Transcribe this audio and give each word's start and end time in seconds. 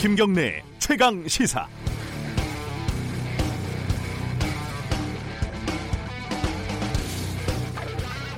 김경래 0.00 0.62
최강 0.78 1.26
시사. 1.26 1.66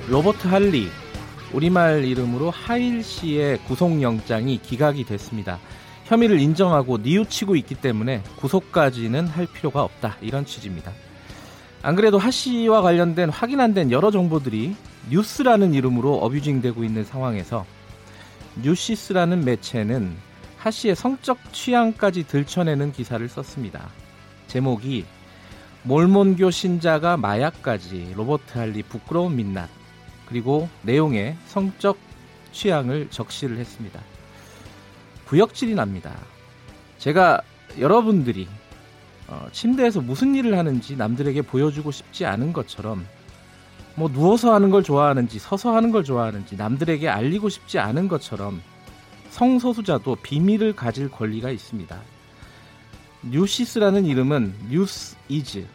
로버트 0.09 0.47
할리 0.47 0.89
우리말 1.53 2.03
이름으로 2.03 2.49
하일 2.49 3.03
씨의 3.03 3.59
구속영장이 3.65 4.57
기각이 4.63 5.05
됐습니다. 5.05 5.59
혐의를 6.05 6.39
인정하고 6.39 6.97
뉘우치고 6.97 7.55
있기 7.57 7.75
때문에 7.75 8.23
구속까지는 8.37 9.27
할 9.27 9.45
필요가 9.45 9.83
없다 9.83 10.17
이런 10.21 10.45
취지입니다. 10.45 10.91
안 11.83 11.95
그래도 11.95 12.19
하 12.19 12.29
씨와 12.29 12.81
관련된 12.81 13.29
확인 13.29 13.59
안 13.59 13.73
된 13.73 13.91
여러 13.91 14.11
정보들이 14.11 14.75
뉴스라는 15.09 15.73
이름으로 15.73 16.15
어뷰징되고 16.17 16.83
있는 16.83 17.03
상황에서 17.03 17.65
뉴시스라는 18.61 19.43
매체는 19.43 20.15
하 20.57 20.69
씨의 20.69 20.95
성적 20.95 21.39
취향까지 21.51 22.27
들춰내는 22.27 22.91
기사를 22.91 23.27
썼습니다. 23.27 23.89
제목이 24.47 25.05
몰몬교 25.83 26.51
신자가 26.51 27.17
마약까지 27.17 28.13
로버트 28.15 28.57
할리 28.59 28.83
부끄러운 28.83 29.35
민낯 29.35 29.67
그리고 30.27 30.69
내용에 30.83 31.35
성적 31.47 31.97
취향을 32.51 33.07
적시를 33.09 33.57
했습니다. 33.57 33.99
구역질이 35.27 35.73
납니다. 35.73 36.13
제가 36.99 37.41
여러분들이 37.79 38.47
어, 39.31 39.47
침대에서 39.53 40.01
무슨 40.01 40.35
일을 40.35 40.57
하는지 40.57 40.97
남들에게 40.97 41.41
보여주고 41.43 41.91
싶지 41.91 42.25
않은 42.25 42.51
것처럼 42.51 43.07
뭐 43.95 44.11
누워서 44.11 44.53
하는 44.53 44.69
걸 44.69 44.83
좋아하는지 44.83 45.39
서서 45.39 45.73
하는 45.73 45.91
걸 45.91 46.03
좋아하는지 46.03 46.57
남들에게 46.57 47.07
알리고 47.07 47.47
싶지 47.47 47.79
않은 47.79 48.09
것처럼 48.09 48.61
성소수자도 49.29 50.17
비밀을 50.17 50.75
가질 50.75 51.09
권리가 51.09 51.49
있습니다. 51.49 51.97
뉴시스라는 53.23 54.05
이름은 54.05 54.53
news 54.69 55.15
is 55.29 55.65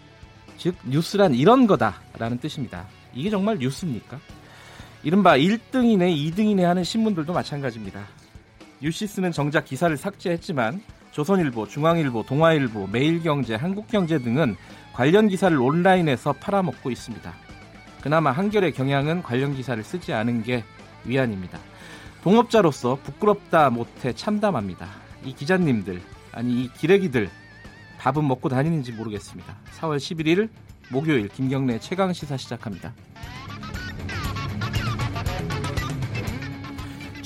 즉 0.59 0.75
뉴스란 0.85 1.35
이런 1.35 1.67
거다라는 1.67 2.39
뜻입니다. 2.39 2.87
이게 3.15 3.31
정말 3.31 3.57
뉴스입니까? 3.57 4.21
이른바 5.03 5.39
1등이네 5.39 6.35
2등이네 6.35 6.61
하는 6.63 6.85
신문들도 6.85 7.33
마찬가지입니다. 7.33 8.05
뉴시스는 8.83 9.33
정작 9.33 9.65
기사를 9.65 9.97
삭제했지만 9.97 10.83
조선일보, 11.17 11.67
중앙일보, 11.67 12.25
동아일보, 12.25 12.89
매일경제, 12.89 13.55
한국경제 13.55 14.19
등은 14.19 14.55
관련 14.93 15.29
기사를 15.29 15.59
온라인에서 15.59 16.35
팔아먹고 16.35 16.91
있습니다. 16.91 17.33
그나마 18.03 18.33
한결의 18.33 18.73
경향은 18.73 19.23
관련 19.23 19.55
기사를 19.55 19.83
쓰지 19.83 20.13
않은 20.13 20.43
게 20.43 20.63
위안입니다. 21.07 21.59
동업자로서 22.23 22.99
부끄럽다 23.03 23.71
못해 23.71 24.13
참담합니다. 24.13 24.89
이 25.25 25.35
기자님들, 25.35 26.03
아니 26.33 26.65
이 26.65 26.73
기레기들 26.75 27.31
밥은 27.97 28.29
먹고 28.29 28.51
다니는지 28.51 28.93
모르겠습니다. 28.93 29.57
4월 29.79 29.97
11일 29.97 30.51
목요일 30.91 31.29
김경래 31.29 31.79
최강 31.81 32.13
시사 32.13 32.37
시작합니다. 32.37 32.93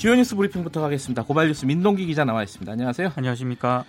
주요 0.01 0.15
뉴스 0.15 0.35
브리핑부터 0.35 0.81
가겠습니다. 0.81 1.23
고발뉴스 1.25 1.65
민동기 1.67 2.07
기자 2.07 2.25
나와 2.25 2.41
있습니다. 2.41 2.71
안녕하세요. 2.71 3.11
안녕하십니까. 3.15 3.85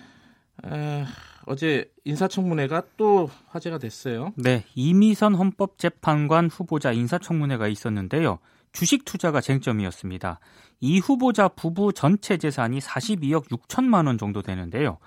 에, 0.63 1.05
어제 1.47 1.91
인사청문회가 2.05 2.83
또 2.97 3.31
화제가 3.47 3.79
됐어요. 3.79 4.31
네, 4.35 4.63
이미선 4.75 5.33
헌법재판관 5.33 6.51
후보자 6.51 6.91
인사청문회가 6.91 7.67
있었는데요. 7.67 8.37
주식 8.73 9.05
투자가 9.05 9.41
쟁점이었습니다. 9.41 10.39
이 10.81 10.99
후보자 10.99 11.47
부부 11.47 11.93
전체 11.93 12.37
재산이 12.37 12.77
42억 12.77 13.49
6천만 13.49 14.05
원 14.05 14.19
정도 14.19 14.43
되는데요. 14.43 14.99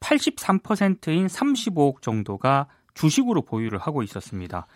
83%인 0.00 1.28
35억 1.28 2.02
정도가 2.02 2.66
주식으로 2.94 3.42
보유를 3.42 3.78
하고 3.78 4.02
있었습니다. 4.02 4.66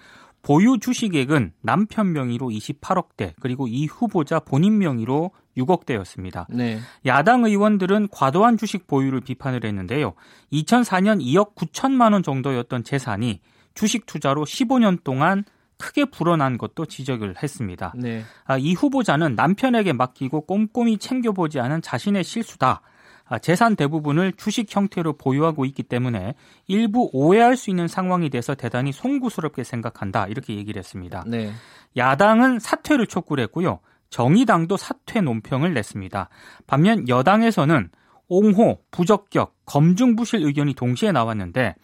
보유 0.42 0.78
주식액은 0.78 1.53
남편 1.60 2.12
명의로 2.12 2.48
28억대, 2.48 3.34
그리고 3.41 3.69
이 3.69 3.86
후보자 3.86 4.41
본인 4.41 4.78
명의로 4.78 5.30
6억대였습니다. 5.56 6.47
네. 6.48 6.78
야당 7.06 7.44
의원들은 7.44 8.08
과도한 8.10 8.56
주식 8.56 8.86
보유를 8.86 9.20
비판을 9.20 9.64
했는데요. 9.64 10.14
2004년 10.52 11.22
2억 11.22 11.54
9천만 11.54 12.12
원 12.12 12.22
정도였던 12.22 12.84
재산이 12.84 13.41
주식 13.75 14.06
투자로 14.06 14.44
15년 14.44 15.04
동안 15.04 15.44
크게 15.78 16.06
불어난 16.06 16.58
것도 16.58 16.86
지적을 16.86 17.36
했습니다. 17.42 17.92
네. 17.97 18.22
아, 18.44 18.56
이 18.56 18.72
후보자는 18.75 19.34
남편에게 19.34 19.92
맡기고 19.92 20.42
꼼꼼히 20.42 20.98
챙겨보지 20.98 21.60
않은 21.60 21.82
자신의 21.82 22.25
실수다. 22.25 22.82
아, 23.24 23.38
재산 23.38 23.76
대부분을 23.76 24.32
주식 24.36 24.74
형태로 24.74 25.14
보유하고 25.14 25.64
있기 25.64 25.82
때문에 25.84 26.34
일부 26.66 27.08
오해할 27.12 27.56
수 27.56 27.70
있는 27.70 27.88
상황이 27.88 28.30
돼서 28.30 28.54
대단히 28.54 28.92
송구스럽게 28.92 29.64
생각한다 29.64 30.26
이렇게 30.26 30.54
얘기를 30.56 30.78
했습니다. 30.78 31.24
네. 31.26 31.52
야당은 31.96 32.58
사퇴를 32.58 33.06
촉구를 33.06 33.44
했고요. 33.44 33.80
정의당도 34.10 34.76
사퇴 34.76 35.22
논평을 35.22 35.72
냈습니다. 35.72 36.28
반면 36.66 37.08
여당에서는 37.08 37.88
옹호, 38.28 38.78
부적격, 38.90 39.54
검증부실 39.66 40.44
의견이 40.44 40.74
동시에 40.74 41.12
나왔는데 41.12 41.74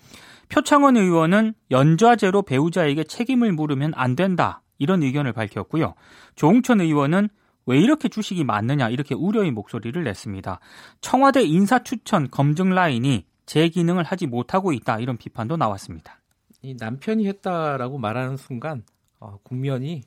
표창원 0.48 0.96
의원은 0.96 1.54
연좌제로 1.70 2.42
배우자에게 2.42 3.04
책임을 3.04 3.52
물으면 3.52 3.92
안 3.94 4.16
된다 4.16 4.62
이런 4.78 5.02
의견을 5.02 5.32
밝혔고요. 5.32 5.94
조홍천 6.36 6.80
의원은 6.80 7.28
왜 7.68 7.78
이렇게 7.78 8.08
주식이 8.08 8.44
많느냐 8.44 8.88
이렇게 8.88 9.14
우려의 9.14 9.50
목소리를 9.50 10.02
냈습니다. 10.02 10.58
청와대 11.02 11.42
인사 11.42 11.82
추천 11.82 12.30
검증 12.30 12.70
라인이 12.70 13.26
제 13.44 13.68
기능을 13.68 14.04
하지 14.04 14.26
못하고 14.26 14.72
있다 14.72 15.00
이런 15.00 15.18
비판도 15.18 15.58
나왔습니다. 15.58 16.18
이 16.62 16.74
남편이 16.74 17.28
했다라고 17.28 17.98
말하는 17.98 18.38
순간 18.38 18.84
어, 19.20 19.38
국면이 19.42 20.00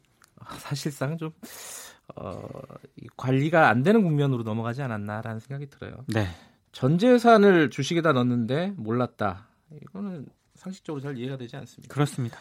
사실상 0.58 1.18
좀 1.18 1.32
어, 2.16 2.42
관리가 3.16 3.70
안 3.70 3.84
되는 3.84 4.02
국면으로 4.02 4.42
넘어가지 4.42 4.82
않았나라는 4.82 5.40
생각이 5.40 5.70
들어요. 5.70 6.04
네. 6.08 6.28
전 6.72 6.98
재산을 6.98 7.70
주식에다 7.70 8.14
넣었는데 8.14 8.74
몰랐다. 8.76 9.48
이거는 9.84 10.26
상식적으로 10.56 11.00
잘 11.02 11.16
이해가 11.16 11.38
되지 11.38 11.58
않습니다. 11.58 11.94
그렇습니다. 11.94 12.40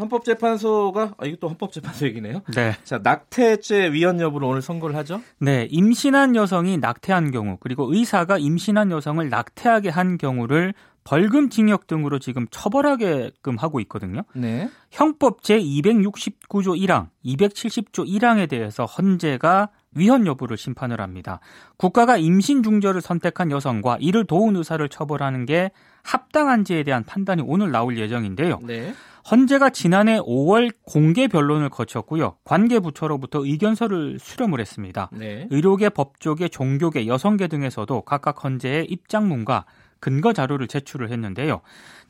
헌법재판소가 0.00 1.14
아, 1.18 1.26
이것도 1.26 1.48
헌법재판소 1.48 2.06
얘기네요. 2.06 2.42
네. 2.54 2.76
자 2.84 2.98
낙태죄 3.02 3.92
위헌 3.92 4.20
여부를 4.20 4.48
오늘 4.48 4.62
선고를 4.62 4.96
하죠. 4.96 5.22
네, 5.38 5.66
임신한 5.70 6.36
여성이 6.36 6.78
낙태한 6.78 7.30
경우 7.30 7.56
그리고 7.60 7.92
의사가 7.92 8.38
임신한 8.38 8.90
여성을 8.90 9.28
낙태하게 9.28 9.90
한 9.90 10.18
경우를 10.18 10.74
벌금 11.04 11.48
징역 11.48 11.86
등으로 11.86 12.18
지금 12.18 12.46
처벌하게끔 12.50 13.56
하고 13.56 13.80
있거든요. 13.80 14.22
네. 14.34 14.68
형법 14.90 15.42
제 15.42 15.58
269조 15.58 16.78
1항, 16.78 17.08
270조 17.24 18.06
1항에 18.06 18.48
대해서 18.48 18.84
헌재가 18.84 19.70
위헌 19.96 20.26
여부를 20.26 20.56
심판을 20.56 21.00
합니다. 21.00 21.40
국가가 21.76 22.16
임신 22.16 22.62
중절을 22.62 23.00
선택한 23.00 23.50
여성과 23.50 23.96
이를 24.00 24.24
도운 24.24 24.56
의사를 24.56 24.86
처벌하는 24.88 25.46
게 25.46 25.70
합당한지에 26.02 26.84
대한 26.84 27.04
판단이 27.04 27.42
오늘 27.44 27.70
나올 27.70 27.98
예정인데요. 27.98 28.60
네. 28.62 28.94
헌재가 29.28 29.70
지난해 29.70 30.18
5월 30.18 30.72
공개 30.82 31.28
변론을 31.28 31.68
거쳤고요. 31.68 32.36
관계 32.44 32.78
부처로부터 32.78 33.44
의견서를 33.44 34.18
수렴을 34.20 34.60
했습니다. 34.60 35.10
네. 35.12 35.46
의료계, 35.50 35.90
법조계, 35.90 36.48
종교계, 36.48 37.06
여성계 37.06 37.48
등에서도 37.48 38.02
각각 38.02 38.44
헌재의 38.44 38.86
입장문과 38.86 39.64
근거 39.98 40.32
자료를 40.32 40.66
제출을 40.66 41.10
했는데요. 41.10 41.60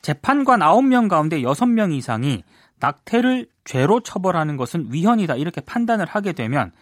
재판관 0.03 0.61
9명 0.61 1.09
가운데 1.09 1.41
6명 1.41 1.93
이상이 1.93 2.45
낙태를 2.79 3.49
죄로 3.65 4.01
처벌하는 4.01 4.57
것은 4.57 4.89
위헌이다 4.91 5.37
이렇게 5.37 5.61
판단을 5.61 6.07
하게 6.07 6.33
되면 6.33 6.73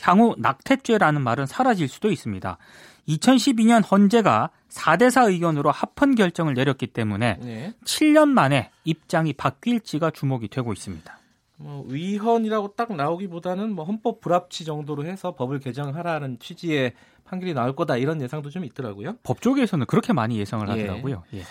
향후 0.00 0.36
낙태죄라는 0.38 1.22
말은 1.22 1.46
사라질 1.46 1.88
수도 1.88 2.10
있습니다. 2.10 2.58
2012년 3.08 3.82
헌재가 3.90 4.50
4대4 4.68 5.30
의견으로 5.30 5.70
합헌 5.70 6.14
결정을 6.14 6.54
내렸기 6.54 6.88
때문에 6.88 7.38
네. 7.40 7.72
7년 7.84 8.28
만에 8.28 8.70
입장이 8.84 9.32
바뀔지가 9.32 10.10
주목이 10.10 10.48
되고 10.48 10.72
있습니다. 10.72 11.18
뭐 11.56 11.84
위헌이라고 11.88 12.74
딱 12.76 12.94
나오기보다는 12.94 13.72
뭐 13.72 13.84
헌법 13.84 14.20
불합치 14.20 14.64
정도로 14.64 15.04
해서 15.04 15.34
법을 15.34 15.58
개정하라는 15.58 16.38
취지의 16.38 16.92
판결이 17.24 17.52
나올 17.52 17.74
거다 17.74 17.96
이런 17.96 18.22
예상도 18.22 18.50
좀 18.50 18.64
있더라고요. 18.64 19.16
법조계에서는 19.22 19.86
그렇게 19.86 20.12
많이 20.12 20.38
예상을 20.38 20.66
예. 20.68 20.72
하더라고요. 20.72 21.24
예. 21.34 21.42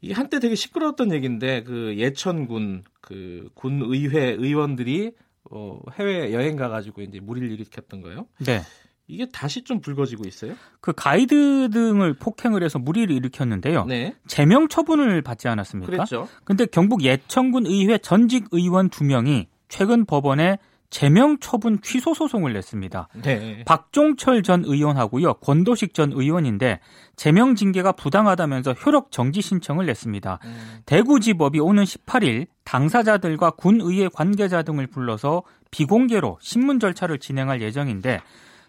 이 0.00 0.12
한때 0.12 0.38
되게 0.38 0.54
시끄러웠던 0.54 1.12
얘기인데 1.12 1.64
그 1.64 1.96
예천군 1.98 2.84
그 3.00 3.50
군의회 3.54 4.36
의원들이 4.38 5.12
어 5.50 5.80
해외 5.94 6.32
여행 6.32 6.56
가가지고 6.56 7.02
이제 7.02 7.18
무리를 7.18 7.50
일으켰던 7.50 8.02
거예요. 8.02 8.26
네. 8.38 8.60
이게 9.08 9.26
다시 9.32 9.64
좀 9.64 9.80
불거지고 9.80 10.28
있어요? 10.28 10.54
그 10.80 10.92
가이드 10.92 11.70
등을 11.72 12.12
폭행을 12.14 12.62
해서 12.62 12.78
무리를 12.78 13.14
일으켰는데요. 13.14 13.86
네. 13.86 14.14
제명 14.26 14.68
처분을 14.68 15.22
받지 15.22 15.48
않았습니까? 15.48 15.90
그렇죠. 15.90 16.28
근데 16.44 16.66
경북 16.66 17.02
예천군 17.02 17.66
의회 17.66 17.96
전직 17.96 18.46
의원 18.52 18.90
두 18.90 19.04
명이 19.04 19.48
최근 19.68 20.04
법원에 20.04 20.58
제명 20.90 21.38
처분 21.38 21.80
취소 21.82 22.14
소송을 22.14 22.52
냈습니다. 22.54 23.08
네. 23.22 23.64
박종철 23.64 24.42
전 24.42 24.64
의원하고요. 24.64 25.34
권도식 25.34 25.92
전 25.92 26.12
의원인데 26.12 26.80
제명 27.16 27.54
징계가 27.54 27.92
부당하다면서 27.92 28.72
효력 28.74 29.10
정지 29.10 29.42
신청을 29.42 29.86
냈습니다. 29.86 30.38
음. 30.44 30.78
대구지법이 30.86 31.60
오는 31.60 31.84
18일 31.84 32.46
당사자들과 32.64 33.50
군의회 33.52 34.08
관계자 34.08 34.62
등을 34.62 34.86
불러서 34.86 35.42
비공개로 35.70 36.38
신문 36.40 36.80
절차를 36.80 37.18
진행할 37.18 37.60
예정인데 37.60 38.20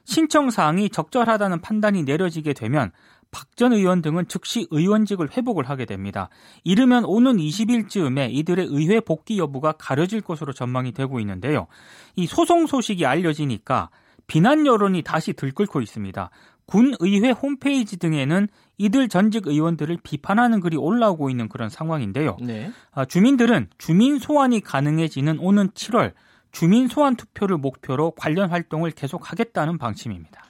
신청 0.09 0.49
사항이 0.49 0.89
적절하다는 0.89 1.61
판단이 1.61 2.01
내려지게 2.01 2.53
되면 2.53 2.91
박전 3.29 3.73
의원 3.73 4.01
등은 4.01 4.27
즉시 4.27 4.65
의원직을 4.71 5.37
회복을 5.37 5.69
하게 5.69 5.85
됩니다. 5.85 6.29
이르면 6.63 7.05
오는 7.05 7.37
20일쯤에 7.37 8.29
이들의 8.31 8.65
의회 8.71 9.01
복귀 9.01 9.37
여부가 9.37 9.73
가려질 9.73 10.21
것으로 10.21 10.51
전망이 10.51 10.93
되고 10.93 11.19
있는데요. 11.19 11.67
이 12.15 12.25
소송 12.25 12.65
소식이 12.65 13.05
알려지니까 13.05 13.91
비난 14.25 14.65
여론이 14.65 15.03
다시 15.03 15.33
들끓고 15.33 15.79
있습니다. 15.79 16.31
군 16.65 16.95
의회 16.99 17.29
홈페이지 17.29 17.97
등에는 17.97 18.47
이들 18.79 19.09
전직 19.09 19.45
의원들을 19.45 19.99
비판하는 20.01 20.59
글이 20.59 20.77
올라오고 20.77 21.29
있는 21.29 21.49
그런 21.49 21.69
상황인데요. 21.69 22.37
네. 22.41 22.71
아, 22.91 23.05
주민들은 23.05 23.67
주민 23.77 24.17
소환이 24.17 24.61
가능해지는 24.61 25.37
오는 25.37 25.69
7월 25.69 26.13
주민 26.51 26.87
소환 26.87 27.15
투표를 27.15 27.57
목표로 27.57 28.11
관련 28.11 28.49
활동을 28.49 28.91
계속하겠다는 28.91 29.77
방침입니다. 29.77 30.43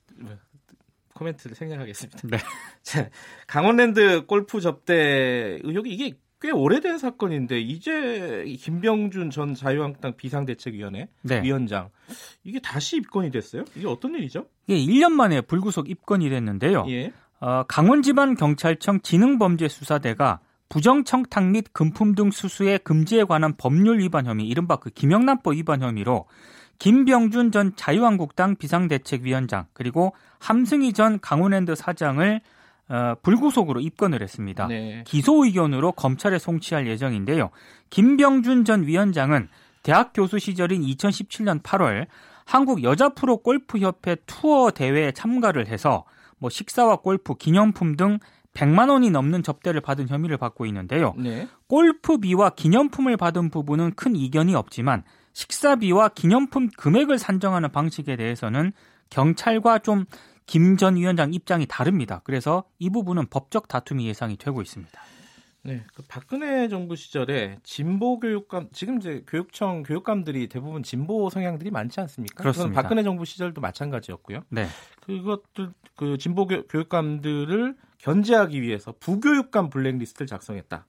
코멘트를 1.14 1.56
생략하겠습니다. 1.56 2.20
네. 2.28 2.38
강원랜드 3.46 4.26
골프 4.26 4.60
접대 4.60 5.58
의혹이 5.62 5.90
이게 5.90 6.18
꽤 6.40 6.50
오래된 6.50 6.98
사건인데 6.98 7.60
이제 7.60 8.44
김병준 8.58 9.30
전 9.30 9.54
자유한국당 9.54 10.16
비상대책위원회 10.16 11.08
네. 11.22 11.42
위원장 11.42 11.90
이게 12.42 12.58
다시 12.58 12.96
입건이 12.96 13.30
됐어요? 13.30 13.64
이게 13.76 13.86
어떤 13.86 14.16
일이죠? 14.16 14.46
예, 14.68 14.74
1년 14.74 15.12
만에 15.12 15.40
불구속 15.40 15.88
입건이 15.88 16.28
됐는데요. 16.30 16.84
예. 16.88 17.12
어, 17.38 17.62
강원지방경찰청 17.68 19.02
지능범죄수사대가 19.02 20.40
부정청탁 20.72 21.48
및 21.48 21.66
금품 21.74 22.14
등 22.14 22.30
수수의 22.30 22.78
금지에 22.78 23.24
관한 23.24 23.52
법률 23.58 23.98
위반 23.98 24.24
혐의, 24.24 24.48
이른바 24.48 24.76
그 24.76 24.88
김영란법 24.88 25.52
위반 25.52 25.82
혐의로 25.82 26.24
김병준 26.78 27.52
전 27.52 27.76
자유한국당 27.76 28.56
비상대책위원장 28.56 29.66
그리고 29.74 30.14
함승희 30.38 30.94
전 30.94 31.20
강원랜드 31.20 31.74
사장을 31.74 32.40
어, 32.88 33.14
불구속으로 33.20 33.80
입건을 33.80 34.22
했습니다. 34.22 34.66
네. 34.66 35.04
기소 35.06 35.44
의견으로 35.44 35.92
검찰에 35.92 36.38
송치할 36.38 36.86
예정인데요. 36.86 37.50
김병준 37.90 38.64
전 38.64 38.86
위원장은 38.86 39.48
대학 39.82 40.14
교수 40.14 40.38
시절인 40.38 40.80
2017년 40.80 41.62
8월 41.62 42.06
한국 42.46 42.82
여자 42.82 43.10
프로 43.10 43.36
골프 43.36 43.78
협회 43.78 44.16
투어 44.26 44.70
대회에 44.70 45.12
참가를 45.12 45.66
해서 45.66 46.04
뭐 46.38 46.48
식사와 46.48 46.96
골프, 46.96 47.34
기념품 47.34 47.94
등 47.96 48.18
100만 48.54 48.90
원이 48.90 49.10
넘는 49.10 49.42
접대를 49.42 49.80
받은 49.80 50.08
혐의를 50.08 50.36
받고 50.36 50.66
있는데요. 50.66 51.14
네. 51.16 51.48
골프비와 51.68 52.50
기념품을 52.50 53.16
받은 53.16 53.50
부분은 53.50 53.92
큰 53.94 54.14
이견이 54.16 54.54
없지만 54.54 55.04
식사비와 55.32 56.10
기념품 56.10 56.68
금액을 56.76 57.18
산정하는 57.18 57.72
방식에 57.72 58.16
대해서는 58.16 58.72
경찰과 59.10 59.78
좀 59.78 60.06
김 60.46 60.76
전 60.76 60.96
위원장 60.96 61.32
입장이 61.32 61.66
다릅니다. 61.66 62.20
그래서 62.24 62.64
이 62.78 62.90
부분은 62.90 63.28
법적 63.28 63.68
다툼이 63.68 64.06
예상이 64.06 64.36
되고 64.36 64.60
있습니다. 64.60 65.00
네, 65.64 65.84
그 65.94 66.02
박근혜 66.08 66.68
정부 66.68 66.96
시절에 66.96 67.58
진보 67.62 68.18
교육감 68.18 68.68
지금 68.72 68.98
이제 68.98 69.22
교육청 69.26 69.84
교육감들이 69.84 70.48
대부분 70.48 70.82
진보 70.82 71.30
성향들이 71.30 71.70
많지 71.70 72.00
않습니까? 72.00 72.42
그렇습니다. 72.42 72.82
박근혜 72.82 73.02
정부 73.04 73.24
시절도 73.24 73.60
마찬가지였고요. 73.60 74.40
네. 74.48 74.66
그것들 75.02 75.70
그 75.96 76.18
진보 76.18 76.46
교육감들을 76.46 77.76
견제하기 77.98 78.60
위해서 78.60 78.92
부교육감 78.98 79.70
블랙리스트를 79.70 80.26
작성했다. 80.26 80.86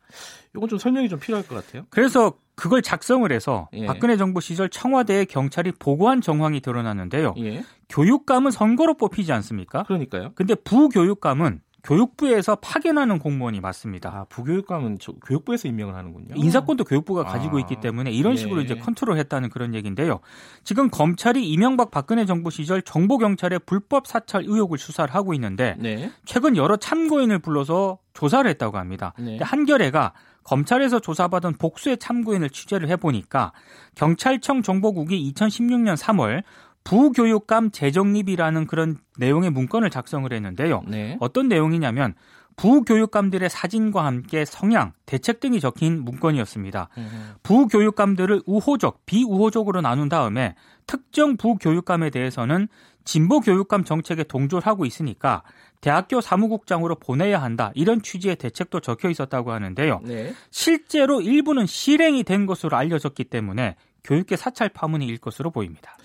이건 0.55 0.67
좀 0.69 0.79
설명이 0.79 1.09
좀 1.09 1.19
필요할 1.19 1.47
것 1.47 1.53
같아요. 1.53 1.85
그래서 1.91 2.33
그걸 2.55 2.81
작성을 2.81 3.31
해서 3.31 3.69
예. 3.73 3.85
박근혜 3.85 4.17
정부 4.17 4.41
시절 4.41 4.69
청와대에 4.69 5.25
경찰이 5.25 5.73
보고한 5.73 6.21
정황이 6.21 6.59
드러났는데요. 6.61 7.35
예. 7.37 7.63
교육감은 7.89 8.49
선거로 8.49 8.95
뽑히지 8.95 9.31
않습니까? 9.31 9.83
그러니까요. 9.83 10.31
근데 10.33 10.55
부교육감은 10.55 11.61
교육부에서 11.83 12.55
파견하는 12.55 13.19
공무원이 13.19 13.59
맞습니다. 13.59 14.09
아, 14.09 14.25
부교육감은 14.29 14.99
교육부에서 15.25 15.67
임명을 15.67 15.95
하는군요. 15.95 16.35
인사권도 16.35 16.85
교육부가 16.85 17.23
가지고 17.25 17.57
아, 17.57 17.59
있기 17.59 17.81
때문에 17.81 18.09
이런 18.11 18.37
식으로 18.37 18.57
네. 18.57 18.63
이제 18.63 18.75
컨트롤했다는 18.75 19.49
그런 19.49 19.73
얘기인데요. 19.75 20.21
지금 20.63 20.89
검찰이 20.89 21.45
이명박 21.45 21.91
박근혜 21.91 22.25
정부 22.25 22.51
시절 22.51 22.81
정보 22.81 23.17
경찰의 23.17 23.59
불법 23.65 24.07
사찰 24.07 24.43
의혹을 24.43 24.77
수사를 24.77 25.13
하고 25.13 25.33
있는데 25.33 25.75
네. 25.77 26.09
최근 26.23 26.55
여러 26.55 26.77
참고인을 26.77 27.39
불러서 27.39 27.97
조사를 28.13 28.49
했다고 28.49 28.77
합니다. 28.77 29.13
네. 29.19 29.37
한겨레가 29.41 30.13
검찰에서 30.43 30.99
조사받은 30.99 31.57
복수의 31.57 31.97
참고인을 31.97 32.49
취재를 32.49 32.89
해보니까 32.89 33.53
경찰청 33.95 34.61
정보국이 34.61 35.33
2016년 35.33 35.95
3월 35.97 36.43
부교육감 36.83 37.71
재정립이라는 37.71 38.67
그런 38.67 38.97
내용의 39.17 39.51
문건을 39.51 39.89
작성을 39.89 40.31
했는데요. 40.31 40.83
네. 40.87 41.17
어떤 41.19 41.47
내용이냐면 41.47 42.13
부교육감들의 42.55 43.49
사진과 43.49 44.05
함께 44.05 44.45
성향, 44.45 44.93
대책 45.05 45.39
등이 45.39 45.59
적힌 45.59 46.03
문건이었습니다. 46.03 46.89
음. 46.97 47.33
부교육감들을 47.41 48.43
우호적, 48.45 49.05
비우호적으로 49.05 49.81
나눈 49.81 50.09
다음에 50.09 50.55
특정 50.85 51.37
부교육감에 51.37 52.09
대해서는 52.09 52.67
진보 53.05 53.39
교육감 53.39 53.83
정책에 53.83 54.23
동조를 54.23 54.65
하고 54.65 54.85
있으니까 54.85 55.43
대학교 55.81 56.21
사무국장으로 56.21 56.95
보내야 56.95 57.41
한다. 57.41 57.71
이런 57.75 58.01
취지의 58.01 58.37
대책도 58.37 58.79
적혀 58.79 59.09
있었다고 59.09 59.51
하는데요. 59.51 60.01
네. 60.03 60.33
실제로 60.51 61.21
일부는 61.21 61.65
실행이 61.65 62.23
된 62.23 62.45
것으로 62.45 62.77
알려졌기 62.77 63.25
때문에 63.25 63.75
교육계 64.03 64.37
사찰 64.37 64.69
파문이 64.69 65.05
일 65.05 65.17
것으로 65.17 65.51
보입니다. 65.51 65.97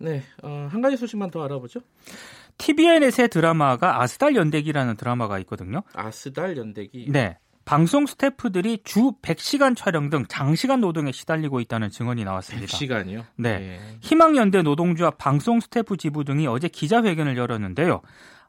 네, 0.00 0.22
어, 0.42 0.68
한 0.70 0.80
가지 0.80 0.96
소식만 0.96 1.30
더 1.30 1.44
알아보죠. 1.44 1.80
TVN의 2.58 3.10
새 3.10 3.28
드라마가 3.28 4.02
아스달 4.02 4.34
연대기라는 4.34 4.96
드라마가 4.96 5.38
있거든요. 5.40 5.82
아스달 5.94 6.56
연대기. 6.56 7.06
네. 7.10 7.38
방송 7.64 8.06
스태프들이 8.06 8.80
주 8.82 9.12
100시간 9.22 9.76
촬영 9.76 10.10
등 10.10 10.24
장시간 10.28 10.80
노동에 10.80 11.12
시달리고 11.12 11.60
있다는 11.60 11.90
증언이 11.90 12.24
나왔습니다. 12.24 12.66
100시간이요? 12.66 13.24
네. 13.36 13.58
네. 13.58 13.80
희망연대 14.00 14.62
노동조합 14.62 15.18
방송 15.18 15.60
스태프 15.60 15.96
지부 15.96 16.24
등이 16.24 16.46
어제 16.48 16.66
기자회견을 16.66 17.36
열었는데요. 17.36 18.00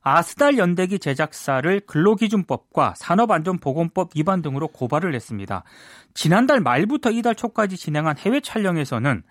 아스달 0.02 0.58
연대기 0.58 0.98
제작사를 0.98 1.82
근로기준법과 1.82 2.96
산업안전보건법 2.98 4.12
위반 4.16 4.42
등으로 4.42 4.68
고발을 4.68 5.14
했습니다. 5.14 5.64
지난달 6.16 6.60
말부터 6.60 7.12
이달 7.12 7.36
초까지 7.36 7.78
진행한 7.78 8.18
해외 8.18 8.40
촬영에서는 8.40 9.22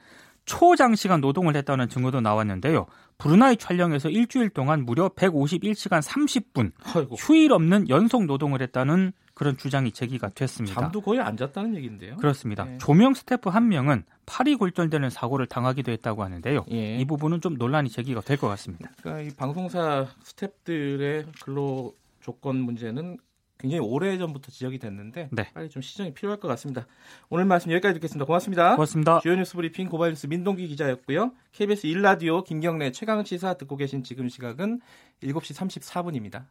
초장시간 0.50 1.20
노동을 1.20 1.54
했다는 1.56 1.88
증거도 1.88 2.20
나왔는데요. 2.20 2.86
브루나이 3.18 3.56
촬영에서 3.56 4.08
일주일 4.08 4.50
동안 4.50 4.84
무려 4.84 5.08
151시간 5.10 6.02
30분 6.02 6.72
아이고. 6.94 7.14
휴일 7.16 7.52
없는 7.52 7.88
연속 7.88 8.24
노동을 8.26 8.60
했다는 8.62 9.12
그런 9.34 9.56
주장이 9.56 9.92
제기가 9.92 10.28
됐습니다. 10.30 10.80
잠도 10.80 11.00
거의 11.00 11.20
안 11.20 11.36
잤다는 11.36 11.74
얘기인데요. 11.76 12.16
그렇습니다. 12.16 12.64
네. 12.64 12.78
조명 12.78 13.14
스태프 13.14 13.48
한 13.48 13.68
명은 13.68 14.04
팔이 14.26 14.56
골절되는 14.56 15.08
사고를 15.08 15.46
당하기도 15.46 15.92
했다고 15.92 16.22
하는데요. 16.24 16.66
예. 16.72 16.96
이 16.98 17.04
부분은 17.06 17.40
좀 17.40 17.54
논란이 17.54 17.88
제기가 17.88 18.20
될 18.22 18.36
것 18.36 18.48
같습니다. 18.48 18.90
그러니까 19.00 19.30
이 19.30 19.34
방송사 19.34 20.08
스태프들의 20.22 21.26
근로 21.42 21.94
조건 22.20 22.56
문제는 22.56 23.18
굉장히 23.60 23.86
오래 23.86 24.16
전부터 24.16 24.50
지적이 24.50 24.78
됐는데 24.78 25.28
네. 25.30 25.50
빨리 25.52 25.68
좀 25.68 25.82
시정이 25.82 26.14
필요할 26.14 26.40
것 26.40 26.48
같습니다. 26.48 26.86
오늘 27.28 27.44
말씀 27.44 27.70
여기까지 27.70 27.94
듣겠습니다. 27.94 28.24
고맙습니다. 28.24 28.74
고맙습니다. 28.74 29.20
주요 29.20 29.36
뉴스 29.36 29.54
브리핑 29.54 29.88
고발뉴스 29.88 30.26
민동기 30.26 30.66
기자였고요. 30.68 31.32
KBS 31.52 31.86
1라디오 31.88 32.42
김경래 32.42 32.90
최강 32.90 33.22
시사 33.22 33.54
듣고 33.54 33.76
계신 33.76 34.02
지금 34.02 34.28
시각은 34.28 34.80
7시 35.22 35.54
34분입니다. 35.54 36.44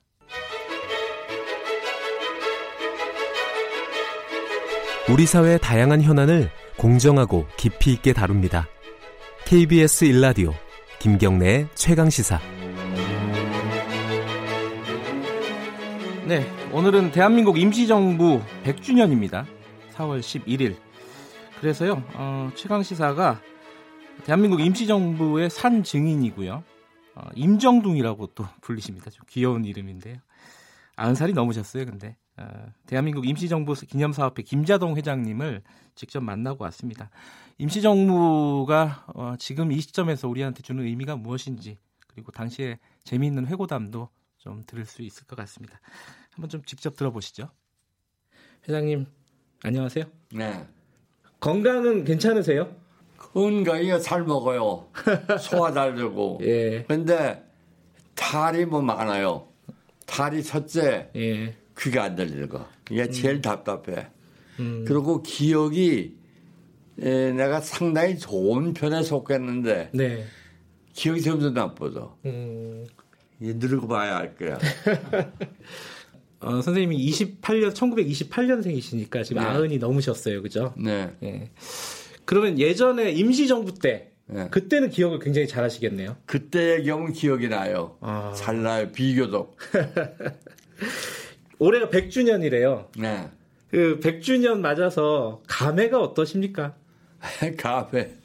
우리 5.12 5.26
사회의 5.26 5.58
다양한 5.60 6.04
현안을 6.04 6.52
공정하고 6.78 7.48
깊이 7.58 7.94
있게 7.94 8.14
다룹니다. 8.14 8.68
KBS 9.46 10.06
1라디오 10.06 10.54
김경래의 11.00 11.70
최강 11.74 12.12
시사. 12.12 12.40
네, 16.28 16.46
오늘은 16.72 17.12
대한민국 17.12 17.58
임시정부 17.58 18.44
100주년입니다. 18.64 19.44
4월 19.94 20.20
11일. 20.20 20.78
그래서요, 21.60 22.04
어, 22.14 22.52
최강 22.54 22.84
시사가 22.84 23.42
대한민국 24.24 24.62
임시정부의 24.62 25.50
산 25.50 25.82
증인이고요. 25.82 26.64
어, 27.16 27.22
임정둥이라고 27.34 28.28
또 28.36 28.46
불리십니다. 28.62 29.10
좀 29.10 29.26
귀여운 29.30 29.66
이름인데요. 29.66 30.18
90살이 30.96 31.34
넘으셨어요, 31.34 31.88
근데. 31.88 32.16
어, 32.38 32.46
대한민국 32.86 33.28
임시정부 33.28 33.74
기념사업회 33.74 34.44
김자동 34.44 34.96
회장님을 34.96 35.64
직접 35.96 36.22
만나고 36.22 36.66
왔습니다. 36.66 37.10
임시정부가 37.58 39.06
어, 39.16 39.34
지금 39.40 39.72
이 39.72 39.82
시점에서 39.82 40.30
우리한테 40.30 40.62
주는 40.62 40.86
의미가 40.86 41.16
무엇인지 41.16 41.80
그리고 42.08 42.32
당시에 42.32 42.78
재미있는 43.06 43.48
회고담도 43.48 44.10
좀 44.38 44.64
들을 44.66 44.86
수 44.86 45.02
있을 45.02 45.26
것 45.26 45.36
같습니다. 45.36 45.80
한번 46.40 46.48
좀 46.50 46.64
직접 46.64 46.96
들어보시죠. 46.96 47.50
회장님, 48.66 49.06
안녕하세요. 49.62 50.06
네. 50.32 50.66
건강은 51.42 52.06
괜찮으세요? 52.06 52.74
건강히 53.18 54.02
잘 54.02 54.24
먹어요. 54.24 54.88
소화 55.42 55.74
잘 55.74 55.96
되고. 55.96 56.40
예. 56.44 56.86
근데 56.88 57.44
탈이 58.16 58.66
뭐 58.66 58.82
많아요. 58.82 59.50
탈이 60.06 60.42
첫째, 60.42 61.10
예. 61.18 61.58
귀가 61.78 62.04
안 62.04 62.16
들리고. 62.16 62.62
이게 62.90 63.10
제일 63.10 63.42
답답해. 63.42 64.08
음. 64.62 64.86
그리고 64.88 65.22
기억이 65.22 66.18
에, 67.02 67.34
내가 67.34 67.60
상당히 67.60 68.18
좋은 68.18 68.74
편에 68.74 69.04
속했는데 69.04 69.90
네. 69.94 70.26
기억이 70.94 71.22
점점 71.22 71.54
나빠져. 71.54 72.18
음. 72.26 72.86
이 73.42 73.54
늙어 73.56 73.88
봐야 73.88 74.18
알 74.18 74.36
거야. 74.36 74.58
어, 76.42 76.62
선생님이 76.62 76.98
28년 77.10 77.74
1928년생이시니까 77.74 79.24
지금 79.24 79.42
네. 79.42 79.48
아흔이 79.48 79.78
넘으셨어요. 79.78 80.42
그죠? 80.42 80.74
네. 80.78 81.12
예. 81.24 81.50
그러면 82.26 82.60
예전에 82.60 83.12
임시정부 83.12 83.74
때 83.76 84.12
네. 84.28 84.48
그때는 84.50 84.90
기억을 84.90 85.20
굉장히 85.20 85.48
잘 85.48 85.64
하시겠네요. 85.64 86.16
그때의 86.26 86.86
경우 86.86 87.12
기억이 87.12 87.50
나요. 87.50 87.98
아. 88.02 88.34
잘 88.36 88.62
나요. 88.62 88.92
비교적. 88.92 89.58
올해가 91.60 91.90
100주년이래요. 91.90 92.88
네. 92.98 93.28
그 93.72 94.00
100주년 94.02 94.60
맞아서 94.60 95.42
감회가 95.48 96.00
어떠십니까? 96.00 96.76
카페. 97.58 98.20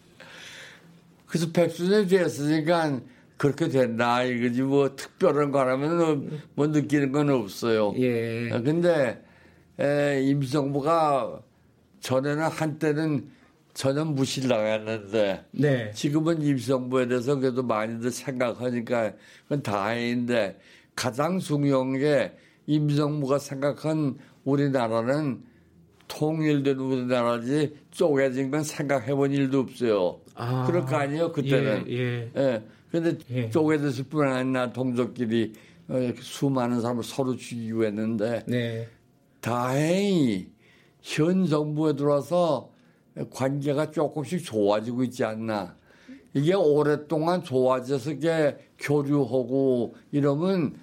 그래서 1.26 1.50
백수년이 1.50 2.06
됐으니까 2.06 3.00
그렇게 3.44 3.68
된다 3.68 4.22
이거지 4.22 4.62
뭐 4.62 4.96
특별한 4.96 5.52
거라면 5.52 6.40
뭐 6.54 6.66
느끼는 6.66 7.12
건 7.12 7.28
없어요. 7.28 7.92
예. 7.98 8.50
어, 8.50 8.62
근데 8.62 9.22
에, 9.78 10.22
임시정부가 10.22 11.42
전에는 12.00 12.42
한때는 12.42 13.28
전혀 13.74 14.02
무시를 14.02 14.48
당했는데 14.48 15.44
네. 15.50 15.90
지금은 15.90 16.40
임시정부에 16.40 17.06
대해서 17.06 17.36
그래도 17.36 17.62
많이들 17.62 18.10
생각하니까 18.10 19.12
그건 19.42 19.62
다행인데 19.62 20.58
가장 20.96 21.38
중요한 21.38 21.98
게 21.98 22.32
임시정부가 22.66 23.38
생각한 23.38 24.16
우리나라는 24.44 25.42
통일된 26.08 26.78
우리나라지 26.78 27.76
쪼개진 27.90 28.50
건 28.50 28.62
생각해 28.62 29.14
본 29.14 29.32
일도 29.32 29.60
없어요. 29.60 30.20
아. 30.34 30.64
그럴 30.66 30.86
거 30.86 30.96
아니에요, 30.96 31.32
그때는. 31.32 31.84
예. 31.90 31.94
예. 31.94 32.32
예. 32.36 32.62
근데 32.94 33.18
예. 33.30 33.50
쪼개졌을 33.50 34.04
뿐 34.04 34.28
아니라 34.28 34.72
동족끼리 34.72 35.52
어, 35.88 36.12
수많은 36.20 36.80
사람을 36.80 37.02
서로 37.02 37.34
죽이고 37.34 37.84
했는데 37.84 38.44
네. 38.46 38.86
다행히 39.40 40.52
현 41.02 41.44
정부에 41.44 41.96
들어와서 41.96 42.70
관계가 43.30 43.90
조금씩 43.90 44.44
좋아지고 44.44 45.02
있지 45.02 45.24
않나. 45.24 45.76
이게 46.34 46.54
오랫동안 46.54 47.42
좋아져서 47.42 48.12
이게 48.12 48.56
교류하고 48.78 49.96
이러면 50.12 50.76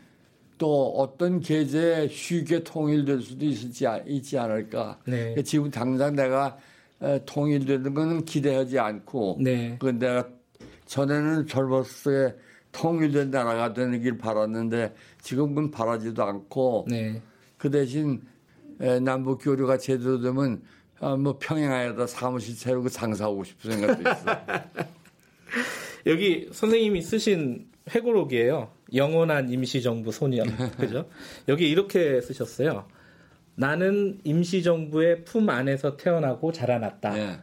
또 0.58 0.94
어떤 0.98 1.39
계제에 1.39 2.10
쉽게 2.10 2.63
통일될 2.65 3.22
수도 3.22 3.46
있지, 3.46 3.86
있지 4.06 4.38
않을까. 4.38 5.00
네. 5.08 5.41
지금 5.44 5.72
당장 5.72 6.13
내가 6.18 6.58
에, 7.01 7.24
통일되는 7.25 7.94
거는 7.94 8.25
기대하지 8.25 8.80
않고 8.80 9.38
네. 9.39 9.77
그 9.80 9.88
내가 9.88 10.27
전에는 10.91 11.48
젊었을 11.48 12.03
때 12.03 12.36
통일된 12.74 13.31
나라가 13.31 13.71
되는 13.71 14.01
길 14.01 14.17
바랐는데 14.17 14.93
지금은 15.21 15.71
바라지도 15.71 16.21
않고 16.21 16.86
네. 16.89 17.21
그 17.57 17.71
대신 17.71 18.21
에, 18.81 19.00
남북 19.00 19.38
교류가 19.41 19.77
제대로 19.77 20.19
되면 20.19 20.62
아, 21.00 21.15
뭐 21.15 21.38
평양에다 21.39 22.07
사무실 22.07 22.57
차리고 22.57 22.89
장사하고 22.89 23.45
싶은 23.45 23.71
생각도 23.71 24.01
있어. 24.01 24.25
여기 26.07 26.50
선생님이 26.51 27.01
쓰신 27.01 27.67
회고록이에요. 27.89 28.69
영원한 28.93 29.50
임시정부 29.50 30.12
소년. 30.12 30.45
그죠? 30.75 31.07
여기 31.48 31.69
이렇게 31.69 32.19
쓰셨어요. 32.19 32.86
나는 33.55 34.19
임시정부의 34.25 35.24
품 35.24 35.50
안에서 35.50 35.95
태어나고 35.95 36.51
자라났다. 36.51 37.17
예. 37.17 37.39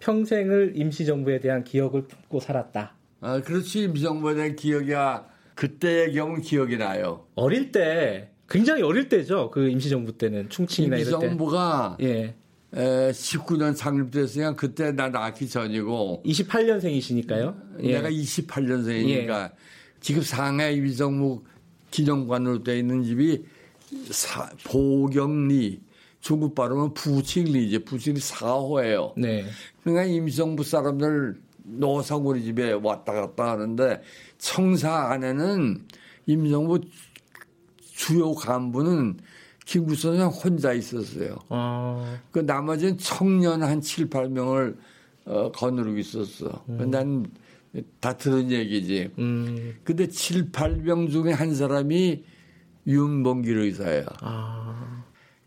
평생을 0.00 0.72
임시정부에 0.76 1.40
대한 1.40 1.64
기억을 1.64 2.06
품고 2.06 2.40
살았다. 2.40 2.94
아, 3.20 3.40
그렇지 3.40 3.84
임시정부에 3.84 4.34
대한 4.34 4.56
기억이야. 4.56 5.26
그때의 5.54 6.12
경우 6.12 6.40
기억이 6.40 6.76
나요. 6.76 7.26
어릴 7.34 7.72
때 7.72 8.30
굉장히 8.48 8.82
어릴 8.82 9.08
때죠. 9.08 9.50
그 9.50 9.68
임시정부 9.68 10.18
때는 10.18 10.48
충칭이나 10.50 10.96
이럴 10.96 11.18
때. 11.18 11.26
임시정부가 11.26 11.96
예. 12.02 12.34
에, 12.74 13.10
19년 13.10 13.74
창립됐으니까 13.74 14.54
그때 14.54 14.92
나 14.92 15.08
낳기 15.08 15.48
전이고 15.48 16.22
28년생이시니까요. 16.26 17.54
예. 17.82 17.92
내가 17.94 18.10
28년생이니까 18.10 19.52
지금 20.00 20.22
상해 20.22 20.72
임시정부 20.74 21.42
기념관으로 21.90 22.62
되어 22.62 22.76
있는 22.76 23.02
집이 23.02 23.44
사, 24.10 24.50
보경리 24.64 25.80
중국 26.26 26.56
발음은 26.56 26.92
부칭리지 26.92 27.84
부칭리 27.84 28.18
4호예요. 28.18 29.12
네. 29.16 29.44
그러니까 29.84 30.06
임시정부 30.06 30.64
사람들 30.64 31.40
노상 31.62 32.26
우리 32.26 32.42
집에 32.42 32.72
왔다 32.72 33.12
갔다 33.12 33.52
하는데 33.52 34.02
청사 34.36 35.12
안에는 35.12 35.86
임시정부 36.26 36.80
주요 37.78 38.34
간부는 38.34 39.18
김구선생 39.66 40.26
혼자 40.26 40.72
있었어요. 40.72 41.36
어, 41.48 42.18
그 42.32 42.40
나머지는 42.40 42.98
청년 42.98 43.62
한 43.62 43.80
7, 43.80 44.10
8명을 44.10 44.76
어, 45.26 45.52
거느리고 45.52 45.96
있었어. 45.96 46.64
난다 46.66 48.16
들은 48.18 48.50
얘기지. 48.50 49.10
음, 49.18 49.76
근데 49.84 50.08
7, 50.08 50.50
8명 50.50 51.08
중에 51.08 51.30
한 51.30 51.54
사람이 51.54 52.24
윤봉길 52.84 53.58
의사예요. 53.58 54.06
아, 54.22 54.95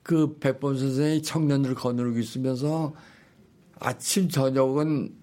그 0.10 0.40
백범 0.40 0.76
선생이 0.76 1.22
청년들을 1.22 1.76
거느리고 1.76 2.18
있으면서 2.18 2.96
아침 3.80 4.28
저녁은 4.28 5.14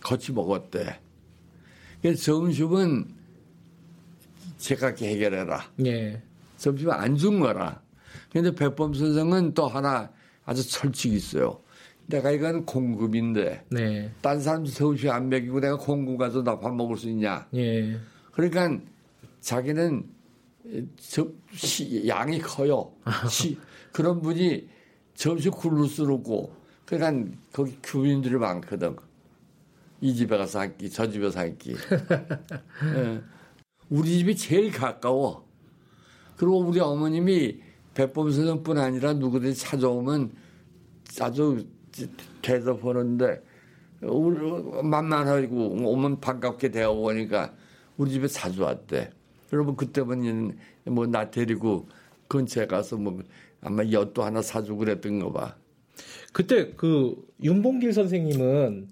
같이 0.00 0.30
먹었대. 0.32 1.00
그래서 2.00 2.22
점심은 2.22 3.08
제가 4.58 4.94
해결해라. 4.96 5.60
예. 5.86 6.22
점심 6.56 6.88
안준 6.92 7.40
거라. 7.40 7.82
근데 8.30 8.54
백범 8.54 8.94
선생은 8.94 9.54
또 9.54 9.66
하나 9.66 10.08
아주 10.44 10.70
철칙이 10.70 11.16
있어요. 11.16 11.60
내가 12.06 12.30
이건 12.30 12.64
공급인데 12.64 13.64
네. 13.72 14.08
딴 14.20 14.40
사람 14.40 14.64
점심 14.64 15.10
안 15.10 15.28
먹이고 15.28 15.58
내가 15.58 15.76
공급 15.76 16.16
가서 16.16 16.44
나 16.44 16.60
밥 16.60 16.72
먹을 16.76 16.96
수 16.96 17.08
있냐. 17.08 17.44
예. 17.56 17.98
그러니까 18.30 18.78
자기는 19.40 20.08
저, 20.96 21.26
시- 21.54 22.06
양이 22.06 22.38
커요. 22.38 22.92
시- 23.28 23.58
그런 23.92 24.20
분이 24.22 24.68
점심 25.14 25.52
굴루스럽고 25.52 26.52
그러니까 26.86 27.36
거기 27.52 27.78
교민들이 27.82 28.36
많거든. 28.36 28.96
이 30.00 30.14
집에 30.14 30.36
가서 30.36 30.60
한 30.60 30.76
끼, 30.76 30.88
저 30.90 31.08
집에 31.10 31.24
가서 31.26 31.40
한 31.40 31.58
끼. 31.58 31.74
예. 32.94 33.20
우리 33.90 34.18
집이 34.18 34.36
제일 34.36 34.70
가까워. 34.72 35.46
그리고 36.36 36.60
우리 36.60 36.80
어머님이 36.80 37.60
백범 37.94 38.30
선생뿐 38.30 38.78
아니라 38.78 39.12
누구든지 39.14 39.58
찾아오면 39.58 40.32
아주 41.20 41.66
대접하는데 42.42 43.42
우리 44.02 44.82
만만하고 44.82 45.90
오면 45.90 46.20
반갑게 46.20 46.70
대하고오니까 46.70 47.54
우리 47.96 48.12
집에 48.12 48.28
자주 48.28 48.62
왔대. 48.62 49.10
여러분 49.52 49.76
그때면 49.76 50.56
뭐 50.86 51.06
나 51.06 51.30
데리고 51.30 51.88
근처에 52.28 52.66
가서 52.66 52.96
뭐 52.96 53.20
아마 53.60 53.82
엿도 53.90 54.22
하나 54.22 54.40
사주고 54.42 54.78
그랬던 54.78 55.18
거 55.20 55.32
봐. 55.32 55.56
그때 56.32 56.72
그 56.76 57.16
윤봉길 57.42 57.92
선생님은 57.92 58.88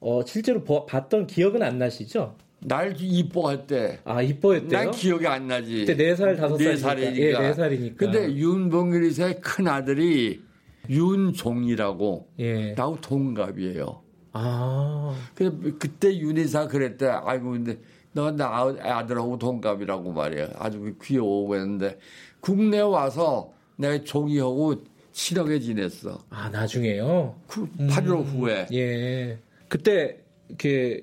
어, 0.00 0.20
실제로 0.24 0.62
보- 0.64 0.86
봤던 0.86 1.26
기억은 1.26 1.62
안 1.62 1.78
나시죠? 1.78 2.36
날 2.60 2.94
이뻐할 2.98 3.66
때. 3.66 4.00
아, 4.04 4.22
이뻐했대요? 4.22 4.70
난 4.84 4.90
기억이 4.90 5.26
안 5.26 5.46
나지. 5.48 5.80
그때 5.84 5.96
네 5.96 6.14
살, 6.16 6.36
다섯 6.36 6.56
네 6.56 6.76
살이니까. 6.76 6.88
살이니까. 7.12 7.44
예, 7.44 7.48
네 7.48 7.54
살이니까. 7.54 7.96
근데 7.96 8.32
윤봉길 8.34 9.02
의사의 9.04 9.40
큰 9.40 9.68
아들이 9.68 10.42
윤종이라고 10.88 12.28
예. 12.38 12.72
나하고 12.72 13.00
동갑이에요. 13.00 14.02
아. 14.32 15.14
그래서 15.34 15.56
그때 15.78 16.16
윤희사 16.16 16.68
그랬대. 16.68 17.06
아이고 17.06 17.50
근데 17.50 17.78
너가 18.12 18.32
나 18.32 18.46
아- 18.46 18.76
아들하고 18.98 19.38
동갑이라고 19.38 20.12
말이야. 20.12 20.48
아주 20.58 20.94
귀여워 21.02 21.54
했는데 21.54 21.98
국내 22.40 22.80
와서 22.80 23.52
내가 23.78 24.04
종이하고 24.04 24.82
친하게 25.12 25.60
지냈어. 25.60 26.18
아, 26.30 26.48
나중에요? 26.50 27.34
그 27.46 27.66
8.15 27.78 28.24
후에. 28.24 28.66
예. 28.72 29.38
그때, 29.68 30.18
이렇게, 30.48 31.00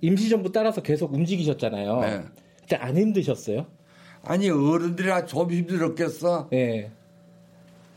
임시정부 0.00 0.52
따라서 0.52 0.82
계속 0.82 1.14
움직이셨잖아요. 1.14 2.00
네. 2.00 2.22
그때 2.60 2.76
안 2.76 2.96
힘드셨어요? 2.96 3.66
아니 4.22 4.50
어른들이라 4.50 5.26
좀 5.26 5.50
힘들었겠어. 5.50 6.48
예. 6.52 6.90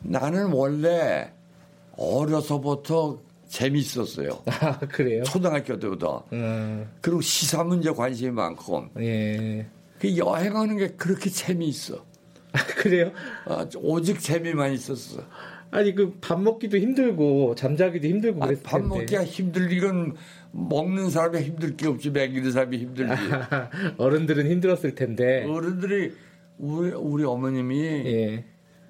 나는 0.01 0.51
원래 0.51 1.31
어려서부터 1.97 3.19
재밌었어요. 3.47 4.43
아, 4.61 4.77
그래요? 4.79 5.23
초등학교 5.23 5.77
때부터. 5.79 6.23
음, 6.33 6.87
그리고 7.01 7.19
시사 7.19 7.63
문제 7.63 7.91
관심이 7.91 8.31
많고. 8.31 8.85
예. 8.99 9.65
그 9.97 10.15
여행하는 10.15 10.77
게 10.77 10.89
그렇게 10.89 11.29
재미있어. 11.29 12.05
아, 12.51 12.57
그래요? 12.77 13.11
아, 13.45 13.65
오직 13.77 14.19
재미만 14.19 14.73
있었어. 14.73 15.21
아니, 15.71 15.93
그 15.93 16.13
밥 16.19 16.41
먹기도 16.41 16.77
힘들고, 16.77 17.53
잠자기도 17.55 18.07
힘들고 18.07 18.43
아, 18.43 18.47
그랬을 18.47 18.63
밥 18.63 18.79
텐데. 18.79 18.87
먹기가 18.95 19.23
힘들 19.23 19.71
일은 19.71 20.13
먹는 20.51 21.09
사람이 21.11 21.41
힘들 21.41 21.77
게 21.77 21.87
없지 21.87 22.09
먹이는 22.09 22.51
사람이 22.51 22.77
힘들지. 22.77 23.13
어른들은 23.97 24.49
힘들었을 24.49 24.95
텐데. 24.95 25.45
어른들이 25.47 26.13
우리, 26.57 26.89
우리 26.91 27.23
어머님이 27.23 27.79
예. 27.85 28.45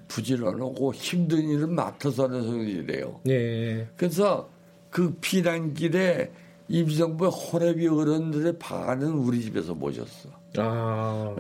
부지런하고 0.08 0.94
힘든 0.94 1.50
일은 1.50 1.76
맡아서 1.76 2.24
하는 2.24 2.42
성질이래요. 2.44 3.22
예. 3.28 3.88
그래서 3.98 4.50
그 4.90 5.14
피난길에 5.22 6.32
임성부의 6.70 7.30
호래비 7.32 7.88
어른들의 7.88 8.58
반은 8.58 9.10
우리 9.12 9.42
집에서 9.42 9.74
모셨어. 9.76 10.30
아. 10.58 11.36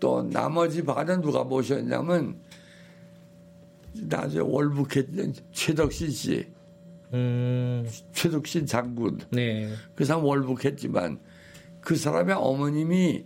또 0.00 0.22
나머지 0.22 0.82
반은 0.82 1.20
누가 1.20 1.44
모셨냐면 1.44 2.36
나중에 3.94 4.42
월북했던 4.44 5.34
최덕신 5.52 6.10
씨, 6.10 6.46
음. 7.12 7.88
최덕신 8.12 8.66
장군. 8.66 9.20
네. 9.30 9.68
그 9.94 10.04
사람 10.04 10.24
월북했지만 10.24 11.18
그 11.80 11.96
사람의 11.96 12.34
어머님이 12.36 13.24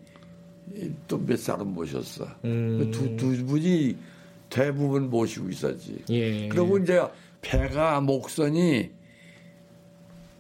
또 1.07 1.19
몇 1.19 1.39
사람 1.39 1.69
모셨어. 1.69 2.27
음. 2.45 2.91
두, 2.91 3.17
두 3.17 3.47
분이 3.47 3.97
대부분 4.51 5.09
모시고 5.11 5.49
있었지. 5.49 6.05
예. 6.11 6.49
그리고 6.49 6.79
이제 6.79 7.01
배가 7.41 8.01
목선이 8.01 8.91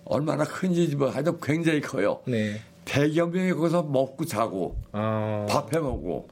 얼마나 0.05 0.45
큰지 0.45 0.97
뭐 0.97 1.11
하여튼 1.11 1.38
굉장히 1.40 1.81
커요. 1.81 2.21
네. 2.26 2.61
100여 2.88 3.30
명이 3.30 3.52
거기서 3.52 3.83
먹고 3.85 4.25
자고 4.25 4.76
아. 4.92 5.47
밥해 5.49 5.78
먹고 5.78 6.28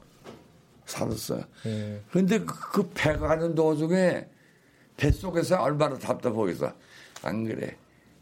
살았어요. 0.85 1.43
예. 1.67 2.01
근데 2.11 2.39
그, 2.39 2.71
그 2.71 2.89
배가 2.93 3.27
가는 3.27 3.53
도중에 3.53 4.27
뱃속에서 4.95 5.61
얼마나 5.61 5.97
답답하겠어. 5.97 6.73
안 7.23 7.43
그래. 7.43 7.77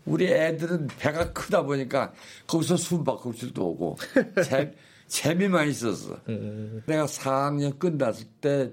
우리 0.06 0.28
애들은 0.28 0.88
배가 1.00 1.32
크다 1.32 1.64
보니까 1.64 2.14
거기서 2.48 2.78
숨바꼭질도 2.78 3.66
오고 3.66 3.98
재, 4.44 4.74
재미만 5.08 5.70
있었어. 5.70 6.20
음. 6.28 6.84
내가 6.86 7.06
4학년 7.06 7.80
끝났을 7.80 8.26
때 8.42 8.72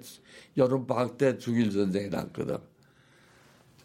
여름 0.57 0.87
방학 0.87 1.17
때 1.17 1.39
중일 1.39 1.71
전쟁이 1.71 2.09
났거든. 2.09 2.59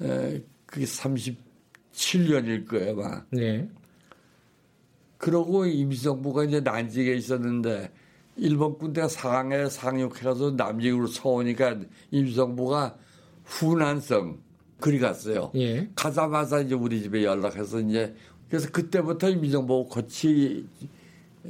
에, 0.01 0.43
그게 0.65 0.85
37년일 0.85 2.67
거예요, 2.67 2.91
아마. 2.93 3.23
네. 3.31 3.69
그러고 5.17 5.65
임시정부가 5.65 6.43
이제 6.45 6.59
난직에 6.59 7.15
있었는데 7.15 7.91
일본 8.35 8.77
군대가 8.77 9.07
상해 9.07 9.67
상륙해가서 9.69 10.51
남직으로 10.51 11.07
쳐오니까 11.07 11.77
임시정부가 12.11 12.97
후난성 13.45 14.37
그리 14.79 14.99
갔어요. 14.99 15.51
예. 15.55 15.89
가자마자 15.95 16.59
이제 16.59 16.75
우리 16.75 17.01
집에 17.01 17.23
연락해서 17.23 17.79
이제 17.79 18.13
그래서 18.47 18.69
그때부터 18.71 19.29
임시정부 19.29 19.87
거치 19.89 20.67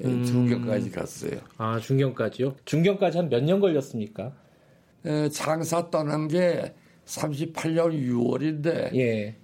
음. 0.04 0.24
중경까지 0.24 0.92
갔어요. 0.92 1.40
아, 1.58 1.80
중경까지요? 1.80 2.56
중경까지 2.66 3.18
한 3.18 3.30
몇 3.30 3.44
년 3.44 3.60
걸렸습니까? 3.60 4.32
에, 5.06 5.30
장사 5.30 5.90
떠난 5.90 6.28
게 6.28 6.74
38년 7.06 7.92
6월인데 8.12 8.96
예. 8.96 9.36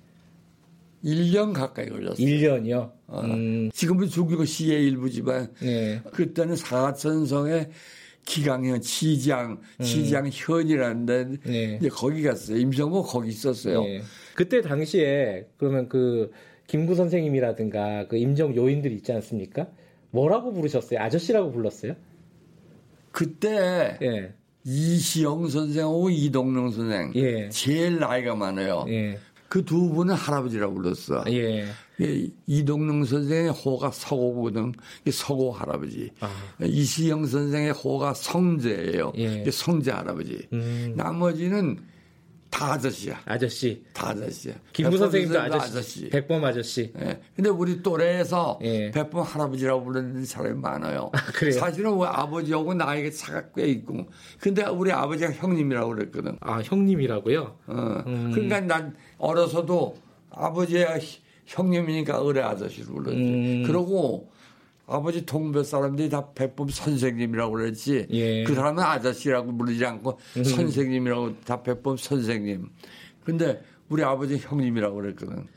1년 1.04 1.54
가까이 1.54 1.90
걸렸어요. 1.90 2.26
1년이요? 2.26 2.92
어. 3.08 3.22
음. 3.22 3.70
지금은 3.74 4.08
중국 4.08 4.46
시의 4.46 4.86
일부지만 4.88 5.54
네. 5.62 6.02
그때는 6.12 6.56
사천성의 6.56 7.70
기강현 8.26 8.82
지장 8.82 9.60
지장현이라는 9.82 11.06
데 11.06 11.26
네. 11.46 11.78
이제 11.80 11.90
거기 11.90 12.24
갔어요. 12.24 12.58
임성모 12.58 13.04
거기 13.04 13.30
있었어요. 13.30 13.84
예. 13.84 14.02
그때 14.34 14.62
당시에 14.62 15.48
그러면 15.58 15.90
그 15.90 16.32
김구 16.68 16.96
선생님이라든가 16.96 18.08
그 18.08 18.16
임정 18.18 18.56
요인들 18.56 18.92
있지 18.94 19.12
않습니까? 19.12 19.68
뭐라고 20.12 20.54
부르셨어요? 20.54 21.00
아저씨라고 21.02 21.52
불렀어요? 21.52 21.96
그때 23.12 23.98
예. 24.02 24.34
이시영 24.64 25.50
선생하고 25.50 26.10
이동능 26.10 26.72
선생 26.72 27.12
예. 27.16 27.50
제일 27.50 28.00
나이가 28.00 28.36
많아요. 28.36 28.86
예. 28.88 29.18
그 29.54 29.64
두 29.64 29.88
분은 29.90 30.16
할아버지라고 30.16 30.74
불렀어. 30.74 31.26
예. 31.28 31.68
예, 32.02 32.28
이동능 32.48 33.06
선생의 33.06 33.52
호가 33.52 33.92
서고거든. 33.92 34.74
서고 35.12 35.52
할아버지. 35.52 36.10
아. 36.22 36.32
이시영 36.60 37.28
선생의 37.28 37.72
호가 37.74 38.16
성재예요. 38.16 39.14
예. 39.18 39.46
성재 39.52 39.92
할아버지. 39.92 40.48
음. 40.54 40.96
나머지는 40.98 41.78
다 42.54 42.74
아저씨야. 42.74 43.20
아저씨. 43.26 43.84
다 43.94 44.10
아저씨야. 44.10 44.54
김구 44.74 44.96
선생님도 44.96 45.34
선생도 45.34 45.60
아저씨. 45.60 46.10
백범 46.10 46.46
아저씨. 46.46 46.94
예. 47.02 47.20
근데 47.36 47.50
우리 47.50 47.82
또래에서 47.82 48.60
예. 48.62 48.92
백범 48.92 49.24
할아버지라고 49.24 49.84
부르는 49.84 50.24
사람이 50.24 50.60
많아요. 50.62 51.10
그래요? 51.34 51.60
사실은 51.60 51.92
우리 51.94 52.08
아버지하고 52.08 52.76
나이가 52.76 53.10
차가 53.10 53.44
꽤 53.56 53.66
있고. 53.70 54.06
근데 54.40 54.64
우리 54.66 54.92
아버지가 54.92 55.32
형님이라고 55.34 55.90
그랬거든. 55.96 56.38
아, 56.42 56.62
형님이라고요? 56.64 57.58
어. 57.68 58.04
음. 58.06 58.32
그러니까 58.32 58.60
난 58.62 58.96
어려서도 59.18 59.96
아버지가 60.30 61.00
히- 61.00 61.22
형님이니까 61.48 62.22
어뢰 62.22 62.44
아저씨로 62.44 62.94
불렀지. 62.94 63.18
음. 63.18 63.64
그러고 63.66 64.32
아버지 64.86 65.26
동배 65.26 65.64
사람들이 65.64 66.10
다 66.10 66.30
백범 66.34 66.70
선생님이라고 66.70 67.54
그랬지. 67.54 68.08
예. 68.12 68.42
음. 68.42 68.46
그 68.46 68.54
사람은 68.54 68.84
아저씨라고 68.84 69.56
부르지 69.58 69.86
않고 69.86 70.20
선생님이라고 70.34 71.42
다 71.42 71.62
백범 71.62 71.98
선생님. 71.98 72.70
근데 73.24 73.62
우리 73.90 74.04
아버지 74.04 74.38
형님이라고 74.38 74.96
그랬거든. 74.96 75.48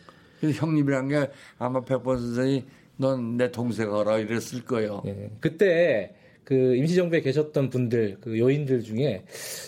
그래서 0.41 0.67
형님이란 0.67 1.09
게 1.09 1.31
아마 1.59 1.81
백범 1.81 2.19
선생이 2.19 2.65
넌 2.99 3.37
내 3.37 3.51
동생이라 3.51 4.19
이랬을 4.19 4.65
거예요. 4.65 5.03
예. 5.07 5.31
그때 5.41 6.15
그 6.45 6.77
임시정부에 6.77 7.23
계셨던 7.23 7.71
분들, 7.71 8.19
그 8.21 8.39
요인들 8.39 8.83
중에 8.83 9.25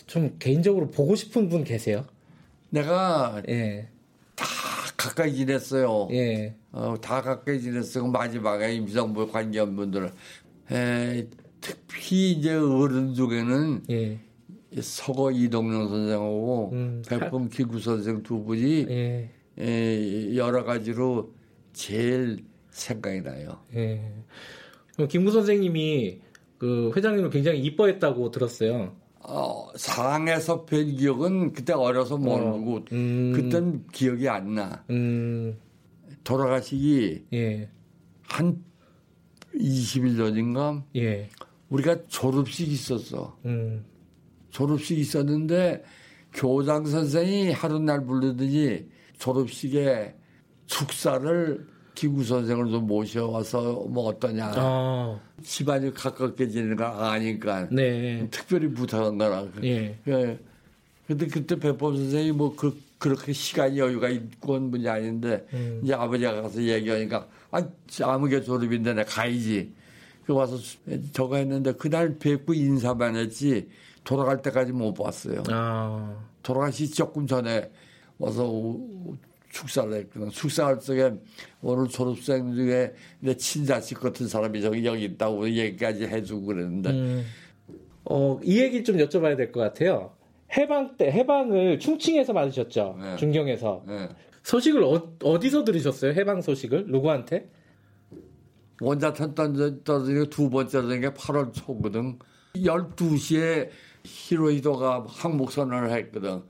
좀 0.06 0.36
개인적으로 0.38 0.90
보고 0.90 1.16
싶은 1.16 1.48
분 1.48 1.64
계세요? 1.64 2.06
내가 2.70 3.42
예. 3.48 3.88
다 4.36 4.46
가까이 4.98 5.32
지냈어요. 5.34 6.08
예. 6.10 6.56
어, 6.72 6.96
다 7.00 7.22
가까이 7.22 7.60
지냈어. 7.60 8.04
마지막에 8.06 8.74
임시정부 8.74 9.30
관계한 9.30 9.74
분들은. 9.76 10.10
에, 10.72 11.26
특히 11.60 12.32
이제 12.32 12.54
어른 12.54 13.14
중에는 13.14 13.84
예. 13.90 14.18
이 14.70 14.82
서거 14.82 15.30
이동영 15.30 15.88
선생하고 15.88 16.70
음, 16.72 17.02
백범 17.08 17.48
기구 17.48 17.78
선생 17.80 18.22
두 18.22 18.42
분이 18.42 18.86
예. 18.90 19.30
에, 19.58 20.36
여러 20.36 20.64
가지로 20.64 21.32
제일 21.72 22.44
생각이 22.70 23.22
나요. 23.22 23.60
예. 23.76 24.02
김구 25.08 25.30
선생님이 25.30 26.18
그 26.58 26.90
회장님을 26.96 27.30
굉장히 27.30 27.60
이뻐했다고 27.60 28.32
들었어요. 28.32 28.96
어, 29.30 29.68
상에서 29.76 30.64
뵌 30.64 30.96
기억은 30.96 31.52
그때 31.52 31.74
어려서 31.74 32.16
모르고 32.16 32.80
음. 32.92 33.32
그땐 33.34 33.84
기억이 33.92 34.26
안 34.26 34.54
나. 34.54 34.82
음, 34.88 35.58
돌아가시기 36.24 37.26
예, 37.34 37.68
한 38.22 38.64
20일 39.54 40.16
전인가 40.16 40.82
예, 40.96 41.28
우리가 41.68 42.04
졸업식 42.08 42.68
있었어. 42.68 43.36
음, 43.44 43.84
졸업식 44.50 44.98
있었는데 44.98 45.84
교장 46.32 46.86
선생이 46.86 47.52
하루 47.52 47.78
날 47.80 48.06
부르더니 48.06 48.86
졸업식에 49.18 50.14
축사를 50.66 51.66
기구 51.94 52.24
선생을 52.24 52.70
좀 52.70 52.86
모셔와서 52.86 53.86
뭐 53.90 54.06
어떠냐. 54.06 54.52
아, 54.56 55.20
집안이 55.42 55.92
가깝게 55.94 56.48
지내는 56.48 56.76
거 56.76 56.84
아니까 56.84 57.68
네, 57.70 58.26
특별히 58.30 58.68
부탁한 58.72 59.18
거라. 59.18 59.46
예, 59.64 59.96
예. 60.06 60.38
근데 61.06 61.26
그때 61.26 61.56
백범 61.58 61.96
선생이 61.96 62.32
뭐 62.32 62.54
그 62.56 62.78
그렇게 62.98 63.32
시간 63.32 63.76
여유가 63.76 64.08
있고 64.08 64.54
온 64.54 64.70
분이 64.72 64.88
아닌데 64.88 65.46
음. 65.52 65.80
이제 65.84 65.94
아버지가 65.94 66.42
가서 66.42 66.60
얘기하니까 66.60 67.28
아 67.52 67.62
아무개 68.02 68.42
졸업인데 68.42 68.92
내가 68.94 69.08
가야지. 69.08 69.72
그 70.26 70.34
와서 70.34 70.58
저거 71.12 71.36
했는데 71.36 71.72
그날 71.72 72.18
뵙고 72.18 72.52
인사만 72.52 73.14
했지 73.16 73.68
돌아갈 74.04 74.42
때까지 74.42 74.72
못 74.72 74.92
봤어요. 74.94 75.42
아, 75.48 76.14
돌아가시 76.42 76.90
조금 76.90 77.26
전에 77.26 77.70
와서 78.18 78.44
오- 78.46 79.16
축사를 79.50 79.92
했거든. 79.94 80.30
축사할 80.30 80.78
적에 80.80 81.12
오늘 81.62 81.88
졸업생 81.88 82.54
중에 82.54 82.92
내 83.20 83.34
친자식 83.36 83.98
같은 84.00 84.28
사람이 84.28 84.60
저기 84.60 84.84
여기 84.84 85.04
있다고 85.04 85.48
얘기까지 85.48 86.04
해주고 86.04 86.46
그랬는데 86.46 86.90
음. 86.90 87.26
어, 88.04 88.38
이 88.42 88.60
얘기 88.60 88.84
좀 88.84 88.96
여쭤봐야 88.96 89.36
될 89.36 89.52
것 89.52 89.60
같아요. 89.60 90.12
해방 90.56 90.96
때 90.96 91.10
해방을 91.10 91.78
충칭에서 91.78 92.32
받으셨죠. 92.32 92.96
네. 93.00 93.16
중경에서 93.16 93.84
예. 93.90 94.08
소식을 94.42 94.82
어, 94.82 95.38
디서 95.40 95.64
들으셨어요? 95.64 96.12
해방 96.12 96.40
소식을 96.40 96.86
누구한테? 96.88 97.48
원자탄 98.80 99.34
던져, 99.34 99.82
던지고 99.82 100.26
두 100.30 100.48
번째 100.48 100.80
던진 100.80 101.00
게 101.00 101.10
8월 101.10 101.52
초거든. 101.52 102.18
12시에 102.54 103.68
히로히도가 104.04 105.04
항목선언을 105.08 105.90
했거든. 105.90 106.42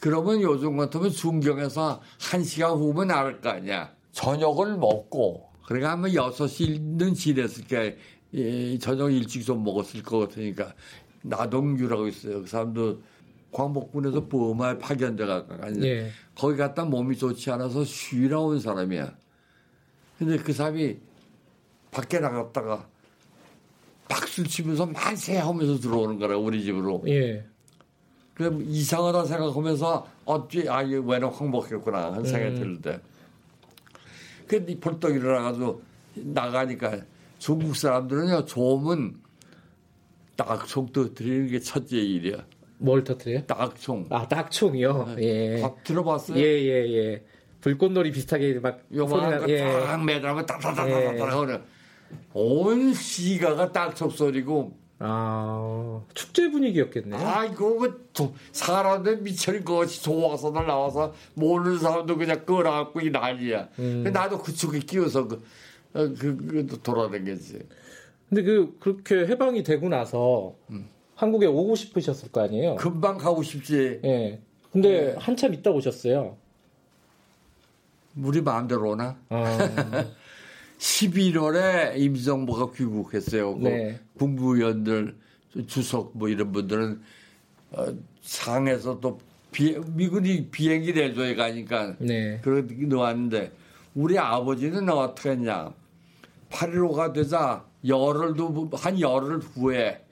그러면 0.00 0.42
요즘 0.42 0.76
같으면 0.76 1.10
중경에서 1.10 2.00
1시간 2.18 2.76
후면 2.76 3.08
나갈 3.08 3.40
거 3.40 3.50
아니야. 3.50 3.94
저녁을 4.12 4.76
먹고, 4.76 5.48
그러니까 5.66 5.92
아마 5.92 6.08
6시는 6.08 7.14
지냈을까. 7.14 7.92
예, 8.34 8.78
저녁 8.78 9.10
일찍 9.10 9.44
좀 9.44 9.64
먹었을 9.64 10.02
것 10.02 10.18
같으니까. 10.18 10.74
나동규라고 11.22 12.08
있어요. 12.08 12.42
그 12.42 12.46
사람도 12.46 13.00
광복군에서 13.52 14.28
버마에 14.28 14.78
파견돼가 14.78 15.46
가는데 15.46 15.88
예. 15.88 16.10
거기 16.34 16.56
갔다 16.56 16.84
몸이 16.84 17.16
좋지 17.16 17.50
않아서 17.50 17.84
쉬러 17.84 18.42
온 18.42 18.60
사람이야. 18.60 19.16
근데 20.18 20.36
그 20.36 20.52
사람이 20.52 20.96
밖에 21.90 22.20
나갔다가 22.20 22.86
박수 24.08 24.44
치면서 24.44 24.86
만세 24.86 25.38
하면서 25.38 25.78
들어오는 25.78 26.18
거라 26.18 26.36
우리 26.36 26.62
집으로. 26.62 27.02
예. 27.08 27.44
그럼 28.36 28.62
이상하다 28.66 29.24
생각하면서 29.24 30.06
어찌 30.26 30.68
아 30.68 30.82
이거 30.82 31.00
왜는 31.00 31.28
황복했구나 31.28 32.12
하는 32.12 32.24
생각이 32.24 32.54
들는데. 32.54 33.00
근데 34.46 34.78
벌떡 34.78 35.14
일어나가지고 35.14 35.82
나가니까 36.14 36.98
중국 37.38 37.74
사람들은요 37.74 38.44
조음은 38.44 39.16
딱총 40.36 40.92
떠드리는 40.92 41.48
게 41.48 41.60
첫째 41.60 41.96
일이야. 41.96 42.44
뭘 42.78 43.02
터뜨려요? 43.02 43.46
딱총. 43.46 44.06
아, 44.10 44.28
딱총이요. 44.28 45.16
예. 45.18 45.62
밥 45.62 45.82
들어봤어요? 45.82 46.38
예, 46.38 46.42
예, 46.42 46.94
예. 46.94 47.24
불꽃놀이 47.62 48.12
비슷하게 48.12 48.60
막 48.60 48.82
요만한 48.94 49.30
나. 49.30 49.38
거 49.38 49.48
예. 49.50 49.64
딱 49.64 50.04
매달면 50.04 50.44
따다다다다다 50.44 51.40
하는 51.40 51.62
온 52.34 52.92
시가가 52.92 53.72
딱총 53.72 54.10
소리고 54.10 54.76
아, 54.98 56.00
축제 56.14 56.50
분위기였겠네요. 56.50 57.20
아이고 57.20 57.78
그 57.78 58.08
도- 58.14 58.34
사람들 58.52 59.18
미쳐린 59.18 59.64
것이 59.64 60.02
좋아서들 60.02 60.66
나와서 60.66 61.12
모르는 61.34 61.78
사람도 61.78 62.16
그냥 62.16 62.44
끌어안고 62.46 63.00
이 63.00 63.10
난리야. 63.10 63.68
음. 63.78 64.04
나도 64.12 64.38
그쪽에 64.40 64.78
끼어서 64.80 65.28
그, 65.28 65.34
어, 65.92 66.08
그, 66.18 66.36
그 66.68 66.80
돌아다녔지. 66.82 67.58
근데 68.28 68.42
그 68.42 68.76
그렇게 68.80 69.26
해방이 69.26 69.62
되고 69.62 69.88
나서 69.88 70.54
음. 70.70 70.88
한국에 71.14 71.46
오고 71.46 71.74
싶으셨을 71.76 72.32
거 72.32 72.42
아니에요? 72.42 72.76
금방 72.76 73.18
가고 73.18 73.42
싶지. 73.42 74.00
예. 74.04 74.40
근데 74.72 75.12
네. 75.12 75.14
한참 75.18 75.52
있다 75.54 75.70
오셨어요. 75.70 76.36
우리 78.18 78.40
마음대로 78.40 78.90
오나? 78.90 79.16
아, 79.28 79.58
11월에 80.78 81.96
임정부가 81.96 82.72
귀국했어요. 82.72 83.58
그 83.58 83.68
네. 83.68 84.00
국무위원들, 84.18 85.16
주석 85.66 86.12
뭐 86.14 86.28
이런 86.28 86.52
분들은 86.52 87.00
어, 87.72 87.86
상에서 88.22 89.00
또 89.00 89.18
비, 89.52 89.78
미군이 89.94 90.48
비행기 90.50 90.92
내줘야 90.92 91.34
가니까 91.34 91.96
네. 91.98 92.40
그렇게 92.42 92.74
놓았는데 92.74 93.52
우리 93.94 94.18
아버지는 94.18 94.88
어떻게 94.90 95.30
했냐. 95.30 95.72
8.15가 96.50 97.12
되자 97.12 97.64
열흘도 97.86 98.70
한 98.74 99.00
열흘 99.00 99.38
후에 99.38 100.04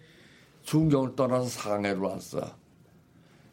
중경을 0.62 1.14
떠나서 1.14 1.46
상해로 1.46 2.08
왔어. 2.08 2.56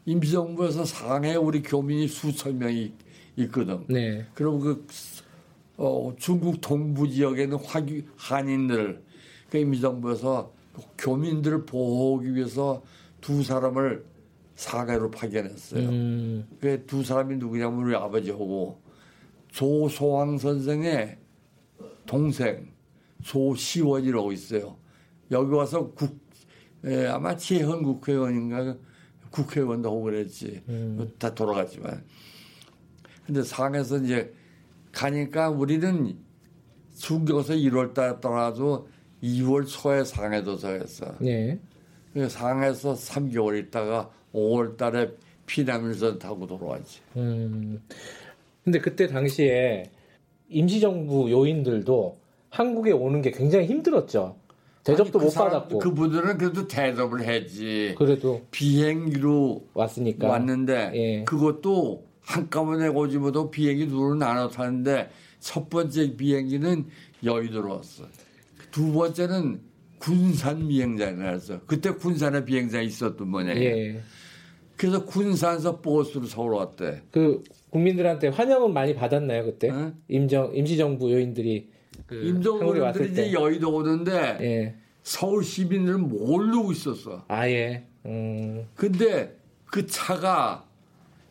임시정부에서 0.06 0.84
상해 0.84 1.36
우리 1.36 1.62
교민이 1.62 2.08
수천 2.08 2.58
명이 2.58 2.92
있거든. 3.36 3.84
네. 3.88 4.26
그럼 4.34 4.60
그 4.60 4.86
어, 5.76 6.12
중국 6.18 6.60
동부 6.60 7.08
지역에 7.08 7.44
있는 7.44 7.58
화기, 7.58 8.04
한인들, 8.16 9.02
그 9.50 9.58
임시정부에서 9.58 10.52
교민들을 10.98 11.66
보호하기 11.66 12.34
위해서 12.34 12.82
두 13.20 13.42
사람을 13.42 14.04
상해로 14.54 15.10
파견했어요. 15.10 15.88
음, 15.88 16.46
그두 16.60 17.02
사람이 17.02 17.36
누구냐면 17.36 17.84
우리 17.84 17.94
아버지하고 17.94 18.80
조소왕 19.50 20.38
선생의 20.38 21.18
동생 22.06 22.72
조시원이라고 23.22 24.32
있어요. 24.32 24.76
여기 25.30 25.52
와서 25.54 25.90
국 25.92 26.20
에, 26.84 27.06
아마 27.06 27.36
재헌 27.36 27.82
국회의원인가 27.82 28.76
국회의원도 29.30 29.88
하고 29.88 30.02
그랬지. 30.02 30.62
다 31.18 31.34
돌아갔지만. 31.34 32.04
근데 33.24 33.42
상해서 33.42 33.98
이제 33.98 34.32
가니까 35.06 35.50
우리는 35.50 36.16
중경에서 36.96 37.54
1월 37.54 37.92
달에 37.92 38.20
떠나서 38.20 38.86
2월 39.22 39.66
초에 39.66 40.04
상해 40.04 40.42
도착했어. 40.44 41.16
네. 41.20 41.58
그 42.14 42.28
상해에서 42.28 42.94
3개월 42.94 43.58
있다가 43.66 44.10
5월 44.32 44.76
달에 44.76 45.10
피난민선 45.46 46.20
타고 46.20 46.46
돌아왔지. 46.46 47.00
음. 47.16 47.82
근데 48.62 48.78
그때 48.78 49.08
당시에 49.08 49.90
임시정부 50.48 51.30
요인들도 51.32 52.16
한국에 52.50 52.92
오는 52.92 53.20
게 53.22 53.32
굉장히 53.32 53.66
힘들었죠. 53.66 54.36
대접도 54.84 55.04
아니, 55.04 55.12
그 55.12 55.24
못 55.24 55.30
사람- 55.30 55.50
받았고. 55.52 55.78
그분들은 55.80 56.38
그래도 56.38 56.68
대접을 56.68 57.24
했지. 57.24 57.94
그래도 57.98 58.42
비행기로 58.52 59.64
왔으니까. 59.74 60.28
왔는데 60.28 60.92
예. 60.94 61.24
그것도 61.24 62.04
한꺼번에 62.32 62.88
못하고 62.88 63.50
비행기 63.50 63.88
둘을 63.88 64.18
나눠 64.18 64.48
타는데 64.48 65.10
첫 65.38 65.68
번째 65.68 66.16
비행기는 66.16 66.86
여의도로 67.22 67.74
왔어. 67.74 68.04
두 68.70 68.92
번째는 68.92 69.60
군산 69.98 70.66
비행장이라서 70.66 71.60
그때 71.66 71.90
군산에 71.90 72.44
비행장 72.44 72.82
있었던 72.84 73.28
모양이야. 73.28 73.54
예. 73.54 74.00
그래서 74.76 75.04
군산에서 75.04 75.80
버스로 75.80 76.24
서울 76.24 76.54
왔대. 76.54 77.02
그 77.10 77.42
국민들한테 77.70 78.28
환영은 78.28 78.72
많이 78.72 78.94
받았나요 78.94 79.44
그때? 79.44 79.70
응? 79.70 79.94
임정 80.08 80.56
임시정부 80.56 81.12
요인들이 81.12 81.70
그 82.06 82.14
임종근들이 82.16 82.80
왔을 82.80 83.10
이제 83.10 83.24
때. 83.24 83.32
여의도 83.32 83.74
오는데 83.74 84.38
예. 84.40 84.74
서울 85.02 85.44
시민들은 85.44 86.08
모르고 86.08 86.72
있었어. 86.72 87.24
아예. 87.28 87.84
음. 88.06 88.66
근데 88.74 89.36
그 89.66 89.86
차가 89.86 90.64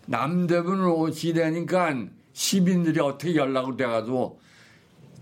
남대문으로 0.07 1.11
지내니까 1.11 2.07
시민들이 2.33 2.99
어떻게 2.99 3.35
연락을 3.35 3.77
돼가지고 3.77 4.39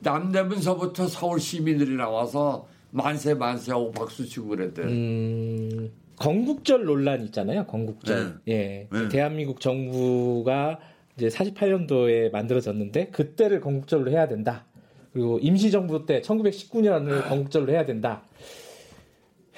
남대문서부터 0.02 1.08
서울 1.08 1.40
시민들이 1.40 1.96
나와서 1.96 2.68
만세 2.92 3.34
만세 3.34 3.72
하고 3.72 3.92
박수 3.92 4.26
치고 4.26 4.48
그랬대. 4.48 4.84
음, 4.84 5.92
건국절 6.16 6.86
논란 6.86 7.24
있잖아요. 7.26 7.66
건국절. 7.66 8.40
예. 8.48 8.88
네. 8.92 9.10
대한민국 9.10 9.60
정부가 9.60 10.80
이제 11.16 11.28
48년도에 11.28 12.32
만들어졌는데 12.32 13.08
그때를 13.08 13.62
건국절로 13.62 14.12
해야 14.12 14.28
된다. 14.28 14.66
그리고 15.14 15.40
임시정부 15.40 16.06
때 16.06 16.22
1919년을 16.22 17.28
건국절로 17.28 17.72
해야 17.72 17.86
된다. 17.86 18.22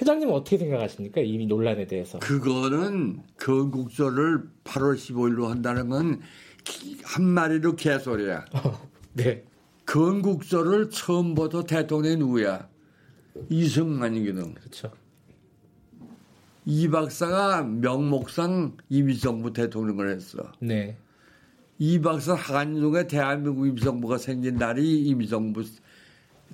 회장님은 0.02 0.34
어떻게 0.34 0.58
생각하십니까? 0.58 1.22
이 1.22 1.46
논란에 1.46 1.86
대해서. 1.86 2.20
그거는 2.20 3.22
건국절을 3.38 4.50
8월 4.64 4.96
15일로 4.96 5.48
한다는 5.48 5.90
건 5.90 6.22
한 7.04 7.24
마리로 7.26 7.76
개소리야. 7.76 8.46
네. 9.14 9.44
건국절을 9.86 10.90
처음부터 10.90 11.64
대통령이 11.64 12.18
누구야? 12.18 12.70
이승만이거든. 13.50 14.54
그렇죠. 14.54 14.92
이 16.66 16.88
박사가 16.88 17.64
명목상 17.64 18.78
임시정부 18.90 19.52
대통령을 19.54 20.10
했어. 20.10 20.52
네. 20.60 20.98
이 21.80 22.00
박사 22.00 22.36
한중에 22.36 23.08
대한민국 23.08 23.68
임시정부가 23.68 24.18
생긴 24.20 24.56
날이 24.56 25.02
임시정부 25.08 25.64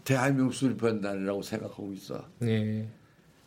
대한민국 0.06 0.54
수립한 0.54 1.02
날이라고 1.02 1.42
생각하고 1.42 1.92
있어. 1.94 2.26
네. 2.40 2.88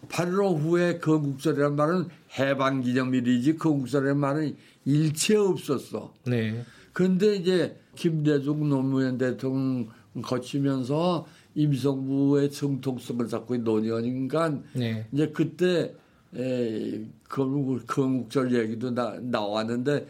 8.15 0.08 0.58
후에 0.60 0.98
건국절이라는 0.98 1.76
말은 1.76 2.08
해방기념일이지 2.38 3.56
건국절이라는 3.56 4.20
말은 4.20 4.56
일체 4.84 5.36
없었어. 5.36 6.14
네. 6.26 6.64
그런데 6.92 7.36
이제 7.36 7.76
김대중 7.94 8.68
노무현 8.68 9.18
대통령 9.18 9.88
거치면서 10.22 11.26
임성부의 11.54 12.50
정통성을 12.50 13.26
잡고 13.28 13.56
논의하니까 13.58 14.58
네. 14.74 15.06
이제 15.12 15.28
그때 15.28 15.94
에, 16.36 17.04
건국, 17.28 17.86
건국절 17.86 18.54
얘기도 18.54 18.90
나, 18.92 19.18
나왔는데 19.20 20.06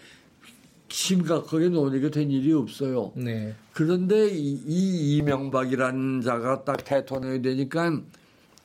심각하게 0.88 1.68
논의가 1.68 2.10
된 2.10 2.30
일이 2.30 2.52
없어요. 2.52 3.12
네. 3.14 3.54
그런데 3.72 4.28
이, 4.28 4.60
이 4.66 5.16
이명박이라는 5.16 6.20
자가 6.20 6.64
딱 6.64 6.84
대통령이 6.84 7.40
되니까 7.42 8.00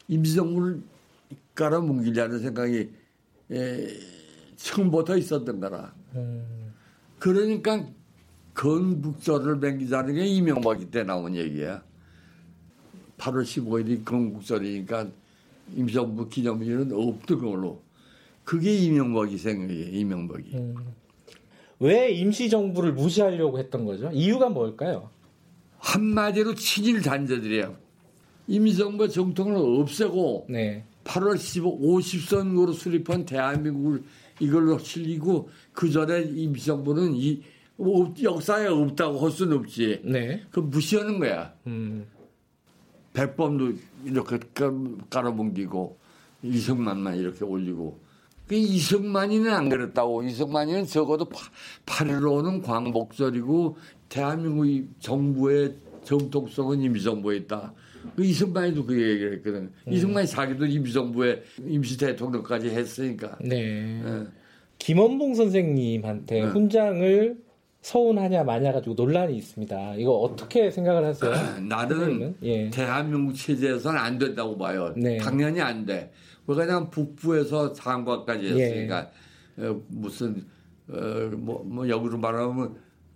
임성을 0.08 0.82
깔아뭉기려는 1.56 2.39
생각이 2.39 2.89
에, 3.52 3.88
처음부터 4.58 5.18
있었던 5.18 5.60
거라. 5.60 5.94
음, 6.15 6.74
그러니까 7.20 7.86
건국절을 8.54 9.58
맹기자는 9.58 10.13
게 10.15 10.26
이명박이 10.26 10.91
때 10.91 11.04
나온 11.04 11.36
얘기야. 11.36 11.84
8월 13.18 13.44
15일이 13.44 14.06
건국절이니까 14.06 15.08
임성부 15.76 16.30
기념일은 16.30 16.91
없던 16.91 17.39
걸로. 17.39 17.82
그게 18.44 18.76
이명박이 18.76 19.38
생각이에요, 19.38 19.89
이명박이. 19.89 20.52
음. 20.56 20.76
왜 21.80 22.12
임시정부를 22.12 22.94
무시하려고 22.94 23.60
했던 23.60 23.86
거죠? 23.86 24.10
이유가 24.13 24.50
뭘까요? 24.50 25.10
한마디로 25.80 26.56
친일 26.56 27.02
단죄들이에요. 27.02 27.76
임성부 28.48 29.10
정통을 29.10 29.56
없애고 29.82 30.46
네. 30.50 30.86
8월 31.06 31.38
15, 31.38 31.80
50선거로 31.80 32.74
수립한 32.74 33.26
대한민국을 33.26 34.04
이걸로 34.39 34.78
실리고 34.78 35.50
그 35.72 35.89
전에 35.89 36.24
임시정부는 36.24 37.13
이 37.15 37.41
없- 37.78 38.22
역사에 38.22 38.68
없다고 38.68 39.20
할 39.20 39.32
수는 39.32 39.58
없지. 39.60 40.02
네. 40.04 40.44
그 40.52 40.60
무시하는 40.60 41.20
거야. 41.20 41.54
음, 41.68 42.06
백범도 43.13 43.74
이렇게 44.06 44.39
깔- 44.54 44.98
깔아뭉기고 45.10 45.98
이승만만 46.44 47.15
이렇게 47.18 47.46
올리고 47.46 48.00
그 48.48 48.56
이승만이는 48.56 49.52
안 49.54 49.70
그랬다고 49.70 50.24
이승만이는 50.24 50.86
적어도 50.86 51.26
8.15는 51.86 52.62
광복절이고 52.63 53.78
대한민국 54.10 54.68
이 54.68 54.86
정부의 55.00 55.76
정통성은 56.04 56.82
임시정부에 56.82 57.38
있다. 57.38 57.74
그 58.15 58.24
이승만이도 58.24 58.86
그 58.86 58.94
얘기를 58.94 59.34
했거든. 59.34 59.72
이승만이 59.89 60.28
자기도 60.28 60.65
임시정부에 60.65 61.41
임시 61.68 61.98
대통령까지 61.98 62.70
했으니까. 62.70 63.38
네. 63.41 64.02
예. 64.04 64.24
김원봉 64.80 65.36
선생님한테 65.36 66.41
네. 66.41 66.48
훈장을 66.48 67.38
서운하냐 67.82 68.44
마냐 68.44 68.72
가지고 68.72 68.96
논란이 68.96 69.38
있습니다. 69.38 69.96
이거 69.96 70.13
어떻게 70.13 70.72
생각을 70.72 71.06
하세요? 71.06 71.32
나는? 71.68 72.36
예. 72.41 72.70
대한민국 72.70 73.36
체제에서는 73.36 74.00
안 74.00 74.18
된다고 74.18 74.58
봐요. 74.58 74.94
네. 74.98 75.18
당연히 75.18 75.62
안 75.62 75.86
돼. 75.86 76.12
왜냐하면 76.48 76.89
북부에서 76.89 77.74
장관까지 77.74 78.46
예. 78.46 78.50
했으니까 78.50 79.12
어, 79.58 79.82
무슨 79.88 80.46
어, 80.89 81.30
뭐, 81.38 81.63
뭐 81.63 81.88
역으로 81.88 82.18
말하면 82.18 82.76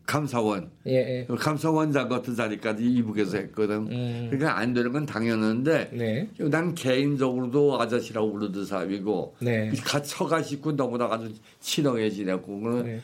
감사원, 0.09 0.71
예, 0.87 1.19
예. 1.19 1.27
감사원장 1.27 2.09
같은 2.09 2.33
자리까지 2.35 2.83
이북에서 2.83 3.37
했거든. 3.37 3.91
음. 3.91 4.27
그러니까 4.31 4.57
안 4.57 4.73
되는 4.73 4.91
건 4.91 5.05
당연한데 5.05 5.91
네. 5.93 6.29
난 6.49 6.73
개인적으로도 6.73 7.79
아저씨라고 7.79 8.31
부르던 8.31 8.65
사람이고 8.65 9.35
네. 9.41 9.71
처가 10.03 10.41
식구 10.41 10.75
너무나 10.75 11.05
아주 11.05 11.31
친하게 11.59 12.09
지냈고 12.09 12.59
그는 12.59 13.01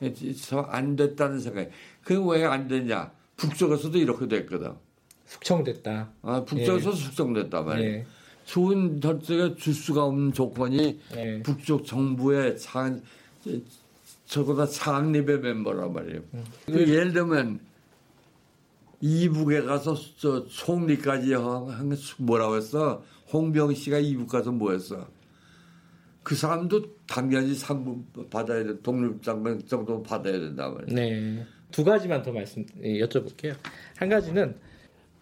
네. 0.00 0.12
안 0.68 0.96
됐다는 0.96 1.40
생각이. 1.40 1.68
그게 2.02 2.18
왜안 2.26 2.68
됐냐? 2.68 3.12
북쪽에서도 3.36 3.98
이렇게 3.98 4.26
됐거든. 4.26 4.72
숙청됐다. 5.26 6.08
아, 6.22 6.42
북쪽에서 6.42 6.90
숙성됐단 6.90 7.66
말이에요. 7.66 7.90
예. 7.90 8.06
좋은 8.46 8.98
절제가 9.02 9.56
줄 9.56 9.74
수가 9.74 10.04
없는 10.04 10.32
조건이 10.32 11.00
예. 11.16 11.42
북쪽 11.42 11.84
정부의 11.84 12.56
장, 12.56 13.02
저보다 14.26 14.66
창립의 14.66 15.40
멤버란 15.40 15.92
말이에요. 15.92 16.20
그 16.66 16.80
예를 16.80 17.12
들면 17.12 17.60
이북에 19.00 19.62
가서 19.62 19.94
저 20.16 20.44
총리까지 20.46 21.34
한게 21.34 21.96
뭐라고 22.18 22.56
했어? 22.56 23.02
홍병 23.32 23.74
씨가 23.74 23.98
이북 23.98 24.28
가서 24.28 24.52
뭐 24.52 24.72
했어? 24.72 25.06
그 26.22 26.34
사람도 26.34 26.82
당연히 27.06 27.54
상금 27.54 28.04
받아야 28.30 28.64
돼. 28.64 28.80
독립장관 28.82 29.64
정도 29.66 30.02
받아야 30.02 30.38
된단 30.38 30.74
말이에요. 30.74 30.94
네. 30.94 31.46
두 31.70 31.84
가지만 31.84 32.22
더 32.22 32.32
말씀 32.32 32.64
예, 32.82 32.98
여쭤볼게요. 33.00 33.54
한 33.96 34.08
가지는 34.08 34.56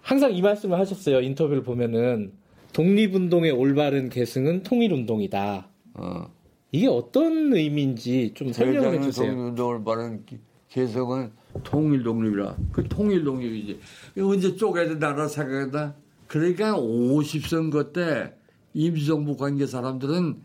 항상 0.00 0.34
이 0.34 0.40
말씀을 0.40 0.78
하셨어요. 0.78 1.20
인터뷰를 1.20 1.62
보면은 1.62 2.32
독립운동의 2.72 3.50
올바른 3.50 4.08
계승은 4.08 4.62
통일운동이다. 4.62 5.68
어. 5.94 6.34
이게 6.74 6.88
어떤 6.88 7.52
의미인지 7.52 8.32
좀 8.34 8.52
설명을 8.52 8.80
대장의 8.80 8.98
해주세요. 8.98 9.28
독립운동을 9.28 9.84
바른 9.84 10.26
개성은 10.70 11.30
통일 11.62 12.02
독립이라. 12.02 12.56
그 12.72 12.88
통일 12.88 13.22
독립이지. 13.22 13.78
언제 14.20 14.56
쪼개야 14.56 14.88
된다라 14.88 15.28
생각한다. 15.28 15.94
그러니까 16.26 16.72
50선거 16.76 17.92
때 17.92 18.34
임시정부 18.72 19.36
관계 19.36 19.66
사람들은 19.66 20.42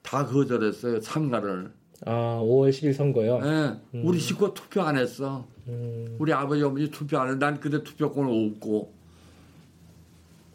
다 0.00 0.24
거절했어요. 0.24 1.00
참가를. 1.00 1.70
아, 2.06 2.40
5월 2.42 2.70
10일 2.70 2.94
선거요. 2.94 3.40
예. 3.44 4.00
우리 4.00 4.18
식구 4.18 4.54
투표 4.54 4.80
안 4.80 4.96
했어. 4.96 5.46
음, 5.68 6.16
우리 6.18 6.32
아버지 6.32 6.62
어머니 6.62 6.90
투표 6.90 7.18
안 7.18 7.28
했어. 7.28 7.38
난 7.38 7.60
그때 7.60 7.82
투표권 7.82 8.54
없고 8.54 8.94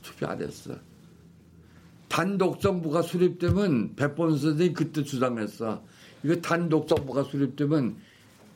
투표 0.02 0.26
안 0.26 0.42
했어. 0.42 0.89
단독 2.10 2.60
정부가 2.60 3.02
수립되면 3.02 3.96
백범 3.96 4.38
선생이 4.38 4.74
그때 4.74 5.04
주장했어. 5.04 5.82
이거 6.24 6.36
단독 6.38 6.88
정부가 6.88 7.24
수립되면 7.24 7.96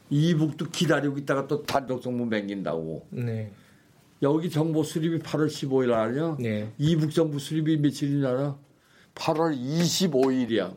이북도 0.09 0.69
기다리고 0.69 1.17
있다가 1.19 1.47
또 1.47 1.63
단독 1.63 2.01
정부 2.01 2.25
맹긴다고. 2.25 3.07
네. 3.11 3.51
여기 4.21 4.49
정부 4.49 4.83
수립이 4.83 5.19
8월 5.19 5.47
15일 5.47 5.93
아니야? 5.93 6.37
네. 6.39 6.71
이북 6.77 7.11
정부 7.11 7.39
수립이 7.39 7.79
알아? 8.25 8.57
8월 9.15 9.57
25일이야. 9.57 10.75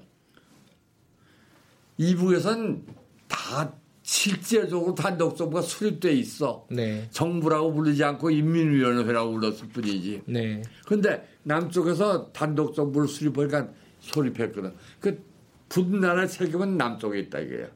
이북에선 1.99 2.85
다 3.27 3.73
실제적으로 4.03 4.95
단독 4.95 5.37
정부가 5.37 5.63
수립돼 5.63 6.13
있어. 6.13 6.67
네. 6.71 7.09
정부라고 7.11 7.73
부르지 7.73 8.05
않고 8.05 8.31
인민위원회라고 8.31 9.33
불렀을 9.33 9.69
뿐이지. 9.69 10.23
네. 10.27 10.63
근데 10.85 11.27
남쪽에서 11.47 12.33
단독 12.33 12.75
정부를 12.75 13.07
수립하니까 13.07 13.69
소립했거든. 14.01 14.73
그 15.01 15.23
분나라 15.69 16.27
책임은 16.27 16.77
남쪽에 16.77 17.21
있다 17.21 17.39
이거야. 17.39 17.69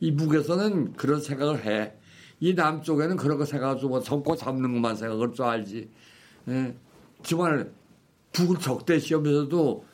이 0.00 0.14
북에서는 0.14 0.94
그런 0.94 1.20
생각을 1.20 1.64
해. 1.64 1.94
이 2.40 2.54
남쪽에는 2.54 3.16
그런 3.16 3.38
거 3.38 3.44
생각하지 3.44 3.86
뭐 3.86 4.00
정권 4.00 4.36
잡는 4.36 4.72
것만 4.72 4.96
생각할 4.96 5.32
줄 5.32 5.44
알지. 5.44 5.88
예. 6.48 6.74
정말 7.22 7.70
북을 8.32 8.58
적대시하면서도 8.58 9.84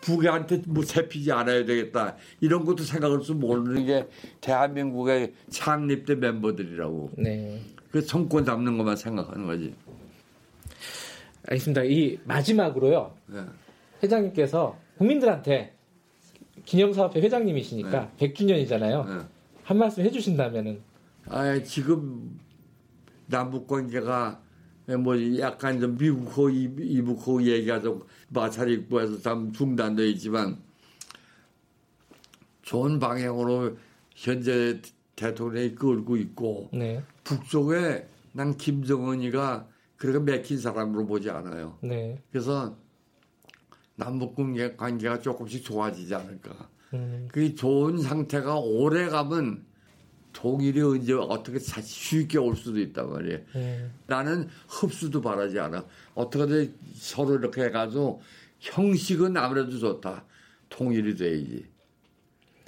북한테 0.00 0.62
뭐 0.68 0.84
잡히지 0.84 1.32
않아야 1.32 1.64
되겠다. 1.64 2.16
이런 2.40 2.64
것도 2.64 2.84
생각할 2.84 3.20
줄 3.20 3.34
모르는 3.34 3.84
게 3.84 4.08
대한민국의 4.40 5.34
창립대 5.50 6.14
멤버들이라고. 6.14 7.10
네. 7.18 7.60
그 7.90 8.04
정권 8.04 8.44
잡는 8.44 8.78
것만 8.78 8.96
생각하는 8.96 9.46
거지. 9.46 9.74
알겠습니다. 11.48 11.82
이 11.84 12.18
마지막으로요. 12.24 13.14
예. 13.34 13.44
회장님께서 14.02 14.76
국민들한테 14.98 15.74
기념사업회 16.64 17.20
회장님이시니까 17.20 18.12
100주년이잖아요. 18.18 19.08
예. 19.20 19.26
한 19.64 19.78
말씀 19.78 20.02
해주신다면은 20.04 20.80
아, 21.28 21.58
지금 21.62 22.38
남북 23.26 23.66
관계가 23.66 24.40
뭐 24.98 25.14
약간 25.38 25.80
좀 25.80 25.96
미국하고 25.96 26.50
이- 26.50 26.70
이북하고 26.78 27.42
얘기가 27.42 27.80
좀 27.80 28.02
마찰이 28.28 28.74
있고 28.74 29.00
해서 29.00 29.18
참 29.20 29.52
중단되어 29.52 30.04
있지만 30.06 30.58
좋은 32.62 32.98
방향으로 32.98 33.76
현재 34.14 34.80
대통령이 35.16 35.74
끌고 35.74 36.16
있고 36.16 36.68
네. 36.72 37.02
북쪽에 37.24 38.06
난 38.32 38.56
김정은이가 38.56 39.66
그렇게 40.02 40.18
맥힌 40.18 40.58
사람으로 40.58 41.06
보지 41.06 41.30
않아요. 41.30 41.78
네. 41.80 42.20
그래서 42.32 42.76
남북 43.94 44.34
관계- 44.34 44.74
관계가 44.74 45.20
조금씩 45.20 45.62
좋아지지 45.64 46.12
않을까. 46.12 46.68
음, 46.94 47.28
그 47.30 47.54
좋은 47.54 47.98
상태가 47.98 48.58
오래 48.58 49.08
가면 49.08 49.64
통일이 50.32 50.80
언제 50.82 51.12
어떻게 51.12 51.60
쉽게 51.60 52.36
올 52.38 52.56
수도 52.56 52.80
있단 52.80 53.10
말이에요. 53.12 53.38
네. 53.54 53.90
나는 54.08 54.48
흡수도 54.66 55.20
바라지 55.20 55.60
않아. 55.60 55.84
어떻게든 56.16 56.74
서로 56.96 57.36
이렇게 57.36 57.62
해가지고 57.66 58.22
형식은 58.58 59.36
아무래도 59.36 59.78
좋다. 59.78 60.24
통일이 60.68 61.14
돼야지. 61.14 61.64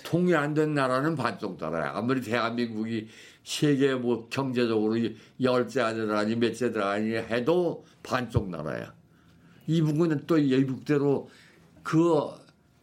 통일 0.05 0.37
안 0.37 0.55
된 0.55 0.73
나라는 0.75 1.17
반쪽 1.17 1.57
나라야. 1.59 1.97
아무리 1.97 2.21
대한민국이 2.21 3.09
세계 3.45 3.95
뭐 3.95 4.27
경제적으로 4.31 4.97
열째 5.41 5.83
아니라니 5.83 6.35
몇째 6.37 6.73
들어가니 6.73 7.13
해도 7.15 7.85
반쪽 8.03 8.49
나라야. 8.49 8.93
이 9.67 9.83
부분은 9.83 10.25
또 10.27 10.43
예국대로 10.43 11.29
그 11.83 12.29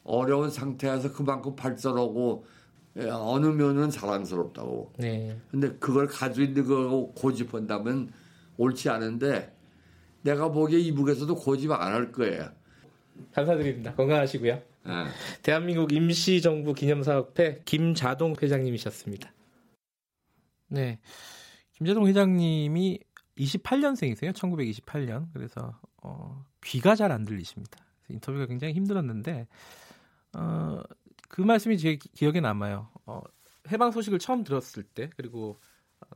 어려운 0.03 0.49
상태에서 0.49 1.11
그만큼 1.11 1.55
발전하고 1.55 2.45
예, 2.97 3.07
어느 3.09 3.45
면은 3.47 3.89
자랑스럽다고. 3.89 4.91
네. 4.97 5.35
근데 5.49 5.71
그걸 5.79 6.07
가지고 6.07 6.45
있는 6.45 6.65
거 6.65 7.11
고집한다면 7.15 8.11
옳지 8.57 8.89
않은데 8.89 9.55
내가 10.23 10.49
보기에 10.51 10.79
이북에서도 10.79 11.33
고집 11.35 11.71
안 11.71 11.93
할 11.93 12.11
거예요. 12.11 12.49
감사드립니다. 13.33 13.95
건강하시고요. 13.95 14.53
네. 14.53 14.91
대한민국 15.41 15.91
임시정부 15.93 16.73
기념사업회 16.73 17.61
김자동 17.65 18.35
회장님이셨습니다. 18.41 19.31
네. 20.71 20.99
김자동 21.73 22.07
회장님이 22.07 22.99
28년생이세요. 23.37 24.31
1928년. 24.33 25.27
그래서 25.33 25.77
어, 26.01 26.45
귀가 26.63 26.95
잘 26.95 27.11
안 27.11 27.25
들리십니다. 27.25 27.77
인터뷰가 28.09 28.45
굉장히 28.45 28.73
힘들었는데 28.73 29.47
어, 30.33 30.81
그 31.29 31.41
말씀이 31.41 31.77
제 31.77 31.97
기억에 32.13 32.39
남아요. 32.39 32.89
어, 33.05 33.21
해방 33.69 33.91
소식을 33.91 34.19
처음 34.19 34.43
들었을 34.43 34.83
때 34.83 35.09
그리고 35.17 35.59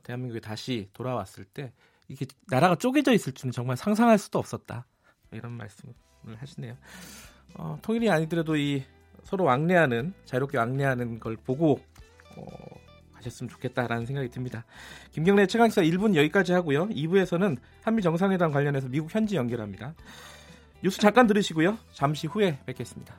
대한민국에 0.02 0.40
다시 0.40 0.88
돌아왔을 0.92 1.44
때 1.44 1.72
이게 2.08 2.26
나라가 2.48 2.76
쪼개져 2.76 3.12
있을 3.12 3.32
줄은 3.32 3.52
정말 3.52 3.76
상상할 3.76 4.18
수도 4.18 4.38
없었다. 4.38 4.86
이런 5.32 5.52
말씀을 5.52 5.94
하시네요. 6.36 6.76
어, 7.54 7.78
통일이 7.82 8.08
아니더라도 8.10 8.56
이 8.56 8.84
서로 9.22 9.44
왕래하는 9.44 10.14
자유롭게 10.24 10.56
왕래하는 10.56 11.20
걸 11.20 11.36
보고 11.36 11.80
어, 12.36 12.44
가셨으면 13.16 13.48
좋겠다라는 13.50 14.06
생각이 14.06 14.28
듭니다. 14.30 14.64
김경래 15.12 15.46
최강시사 15.46 15.82
1분 15.82 16.14
여기까지 16.14 16.52
하고요. 16.52 16.88
2부에서는 16.88 17.56
한미 17.82 18.02
정상회담 18.02 18.52
관련해서 18.52 18.88
미국 18.88 19.14
현지 19.14 19.36
연결합니다. 19.36 19.94
뉴스 20.82 21.00
잠깐 21.00 21.26
들으시고요. 21.26 21.78
잠시 21.92 22.26
후에 22.26 22.58
뵙겠습니다. 22.66 23.14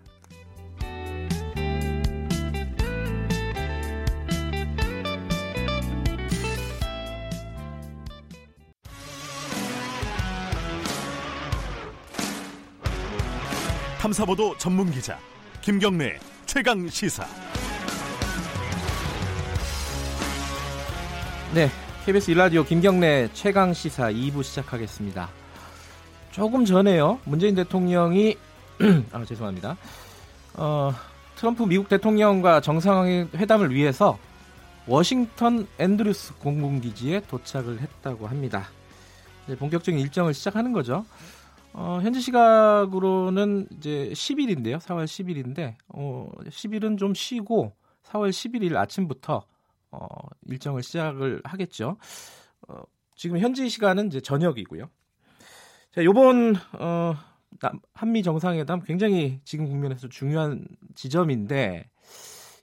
탐사보도 13.99 14.57
전문 14.57 14.89
기자 14.91 15.19
김경래 15.61 16.17
최강 16.45 16.87
시사. 16.87 17.25
네, 21.57 21.69
KBS 22.05 22.29
일라디오 22.29 22.63
김경래 22.63 23.29
최강 23.33 23.73
시사 23.73 24.11
2부 24.11 24.43
시작하겠습니다. 24.43 25.27
조금 26.29 26.65
전에요, 26.65 27.19
문재인 27.25 27.55
대통령이 27.55 28.37
아 29.11 29.25
죄송합니다. 29.25 29.75
어, 30.53 30.93
트럼프 31.35 31.63
미국 31.63 31.89
대통령과 31.89 32.61
정상회담을 32.61 33.73
위해서 33.73 34.19
워싱턴 34.85 35.65
앤드루스 35.79 36.35
공군기지에 36.35 37.21
도착을 37.21 37.81
했다고 37.81 38.27
합니다. 38.27 38.67
본격적인 39.57 39.99
일정을 39.99 40.35
시작하는 40.35 40.73
거죠. 40.73 41.07
어, 41.73 41.97
현지 42.03 42.21
시각으로는 42.21 43.67
이제 43.71 44.11
10일인데요. 44.13 44.77
4월 44.77 45.05
10일인데 45.05 45.73
어, 45.87 46.29
10일은 46.49 46.99
좀 46.99 47.15
쉬고 47.15 47.73
4월 48.03 48.29
11일 48.29 48.75
아침부터 48.75 49.43
어, 49.91 50.07
일정을 50.47 50.83
시작을 50.83 51.41
하겠죠. 51.43 51.97
어, 52.67 52.81
지금 53.15 53.39
현지 53.39 53.67
시간은 53.69 54.07
이제 54.07 54.21
저녁이고요. 54.21 54.89
자, 55.91 56.03
요번 56.03 56.55
어, 56.79 57.15
한미 57.93 58.23
정상회담 58.23 58.81
굉장히 58.81 59.39
지금 59.43 59.67
국면에서 59.67 60.07
중요한 60.07 60.67
지점인데 60.95 61.89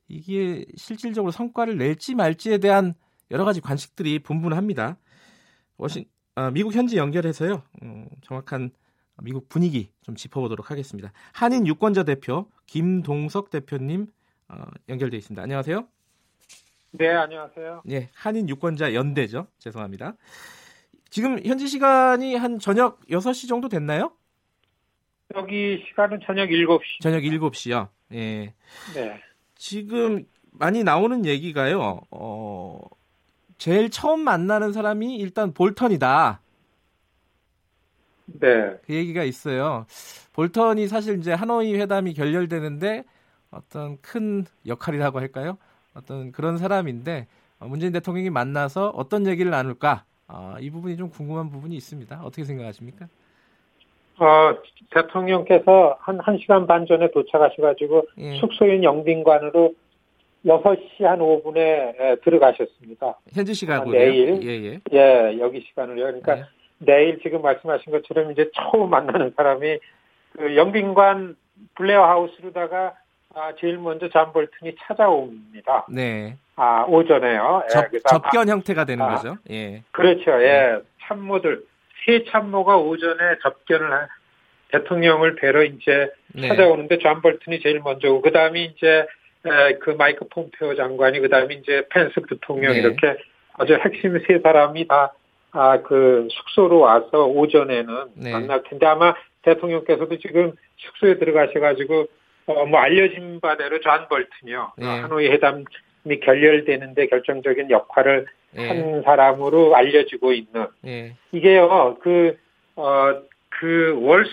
이게 0.08 0.64
실질적으로 0.76 1.32
성과를 1.32 1.78
낼지 1.78 2.14
말지에 2.14 2.58
대한 2.58 2.94
여러 3.30 3.44
가지 3.44 3.60
관측들이 3.60 4.20
분분합니다. 4.20 4.98
워싱 5.76 6.04
아, 6.37 6.50
미국 6.50 6.74
현지 6.74 6.96
연결해서요. 6.96 7.62
음, 7.82 8.08
정확한 8.22 8.70
미국 9.22 9.48
분위기 9.48 9.92
좀 10.02 10.16
짚어보도록 10.16 10.70
하겠습니다. 10.70 11.12
한인 11.32 11.66
유권자 11.66 12.02
대표 12.02 12.50
김동석 12.66 13.50
대표님 13.50 14.08
어, 14.48 14.64
연결돼 14.88 15.16
있습니다. 15.16 15.42
안녕하세요. 15.42 15.93
네, 16.96 17.09
안녕하세요. 17.09 17.83
네, 17.87 18.09
한인 18.14 18.48
유권자 18.48 18.94
연대죠. 18.94 19.48
죄송합니다. 19.59 20.14
지금 21.11 21.44
현지 21.44 21.66
시간이 21.66 22.37
한 22.37 22.61
저녁 22.61 23.00
6시 23.09 23.48
정도 23.48 23.68
됐나요? 23.68 24.12
여기 25.35 25.83
시간은 25.88 26.20
저녁 26.24 26.50
7시. 26.50 27.02
저녁 27.02 27.18
7시요. 27.22 27.88
예. 28.12 28.54
네. 28.94 29.20
지금 29.57 30.24
많이 30.52 30.85
나오는 30.85 31.26
얘기가요. 31.26 32.00
어, 32.12 32.80
제일 33.59 33.90
처음 33.90 34.20
만나는 34.20 34.72
사람이 34.72 35.16
일단 35.16 35.52
볼턴이다. 35.52 36.40
네. 38.26 38.76
그 38.87 38.94
얘기가 38.94 39.24
있어요. 39.24 39.87
볼턴이 40.33 40.87
사실 40.87 41.18
이제 41.18 41.33
하노이 41.33 41.74
회담이 41.74 42.14
결렬되는데 42.14 43.02
어떤 43.50 44.00
큰 44.00 44.46
역할이라고 44.64 45.18
할까요? 45.18 45.59
어떤 45.94 46.33
그런 46.33 46.59
사람인데 46.59 47.26
어, 47.61 47.66
문재인 47.66 47.92
대통령이 47.92 48.30
만나서 48.30 48.90
어떤 48.90 49.26
얘기를 49.26 49.50
나눌까? 49.50 50.04
어, 50.28 50.57
이 50.61 50.70
부분이 50.70 50.96
좀 50.96 51.11
궁금한 51.11 51.50
부분이 51.50 51.74
있습니다. 51.76 52.20
어떻게 52.24 52.44
생각하십니까? 52.44 53.07
어, 54.18 54.57
대통령께서 54.90 55.96
한 56.00 56.18
1시간 56.18 56.66
반 56.66 56.87
전에 56.87 57.11
도착하셔가지고 57.11 58.07
예. 58.18 58.37
숙소인 58.37 58.85
영빈관으로 58.85 59.74
6시 60.46 61.02
한 61.02 61.18
5분에 61.18 62.22
들어가셨습니다. 62.22 63.18
현지 63.33 63.54
시간으로 63.54 63.90
아, 63.90 63.92
내일. 63.92 64.42
예, 64.42 64.48
예. 64.48 64.80
예, 64.92 65.38
여기 65.40 65.62
시간을요. 65.62 66.04
그러니까 66.04 66.38
예. 66.38 66.44
내일 66.78 67.18
지금 67.22 67.42
말씀하신 67.42 67.92
것처럼 67.92 68.30
이제 68.33 68.50
처음 68.54 68.90
만나는 68.90 69.33
사람이 69.37 69.78
그 70.33 70.57
영빈관 70.57 71.37
블레어 71.76 72.04
하우스로다가 72.04 72.94
아, 73.35 73.53
제일 73.59 73.79
먼저 73.79 74.09
잠 74.09 74.33
볼튼이 74.33 74.77
찾아옵니다. 74.79 75.87
네. 75.90 76.37
아, 76.57 76.85
오전에요. 76.88 77.64
접, 77.70 77.87
예, 77.92 77.99
접견 78.09 78.49
형태가 78.49 78.85
되는 78.85 79.05
아, 79.05 79.16
거죠. 79.16 79.37
예. 79.51 79.83
그렇죠. 79.90 80.31
예. 80.42 80.47
네. 80.47 80.79
참모들, 81.03 81.64
세 82.07 82.25
참모가 82.31 82.77
오전에 82.77 83.38
접견을 83.42 83.92
한 83.92 84.07
대통령을 84.68 85.35
뵈러 85.37 85.64
이제 85.64 86.11
네. 86.29 86.49
찾아오는데 86.49 86.99
존 86.98 87.20
볼튼이 87.23 87.61
제일 87.61 87.81
먼저 87.81 88.09
오고, 88.09 88.23
그 88.23 88.33
다음에 88.33 88.62
이제 88.62 89.07
에, 89.47 89.75
그 89.81 89.90
마이크 89.90 90.27
폼페오 90.29 90.75
장관이, 90.77 91.20
그 91.20 91.29
다음에 91.29 91.55
이제 91.55 91.87
펜스 91.90 92.20
부통령 92.29 92.73
네. 92.73 92.79
이렇게 92.79 93.16
아주 93.55 93.75
핵심 93.75 94.18
세 94.27 94.38
사람이 94.40 94.87
다 94.87 95.12
아, 95.51 95.81
그 95.83 96.27
숙소로 96.31 96.81
와서 96.81 97.27
오전에는 97.27 98.05
네. 98.14 98.33
만날 98.33 98.62
텐데 98.64 98.87
아마 98.87 99.14
대통령께서도 99.42 100.18
지금 100.18 100.53
숙소에 100.77 101.18
들어가셔가지고 101.18 102.07
어, 102.46 102.66
뭐 102.66 102.80
알려진 102.80 103.40
바대로 103.40 103.80
존 103.80 104.09
볼튼이요. 104.09 104.72
네. 104.78 104.87
하노이 104.87 105.28
회담이 105.28 106.20
결렬되는데 106.22 107.07
결정적인 107.07 107.70
역할을 107.70 108.26
네. 108.52 108.68
한 108.68 109.02
사람으로 109.02 109.74
알려지고 109.74 110.33
있는. 110.33 110.66
네. 110.83 111.16
이게요, 111.33 111.98
그, 112.02 112.37
어, 112.76 113.22
그 113.48 113.98
월스, 114.00 114.30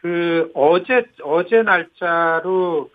그 0.00 0.50
어제, 0.54 1.04
어제 1.22 1.62
날짜로 1.62 2.90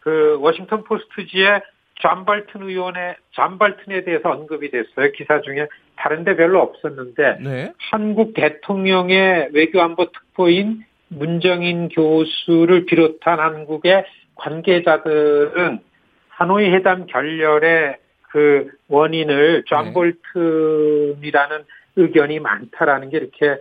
그 0.00 0.38
워싱턴 0.40 0.84
포스트지에 0.84 1.60
존 1.94 2.24
볼튼 2.24 2.62
의원의 2.62 3.16
존 3.30 3.58
볼튼에 3.58 4.04
대해서 4.04 4.30
언급이 4.30 4.70
됐어요. 4.70 5.12
기사 5.12 5.40
중에 5.40 5.66
다른데 5.96 6.36
별로 6.36 6.60
없었는데 6.60 7.38
네. 7.42 7.72
한국 7.90 8.34
대통령의 8.34 9.48
외교안보 9.52 10.12
특보인 10.12 10.84
문정인 11.08 11.88
교수를 11.88 12.86
비롯한 12.86 13.38
한국의 13.38 14.04
관계자들은 14.36 15.80
하노이 16.28 16.70
회담 16.70 17.06
결렬의 17.06 17.98
그 18.30 18.70
원인을 18.88 19.64
존 19.66 19.86
네. 19.86 19.92
볼튼이라는 19.92 21.64
의견이 21.96 22.38
많다라는 22.40 23.10
게 23.10 23.16
이렇게 23.18 23.58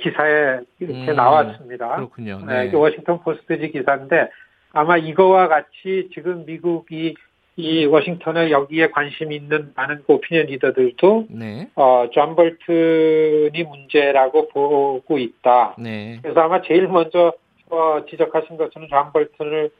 기사에 0.00 0.60
이렇게 0.80 1.10
음, 1.10 1.16
나왔습니다. 1.16 1.96
그렇군요. 1.96 2.40
네. 2.46 2.70
네. 2.70 2.76
워싱턴 2.76 3.20
포스트지 3.22 3.70
기사인데 3.70 4.28
아마 4.72 4.96
이거와 4.96 5.48
같이 5.48 6.10
지금 6.12 6.44
미국이 6.44 7.14
이 7.56 7.84
워싱턴에 7.84 8.50
여기에 8.50 8.90
관심 8.90 9.30
있는 9.30 9.72
많은 9.76 10.04
그 10.06 10.14
오피니언 10.14 10.46
리더들도 10.46 11.26
네. 11.30 11.68
어, 11.74 12.08
존 12.12 12.34
볼튼이 12.34 13.62
문제라고 13.62 14.48
보고 14.48 15.18
있다. 15.18 15.76
네. 15.78 16.18
그래서 16.22 16.40
아마 16.40 16.62
제일 16.62 16.88
먼저 16.88 17.34
어, 17.68 18.04
지적하신 18.08 18.56
것처럼 18.56 18.88
존 18.88 19.12
볼튼을 19.12 19.70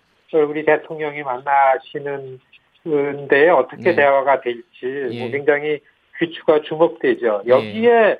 우리 0.48 0.64
대통령이 0.64 1.22
만나시는데 1.22 2.38
어떻게 3.54 3.82
네. 3.82 3.94
대화가 3.94 4.40
될지 4.40 4.66
예. 5.10 5.18
뭐 5.18 5.30
굉장히 5.30 5.80
귀추가 6.18 6.60
주목되죠. 6.62 7.42
여기에 7.46 8.18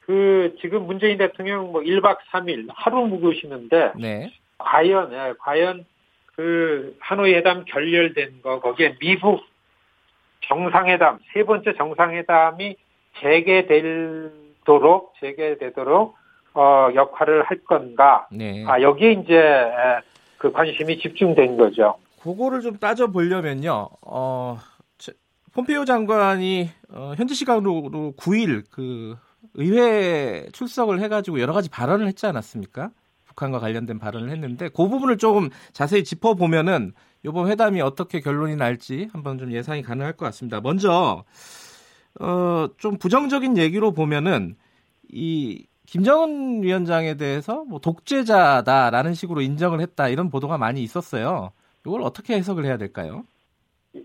그 0.00 0.56
지금 0.60 0.86
문재인 0.86 1.18
대통령 1.18 1.72
뭐 1.72 1.82
1박 1.82 2.18
3일 2.32 2.66
하루 2.68 3.06
묵으시는데 3.06 3.92
네. 3.96 4.32
과연 4.58 5.12
예, 5.12 5.34
과연 5.40 5.84
그 6.42 6.96
하노이 6.98 7.34
회담 7.34 7.64
결렬된 7.64 8.42
거 8.42 8.58
거기에 8.58 8.96
미국 8.98 9.44
정상회담 10.48 11.20
세 11.32 11.44
번째 11.44 11.72
정상회담이 11.78 12.74
재개되도록 13.20 15.14
재개되도록 15.20 16.16
어 16.54 16.88
역할을 16.92 17.44
할 17.44 17.58
건가 17.58 18.26
네. 18.32 18.64
아 18.66 18.80
여기에 18.82 19.12
이제 19.12 19.36
에, 19.36 20.00
그 20.38 20.50
관심이 20.50 20.98
집중된 20.98 21.56
거죠. 21.56 21.94
그거를 22.20 22.60
좀 22.60 22.76
따져 22.78 23.06
보려면요. 23.06 23.88
어, 24.04 24.58
저- 24.98 25.12
폼페이오 25.54 25.84
장관이 25.84 26.68
어, 26.90 27.12
현지 27.16 27.34
시간으로 27.36 28.14
9일 28.16 28.64
그 28.72 29.16
의회 29.54 30.46
출석을 30.52 30.98
해가지고 31.00 31.40
여러 31.40 31.52
가지 31.52 31.70
발언을 31.70 32.08
했지 32.08 32.26
않았습니까? 32.26 32.90
북한과 33.32 33.58
관련된 33.58 33.98
발언을 33.98 34.30
했는데 34.30 34.68
그 34.68 34.88
부분을 34.88 35.18
조금 35.18 35.50
자세히 35.72 36.04
짚어 36.04 36.34
보면은 36.34 36.92
이번 37.24 37.48
회담이 37.48 37.80
어떻게 37.80 38.20
결론이 38.20 38.56
날지 38.56 39.08
한번 39.12 39.38
좀 39.38 39.52
예상이 39.52 39.82
가능할 39.82 40.14
것 40.14 40.26
같습니다. 40.26 40.60
먼저 40.60 41.24
어, 42.20 42.68
좀 42.78 42.98
부정적인 42.98 43.56
얘기로 43.56 43.92
보면은 43.92 44.56
이 45.10 45.66
김정은 45.86 46.62
위원장에 46.62 47.16
대해서 47.16 47.64
뭐 47.64 47.78
독재자다라는 47.78 49.14
식으로 49.14 49.40
인정을 49.40 49.80
했다 49.80 50.08
이런 50.08 50.30
보도가 50.30 50.58
많이 50.58 50.82
있었어요. 50.82 51.52
이걸 51.86 52.02
어떻게 52.02 52.34
해석을 52.34 52.64
해야 52.64 52.76
될까요? 52.76 53.24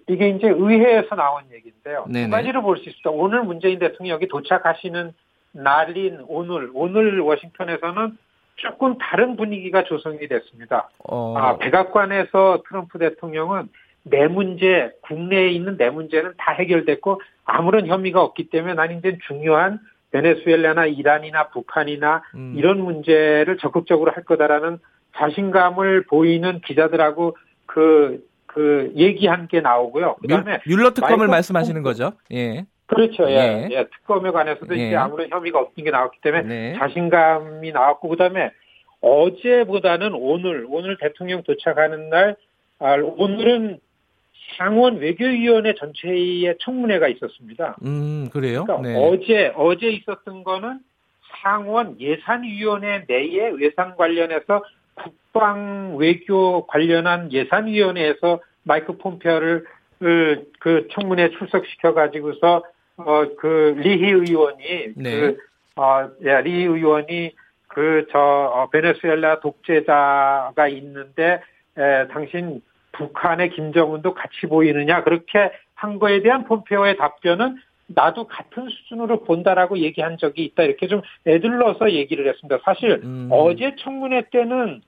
이게 0.09 0.29
이제 0.29 0.47
의회에서 0.47 1.15
나온 1.15 1.43
얘기인데요. 1.53 2.05
네네. 2.09 2.25
두 2.25 2.31
가지로 2.31 2.61
볼 2.61 2.77
수 2.77 2.89
있습니다. 2.89 3.09
오늘 3.09 3.43
문재인 3.43 3.79
대통령이 3.79 4.27
도착하시는 4.27 5.13
날인 5.53 6.25
오늘 6.27 6.69
오늘 6.73 7.19
워싱턴에서는 7.21 8.17
조금 8.57 8.97
다른 8.97 9.35
분위기가 9.35 9.83
조성이 9.83 10.27
됐습니다. 10.27 10.89
어, 10.99 11.35
아, 11.37 11.57
백악관에서 11.57 12.63
트럼프 12.67 12.99
대통령은 12.99 13.69
내 14.03 14.27
문제, 14.27 14.91
국내에 15.01 15.49
있는 15.49 15.77
내 15.77 15.89
문제는 15.89 16.33
다 16.37 16.53
해결됐고 16.53 17.21
아무런 17.45 17.87
혐의가 17.87 18.21
없기 18.21 18.49
때문에 18.49 18.73
난 18.73 18.97
이제 18.97 19.17
중요한 19.27 19.79
베네수엘라나 20.11 20.85
이란이나 20.85 21.49
북한이나 21.49 22.23
음, 22.35 22.53
이런 22.55 22.79
문제를 22.79 23.57
적극적으로 23.57 24.11
할 24.11 24.23
거다라는 24.23 24.79
자신감을 25.17 26.05
보이는 26.05 26.61
기자들하고 26.61 27.37
그, 27.65 28.25
그 28.45 28.91
얘기한 28.95 29.47
게 29.47 29.61
나오고요. 29.61 30.15
그 30.21 30.27
다음에 30.27 30.59
뮬, 30.65 30.83
러 30.83 30.93
특검을 30.93 31.17
마이크 31.17 31.31
말씀하시는 31.31 31.83
거죠? 31.83 32.13
예. 32.31 32.65
그렇죠. 32.87 33.29
예. 33.29 33.35
예. 33.35 33.69
예. 33.71 33.83
특검에 33.85 34.31
관해서도 34.31 34.77
예. 34.77 34.87
이제 34.87 34.95
아무런 34.95 35.29
혐의가 35.29 35.59
없는 35.59 35.83
게 35.83 35.91
나왔기 35.91 36.19
때문에 36.21 36.43
네. 36.43 36.75
자신감이 36.77 37.71
나왔고 37.71 38.09
그다음에 38.09 38.51
어제보다는 39.01 40.13
오늘 40.13 40.65
오늘 40.69 40.97
대통령 40.97 41.43
도착하는 41.43 42.09
날 42.09 42.35
아, 42.79 42.95
오늘은 42.95 43.79
상원 44.57 44.97
외교위원회 44.97 45.73
전체의 45.75 46.55
청문회가 46.61 47.07
있었습니다. 47.09 47.75
음, 47.85 48.29
그래요? 48.31 48.63
그러니까 48.63 48.87
네. 48.87 48.95
어제 48.97 49.53
어제 49.55 49.89
있었던 49.89 50.43
거는 50.43 50.79
상원 51.41 51.99
예산위원회 51.99 53.03
내에 53.07 53.51
예산 53.59 53.95
관련해서 53.97 54.63
국방 54.95 55.97
외교 55.97 56.65
관련한 56.65 57.31
예산위원회에서 57.31 58.39
마이크 58.63 58.97
폼페어를 58.97 59.65
그, 59.99 60.51
그 60.59 60.87
청문회 60.91 61.29
출석시켜 61.31 61.93
가지고서 61.93 62.63
어그 62.97 63.75
리히 63.77 64.11
의원이 64.11 64.93
네. 64.95 65.19
그 65.19 65.37
어, 65.77 66.09
예, 66.23 66.41
리 66.41 66.63
의원이 66.63 67.31
그, 67.67 68.07
저, 68.11 68.17
어, 68.19 68.69
베네수엘라 68.71 69.39
독재자가 69.39 70.67
있는데, 70.69 71.41
에, 71.77 72.07
당신 72.07 72.61
북한의 72.93 73.51
김정은도 73.51 74.15
같이 74.15 74.47
보이느냐, 74.49 75.03
그렇게 75.03 75.51
한 75.75 75.99
거에 75.99 76.23
대한 76.23 76.45
폼페오의 76.45 76.97
답변은 76.97 77.57
나도 77.85 78.25
같은 78.27 78.67
수준으로 78.67 79.23
본다라고 79.23 79.77
얘기한 79.77 80.17
적이 80.17 80.45
있다. 80.45 80.63
이렇게 80.63 80.87
좀 80.87 81.01
애들러서 81.25 81.91
얘기를 81.91 82.27
했습니다. 82.27 82.57
사실 82.65 82.99
음. 83.03 83.29
어제 83.31 83.75
청문회 83.77 84.29
때는 84.31 84.81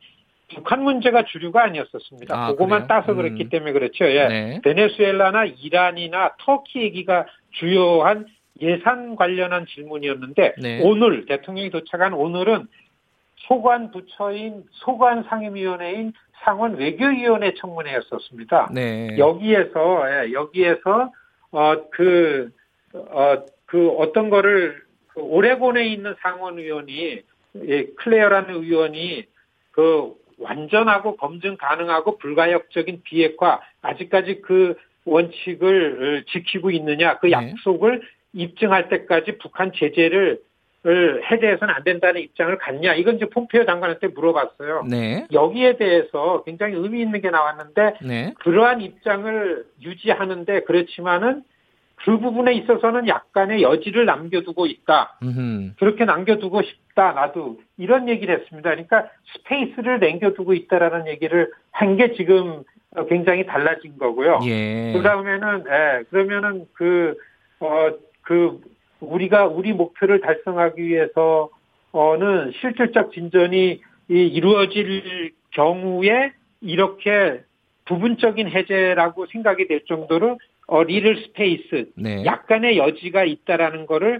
북한 0.55 0.83
문제가 0.83 1.23
주류가 1.25 1.63
아니었었습니다. 1.63 2.35
아, 2.35 2.51
그것만 2.51 2.87
그래요? 2.87 2.87
따서 2.87 3.11
음. 3.11 3.17
그랬기 3.17 3.49
때문에 3.49 3.71
그렇죠. 3.71 4.05
예. 4.05 4.27
네. 4.27 4.61
베네수엘라나 4.63 5.45
이란이나 5.45 6.35
터키 6.39 6.81
얘기가 6.81 7.25
주요한 7.51 8.25
예산 8.61 9.15
관련한 9.15 9.65
질문이었는데 9.67 10.55
네. 10.61 10.81
오늘 10.83 11.25
대통령이 11.25 11.69
도착한 11.69 12.13
오늘은 12.13 12.67
소관 13.47 13.91
부처인 13.91 14.63
소관 14.71 15.23
상임위원회인 15.23 16.13
상원 16.43 16.75
외교위원회 16.75 17.53
청문회였었습니다. 17.55 18.71
네. 18.73 19.17
여기에서 19.17 20.03
예, 20.09 20.33
여기에서 20.33 21.11
어그어그 21.51 22.51
그 23.65 23.89
어떤 23.97 24.29
거를 24.29 24.81
그 25.07 25.21
오레곤에 25.21 25.85
있는 25.87 26.15
상원 26.21 26.59
의원이 26.59 27.21
예, 27.67 27.85
클레어라는 27.85 28.55
의원이 28.55 29.25
그 29.71 30.13
완전하고 30.39 31.17
검증 31.17 31.57
가능하고 31.57 32.17
불가역적인 32.17 33.01
비핵화 33.03 33.59
아직까지 33.81 34.41
그 34.41 34.75
원칙을 35.05 36.25
지키고 36.31 36.71
있느냐 36.71 37.17
그 37.19 37.27
네. 37.27 37.31
약속을 37.33 38.01
입증할 38.33 38.89
때까지 38.89 39.37
북한 39.39 39.71
제재를 39.73 40.39
을 40.85 41.29
해제해서는 41.29 41.73
안 41.73 41.83
된다는 41.83 42.21
입장을 42.21 42.57
갖냐 42.57 42.93
이건 42.93 43.17
이제 43.17 43.25
폼페이오 43.25 43.65
장관한테 43.65 44.07
물어봤어요. 44.07 44.85
네. 44.89 45.27
여기에 45.29 45.75
대해서 45.75 46.41
굉장히 46.45 46.75
의미 46.75 47.01
있는 47.01 47.19
게 47.19 47.29
나왔는데 47.29 47.95
네. 48.01 48.33
그러한 48.39 48.79
입장을 48.79 49.65
유지하는데 49.81 50.61
그렇지만은 50.61 51.43
그 51.97 52.17
부분에 52.17 52.53
있어서는 52.53 53.09
약간의 53.09 53.61
여지를 53.61 54.05
남겨두고 54.05 54.67
있다. 54.67 55.17
음. 55.23 55.75
그렇게 55.79 56.05
남겨두고 56.05 56.61
싶다. 56.61 57.11
나도 57.11 57.59
이런 57.79 58.07
얘기를 58.09 58.39
했습니다. 58.39 58.69
그러니까 58.69 59.07
스페이스를 59.33 59.99
남겨두고 59.99 60.53
있다라는 60.53 61.07
얘기를 61.07 61.49
한 61.71 61.95
게 61.97 62.13
지금 62.13 62.63
굉장히 63.07 63.45
달라진 63.45 63.97
거고요. 63.97 64.39
예. 64.45 64.93
그 64.93 65.01
다음에는 65.01 65.63
예, 65.67 66.03
그러면은 66.11 66.65
그 66.73 67.15
어 67.61 67.91
그 68.21 68.61
우리가 69.01 69.47
우리 69.47 69.73
목표를 69.73 70.21
달성하기 70.21 70.81
위해서는 70.83 72.51
실질적 72.61 73.11
진전이 73.11 73.81
이 74.09 74.13
이루어질 74.13 75.31
경우에 75.51 76.31
이렇게 76.61 77.41
부분적인 77.85 78.49
해제라고 78.49 79.25
생각이 79.27 79.67
될 79.67 79.83
정도로 79.85 80.37
어 80.67 80.83
little 80.83 81.23
space 81.23 81.89
네. 81.95 82.23
약간의 82.25 82.77
여지가 82.77 83.23
있다라는 83.23 83.87
거를 83.87 84.19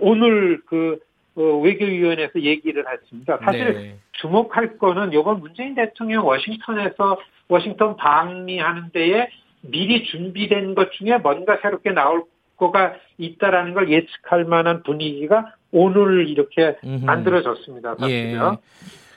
오늘 0.00 0.60
그 0.66 1.00
어, 1.36 1.42
외교위원회에서 1.42 2.40
얘기를 2.40 2.84
했습니다. 2.88 3.38
사실 3.44 3.74
네. 3.74 3.98
주목할 4.12 4.78
거는 4.78 5.12
이번 5.12 5.40
문재인 5.40 5.74
대통령 5.74 6.26
워싱턴에서 6.26 7.18
워싱턴 7.48 7.96
방미하는 7.96 8.90
데에 8.92 9.28
미리 9.62 10.04
준비된 10.04 10.74
것 10.74 10.92
중에 10.92 11.18
뭔가 11.18 11.58
새롭게 11.62 11.90
나올 11.90 12.24
거가 12.56 12.94
있다라는 13.18 13.74
걸 13.74 13.90
예측할 13.90 14.44
만한 14.44 14.82
분위기가 14.82 15.52
오늘 15.72 16.28
이렇게. 16.28 16.76
만들어졌습니다. 16.82 17.96
예. 18.02 18.32
사실요. 18.32 18.58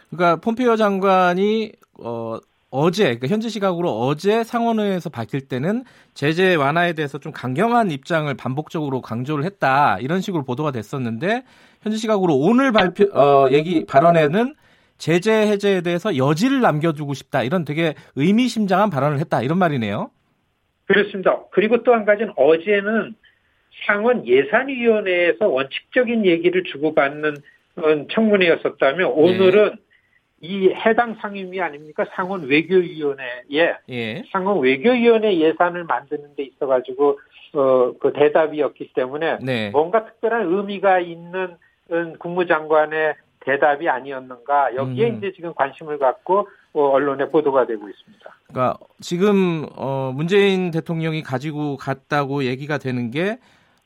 그러니까 0.10 0.42
폼페이오 0.42 0.76
장관이 0.76 1.74
어 2.00 2.38
어제 2.70 3.04
그러니까 3.04 3.28
현지 3.28 3.50
시각으로 3.50 3.90
어제 3.90 4.44
상원회에서 4.44 5.10
밝힐 5.10 5.48
때는 5.48 5.84
제재 6.14 6.56
완화에 6.56 6.94
대해서 6.94 7.18
좀 7.18 7.32
강경한 7.32 7.92
입장을 7.92 8.34
반복적으로 8.36 9.02
강조를 9.02 9.46
했다 9.46 9.98
이런 10.00 10.20
식으로 10.20 10.44
보도가 10.44 10.72
됐었는데 10.72 11.44
현지 11.82 11.98
시각으로 11.98 12.36
오늘 12.36 12.74
발표 12.74 13.06
어 13.18 13.50
얘기 13.52 13.86
발언에는 13.86 14.54
제재 14.98 15.32
해제에 15.32 15.82
대해서 15.82 16.18
여지를 16.18 16.60
남겨두고 16.60 17.14
싶다 17.14 17.44
이런 17.44 17.64
되게 17.64 17.94
의미심장한 18.16 18.90
발언을 18.90 19.20
했다 19.20 19.42
이런 19.42 19.58
말이네요. 19.60 20.10
그렇습니다. 20.88 21.40
그리고 21.52 21.84
또 21.84 21.94
한 21.94 22.04
가지는 22.06 22.34
어제는 22.36 23.16
상원 23.86 24.26
예산위원회에서 24.28 25.48
원칙적인 25.48 26.26
얘기를 26.26 26.64
주고받는 26.64 27.36
어, 27.78 28.08
청문회였었다면 28.12 29.08
오늘은 29.12 29.76
이 30.42 30.70
해당 30.70 31.16
상임위 31.16 31.60
아닙니까? 31.62 32.06
상원 32.14 32.44
외교위원회에 32.48 33.78
예. 33.90 34.24
상원 34.32 34.60
외교위원회 34.60 35.38
예산을 35.38 35.84
만드는 35.86 36.36
데 36.36 36.44
있어 36.44 36.68
가지고 36.68 37.20
어, 37.54 37.94
그 38.00 38.14
대답이었기 38.14 38.94
때문에 38.94 39.40
네. 39.42 39.72
뭔가 39.72 40.06
특별한 40.06 40.48
의미가 40.54 41.00
있는 41.00 41.56
음, 41.92 42.16
국무장관의 42.20 43.16
대답이 43.40 43.88
아니었는가 43.88 44.76
여기에 44.76 45.10
음. 45.10 45.18
이제 45.18 45.32
지금 45.36 45.54
관심을 45.56 45.98
갖고 45.98 46.48
어, 46.74 46.90
언론에 46.90 47.30
보도가 47.30 47.66
되고 47.66 47.90
있습니다. 47.90 48.36
그러니까 48.48 48.78
지금 49.00 49.66
어, 49.76 50.12
문재인 50.14 50.70
대통령이 50.70 51.24
가지고 51.24 51.78
갔다고 51.78 52.44
얘기가 52.44 52.78
되는 52.78 53.10
게 53.10 53.40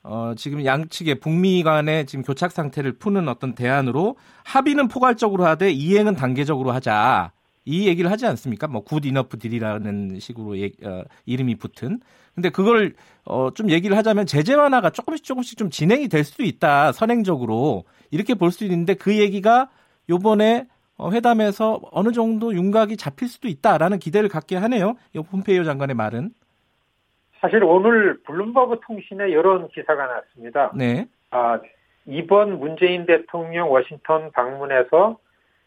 어, 0.04 0.34
지금 0.36 0.66
양측의 0.66 1.20
북미 1.20 1.62
간의 1.64 2.06
지금 2.08 2.24
교착 2.24 2.52
상태를 2.52 2.94
푸는 2.94 3.28
어떤 3.30 3.54
대안으로 3.54 4.16
합의는 4.44 4.88
포괄적으로 4.88 5.46
하되 5.46 5.72
이행은 5.72 6.16
단계적으로 6.16 6.72
하자. 6.72 7.32
이 7.66 7.88
얘기를 7.88 8.10
하지 8.10 8.26
않습니까? 8.26 8.66
뭐 8.68 8.87
good 8.87 9.06
enough 9.06 9.38
deal이라는 9.38 10.18
식으로 10.20 10.60
얘- 10.60 10.72
어, 10.84 11.04
이름이 11.28 11.56
붙은. 11.58 12.00
근데 12.34 12.50
그걸 12.50 12.96
어, 13.26 13.50
좀 13.54 13.70
얘기를 13.70 13.96
하자면 13.96 14.26
제재 14.26 14.56
완화가 14.56 14.90
조금씩 14.90 15.24
조금씩 15.24 15.58
좀 15.60 15.70
진행이 15.70 16.08
될 16.08 16.24
수도 16.24 16.44
있다. 16.44 16.92
선행적으로 16.94 17.84
이렇게 18.10 18.34
볼 18.34 18.50
수 18.52 18.64
있는데 18.64 18.96
그 18.96 19.16
얘기가 19.20 19.70
요번에 20.10 20.66
어, 20.98 21.12
회담에서 21.12 21.80
어느 21.92 22.12
정도 22.12 22.54
윤곽이 22.56 22.98
잡힐 22.98 23.28
수도 23.28 23.48
있다라는 23.48 24.00
기대를 24.00 24.30
갖게 24.30 24.56
하네요. 24.56 24.96
이 25.16 25.20
폼페이오 25.20 25.64
장관의 25.64 25.96
말은. 25.96 26.32
사실 27.42 27.64
오늘 27.64 28.20
블룸버그 28.24 28.82
통신에 28.86 29.30
이런 29.30 29.68
기사가 29.70 30.06
났습니다. 30.06 30.72
네. 30.76 31.08
아, 31.32 31.60
이번 32.06 32.60
문재인 32.60 33.06
대통령 33.06 33.72
워싱턴 33.72 34.32
방문에서 34.32 35.18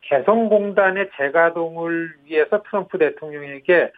개성공단의 0.02 1.10
재가동을 1.16 2.14
위해서 2.24 2.62
트럼프 2.62 2.98
대통령에게 2.98 3.90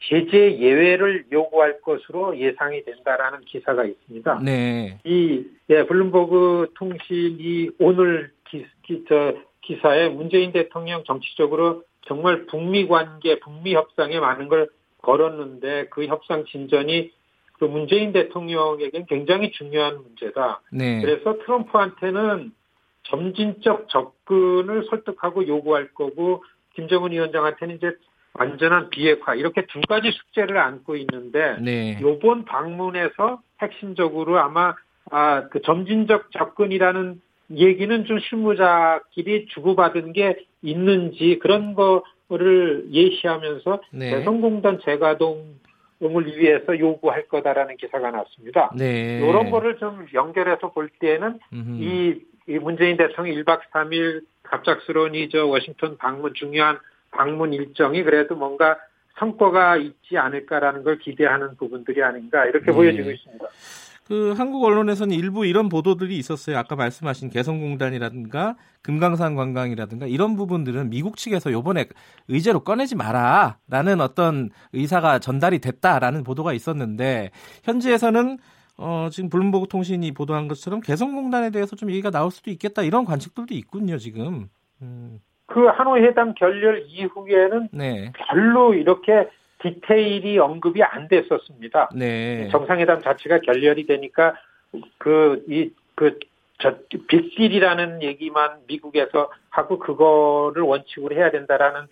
제재 0.00 0.58
예외를 0.58 1.26
요구할 1.32 1.80
것으로 1.80 2.38
예상이 2.38 2.84
된다라는 2.84 3.40
기사가 3.40 3.84
있습니다. 3.84 4.40
네. 4.44 4.98
이 5.04 5.44
예, 5.68 5.84
블룸버그 5.84 6.72
통신이 6.76 7.70
오늘 7.80 8.30
기, 8.48 8.64
기, 8.84 9.04
저, 9.08 9.34
기사에 9.62 10.08
문재인 10.08 10.52
대통령 10.52 11.02
정치적으로 11.04 11.82
정말 12.06 12.46
북미 12.46 12.86
관계, 12.86 13.38
북미 13.40 13.74
협상에 13.74 14.18
많은 14.18 14.48
걸 14.48 14.68
걸었는데 15.02 15.88
그 15.90 16.06
협상 16.06 16.44
진전이 16.46 17.12
그 17.58 17.64
문재인 17.64 18.12
대통령에겐 18.12 19.06
굉장히 19.06 19.50
중요한 19.52 20.02
문제다. 20.02 20.60
네. 20.72 21.00
그래서 21.00 21.38
트럼프한테는 21.44 22.52
점진적 23.04 23.88
접근을 23.88 24.86
설득하고 24.90 25.46
요구할 25.46 25.88
거고 25.94 26.44
김정은 26.74 27.12
위원장한테는 27.12 27.76
이제 27.76 27.92
완전한 28.34 28.90
비핵화 28.90 29.34
이렇게 29.34 29.66
두 29.66 29.80
가지 29.88 30.10
숙제를 30.12 30.58
안고 30.58 30.96
있는데 30.96 31.56
네. 31.60 31.98
요번 32.00 32.44
방문에서 32.44 33.40
핵심적으로 33.60 34.38
아마 34.38 34.74
아, 35.10 35.48
그 35.48 35.62
점진적 35.62 36.30
접근이라는 36.32 37.20
얘기는 37.50 38.04
좀 38.04 38.18
실무자끼리 38.20 39.46
주고받은 39.46 40.12
게 40.12 40.44
있는지 40.62 41.38
그런 41.40 41.74
거를 41.74 42.86
예시하면서 42.92 43.80
네. 43.92 44.10
대성공단 44.10 44.80
재가동 44.84 45.58
을 46.00 46.26
위해서 46.38 46.78
요구할 46.78 47.26
거다라는 47.26 47.76
기사가 47.76 48.12
났습니다. 48.12 48.70
네. 48.76 49.18
이런 49.18 49.50
거를 49.50 49.78
좀 49.78 50.06
연결해서 50.14 50.70
볼 50.70 50.88
때는 51.00 51.40
음흠. 51.52 51.82
이, 51.82 52.22
이 52.46 52.58
문재인 52.58 52.96
대통령 52.96 53.34
1박 53.34 53.62
3일 53.72 54.22
갑작스러운 54.44 55.14
이 55.16 55.28
저 55.28 55.44
워싱턴 55.46 55.96
방문 55.98 56.34
중요한 56.34 56.78
방문 57.10 57.52
일정이 57.52 58.04
그래도 58.04 58.36
뭔가 58.36 58.78
성과가 59.18 59.76
있지 59.78 60.16
않을까라는 60.16 60.84
걸 60.84 60.98
기대하는 60.98 61.56
부분들이 61.56 62.02
아닌가 62.02 62.46
이렇게 62.46 62.66
네. 62.66 62.72
보여지고 62.72 63.10
있습니다. 63.10 63.44
그 64.08 64.32
한국 64.38 64.64
언론에서는 64.64 65.14
일부 65.14 65.44
이런 65.44 65.68
보도들이 65.68 66.16
있었어요. 66.16 66.56
아까 66.56 66.76
말씀하신 66.76 67.28
개성공단이라든가 67.28 68.56
금강산 68.82 69.36
관광이라든가 69.36 70.06
이런 70.06 70.34
부분들은 70.34 70.88
미국 70.88 71.18
측에서 71.18 71.52
요번에 71.52 71.84
의제로 72.26 72.60
꺼내지 72.60 72.96
마라라는 72.96 74.00
어떤 74.00 74.48
의사가 74.72 75.18
전달이 75.18 75.58
됐다라는 75.58 76.24
보도가 76.24 76.54
있었는데 76.54 77.30
현지에서는 77.64 78.38
어, 78.78 79.08
지금 79.10 79.28
블룸버그 79.28 79.66
통신이 79.68 80.12
보도한 80.12 80.48
것처럼 80.48 80.80
개성공단에 80.80 81.50
대해서 81.50 81.76
좀 81.76 81.90
얘기가 81.90 82.10
나올 82.10 82.30
수도 82.30 82.50
있겠다 82.50 82.82
이런 82.82 83.04
관측들도 83.04 83.52
있군요 83.52 83.98
지금. 83.98 84.48
음, 84.80 85.20
그 85.44 85.66
하노이 85.66 86.00
회담 86.00 86.32
결렬 86.34 86.86
이후에는 86.88 87.68
네, 87.72 88.12
별로 88.16 88.72
이렇게 88.72 89.28
디테일이 89.58 90.38
언급이 90.38 90.82
안 90.82 91.08
됐었습니다. 91.08 91.90
네, 91.94 92.48
정상회담 92.50 93.02
자체가 93.02 93.40
결렬이 93.40 93.86
되니까 93.86 94.34
그 94.98 95.44
이 95.48 95.70
그 95.94 96.18
저 96.60 96.74
빅딜이라는 96.88 98.02
얘기만 98.02 98.58
미국에서 98.66 99.30
하고 99.48 99.78
그거를 99.78 100.62
원칙으로 100.62 101.14
해야 101.14 101.30
된다라는 101.30 101.82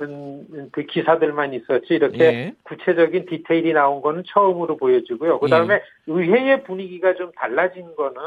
음, 0.00 0.68
그 0.72 0.82
기사들만 0.82 1.54
있었지 1.54 1.94
이렇게 1.94 2.18
예. 2.24 2.54
구체적인 2.64 3.26
디테일이 3.26 3.72
나온 3.72 4.02
거는 4.02 4.24
처음으로 4.26 4.76
보여지고요. 4.76 5.38
그 5.38 5.48
다음에 5.48 5.80
의회의 6.06 6.64
분위기가 6.64 7.14
좀 7.14 7.30
달라진 7.36 7.94
거는 7.94 8.20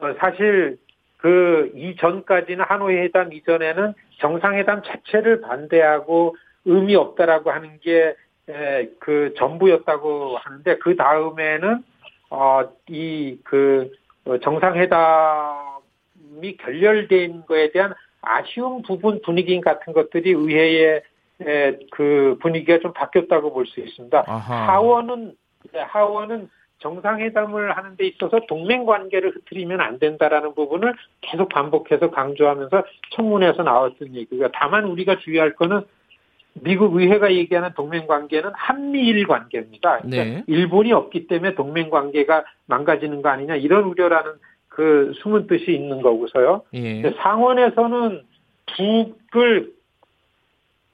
어, 0.00 0.14
사실 0.18 0.78
그 1.18 1.70
이전까지는 1.74 2.64
하노이 2.64 2.96
회담 2.96 3.32
이전에는 3.32 3.92
정상회담 4.20 4.82
자체를 4.82 5.42
반대하고 5.42 6.34
의미 6.64 6.94
없다라고 6.94 7.50
하는 7.50 7.78
게 7.80 8.14
그 8.98 9.34
전부였다고 9.36 10.36
하는데 10.38 10.76
그 10.78 10.96
다음에는 10.96 11.84
어이그 12.30 13.92
정상회담이 14.42 14.96
결렬된 16.58 17.46
거에 17.46 17.70
대한 17.72 17.94
아쉬운 18.22 18.82
부분 18.82 19.20
분위기 19.22 19.60
같은 19.60 19.92
것들이 19.92 20.30
의회의 20.30 21.02
에, 21.42 21.78
그 21.90 22.36
분위기가 22.42 22.78
좀 22.80 22.92
바뀌었다고 22.92 23.52
볼 23.52 23.66
수 23.66 23.80
있습니다. 23.80 24.24
아하. 24.26 24.72
하원은 24.74 25.34
네, 25.72 25.80
하원은 25.80 26.50
정상회담을 26.78 27.76
하는 27.76 27.96
데 27.96 28.06
있어서 28.06 28.40
동맹 28.48 28.84
관계를 28.86 29.34
흐트리면 29.36 29.80
안 29.80 29.98
된다라는 29.98 30.54
부분을 30.54 30.94
계속 31.20 31.48
반복해서 31.50 32.10
강조하면서 32.10 32.84
청문회에서 33.12 33.62
나왔던 33.62 34.14
얘기가 34.14 34.50
다만 34.54 34.84
우리가 34.84 35.18
주의할 35.18 35.54
거는 35.54 35.82
미국 36.62 36.96
의회가 36.96 37.32
얘기하는 37.34 37.70
동맹 37.74 38.06
관계는 38.06 38.50
한미일 38.54 39.26
관계입니다. 39.26 40.00
그러니까 40.00 40.24
네. 40.24 40.44
일본이 40.46 40.92
없기 40.92 41.26
때문에 41.26 41.54
동맹 41.54 41.90
관계가 41.90 42.44
망가지는 42.66 43.22
거 43.22 43.28
아니냐 43.28 43.56
이런 43.56 43.84
우려라는 43.84 44.32
그 44.68 45.12
숨은 45.16 45.46
뜻이 45.46 45.72
있는 45.72 46.00
거고서요. 46.00 46.62
예, 46.74 47.02
상원에서는 47.18 48.22
북을 48.76 49.72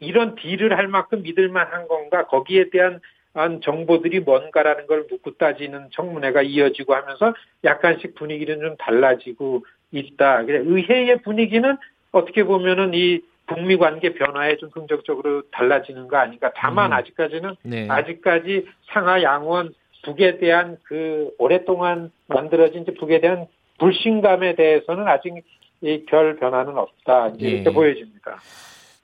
이런 0.00 0.34
딜을 0.34 0.76
할 0.76 0.88
만큼 0.88 1.22
믿을 1.22 1.48
만한 1.48 1.88
건가 1.88 2.26
거기에 2.26 2.70
대한 2.70 3.00
한 3.34 3.60
정보들이 3.60 4.20
뭔가라는 4.20 4.86
걸 4.86 5.06
묻고 5.10 5.32
따지는 5.32 5.88
청문회가 5.92 6.40
이어지고 6.42 6.94
하면서 6.94 7.34
약간씩 7.64 8.14
분위기는 8.14 8.58
좀 8.60 8.76
달라지고 8.78 9.64
있다. 9.92 10.44
그래 10.44 10.60
의회의 10.64 11.20
분위기는 11.20 11.76
어떻게 12.12 12.44
보면은 12.44 12.92
이 12.94 13.20
북미 13.46 13.76
관계 13.76 14.12
변화에 14.12 14.56
좀 14.56 14.70
긍정적으로 14.70 15.42
달라지는 15.52 16.08
거 16.08 16.16
아닌가. 16.16 16.52
다만 16.56 16.92
음. 16.92 16.94
아직까지는 16.94 17.56
네, 17.62 17.86
아직까지 17.88 18.66
상하 18.92 19.22
양원 19.22 19.72
북에 20.04 20.38
대한 20.38 20.76
그 20.82 21.30
오랫동안 21.38 22.10
만들어진 22.26 22.82
이제 22.82 22.94
북에 22.94 23.20
대한 23.20 23.46
불신감에 23.78 24.54
대해서는 24.56 25.06
아직 25.08 25.32
이별 25.80 26.36
변화는 26.36 26.76
없다. 26.76 27.28
이제 27.36 27.46
예. 27.46 27.50
이렇게 27.50 27.72
보여집니다. 27.72 28.38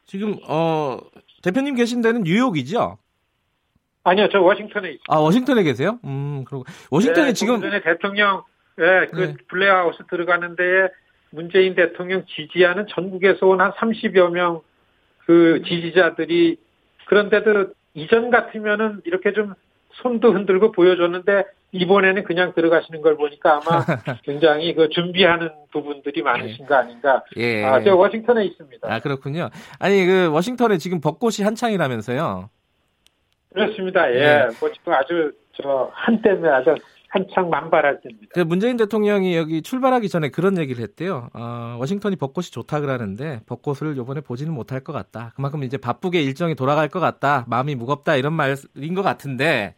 지금 0.07 0.37
어 0.49 0.99
대표님 1.43 1.75
계신 1.75 2.03
데는 2.03 2.23
뉴욕이죠? 2.23 2.99
아니요, 4.05 4.29
저 4.31 4.41
워싱턴에 4.41 4.89
있습니다. 4.89 5.15
아 5.15 5.19
워싱턴에 5.19 5.63
계세요? 5.63 5.99
음, 6.05 6.45
그리고 6.47 6.65
워싱턴에 6.91 7.29
네, 7.29 7.33
지금 7.33 7.61
전에 7.61 7.81
대통령 7.81 8.43
예, 8.81 9.07
그 9.11 9.21
네. 9.21 9.35
블레어하우스 9.49 10.05
들어가는 10.09 10.57
데에 10.57 10.89
문재인 11.33 11.75
대통령 11.75 12.25
지지하는 12.27 12.87
전국에서 12.89 13.47
온 13.47 13.61
한 13.61 13.73
30여 13.73 14.31
명 14.31 14.61
그 15.25 15.63
지지자들이 15.67 16.57
그런데도 17.07 17.73
이전 17.95 18.31
같으면은 18.31 19.01
이렇게 19.05 19.33
좀 19.33 19.55
손도 19.93 20.33
흔들고 20.33 20.73
보여줬는데 20.73 21.45
이번에는 21.71 22.25
그냥 22.25 22.53
들어가시는 22.55 23.03
걸 23.03 23.17
보니까 23.17 23.61
아마 23.65 23.85
굉장히 24.25 24.75
그 24.75 24.89
준비하는 24.89 25.51
부분들이 25.71 26.23
많으신 26.23 26.67
거 26.67 26.75
아닌가. 26.75 27.23
예. 27.37 27.63
아, 27.65 27.81
저 27.85 27.95
워싱턴에 27.95 28.45
있습니다. 28.47 28.93
아 28.93 28.99
그렇군요. 28.99 29.49
아니 29.79 30.05
그 30.07 30.29
워싱턴에 30.33 30.79
지금 30.79 31.01
벚꽃이 31.01 31.37
한창이라면서요. 31.45 32.51
그렇습니다. 33.55 34.13
예. 34.13 34.19
네. 34.21 34.49
뭐 34.59 34.73
지금 34.73 34.93
아주 34.93 35.33
저 35.53 35.89
한때면 35.95 36.53
아주 36.53 36.75
한창 37.13 37.51
만발할 37.51 38.01
때입니다. 38.03 38.29
그 38.33 38.41
문재인 38.41 38.79
대통령이 38.79 39.37
여기 39.37 39.61
출발하기 39.61 40.09
전에 40.09 40.31
그런 40.31 40.57
얘기를 40.57 40.83
했대요. 40.83 41.29
어, 41.35 41.77
워싱턴이 41.79 42.17
벚꽃이 42.17 42.47
좋다 42.47 42.81
그러는데 42.81 43.43
벚꽃을 43.47 43.99
이번에 43.99 44.23
보지는 44.23 44.55
못할 44.55 44.81
것 44.81 44.95
같다. 44.95 45.33
그만큼 45.37 45.63
이제 45.63 45.77
바쁘게 45.77 46.23
일정이 46.23 46.55
돌아갈 46.55 46.89
것 46.89 47.01
같다. 47.01 47.45
마음이 47.49 47.75
무겁다 47.75 48.17
이런 48.17 48.33
말인 48.33 48.95
것 48.95 49.03
같은데 49.03 49.75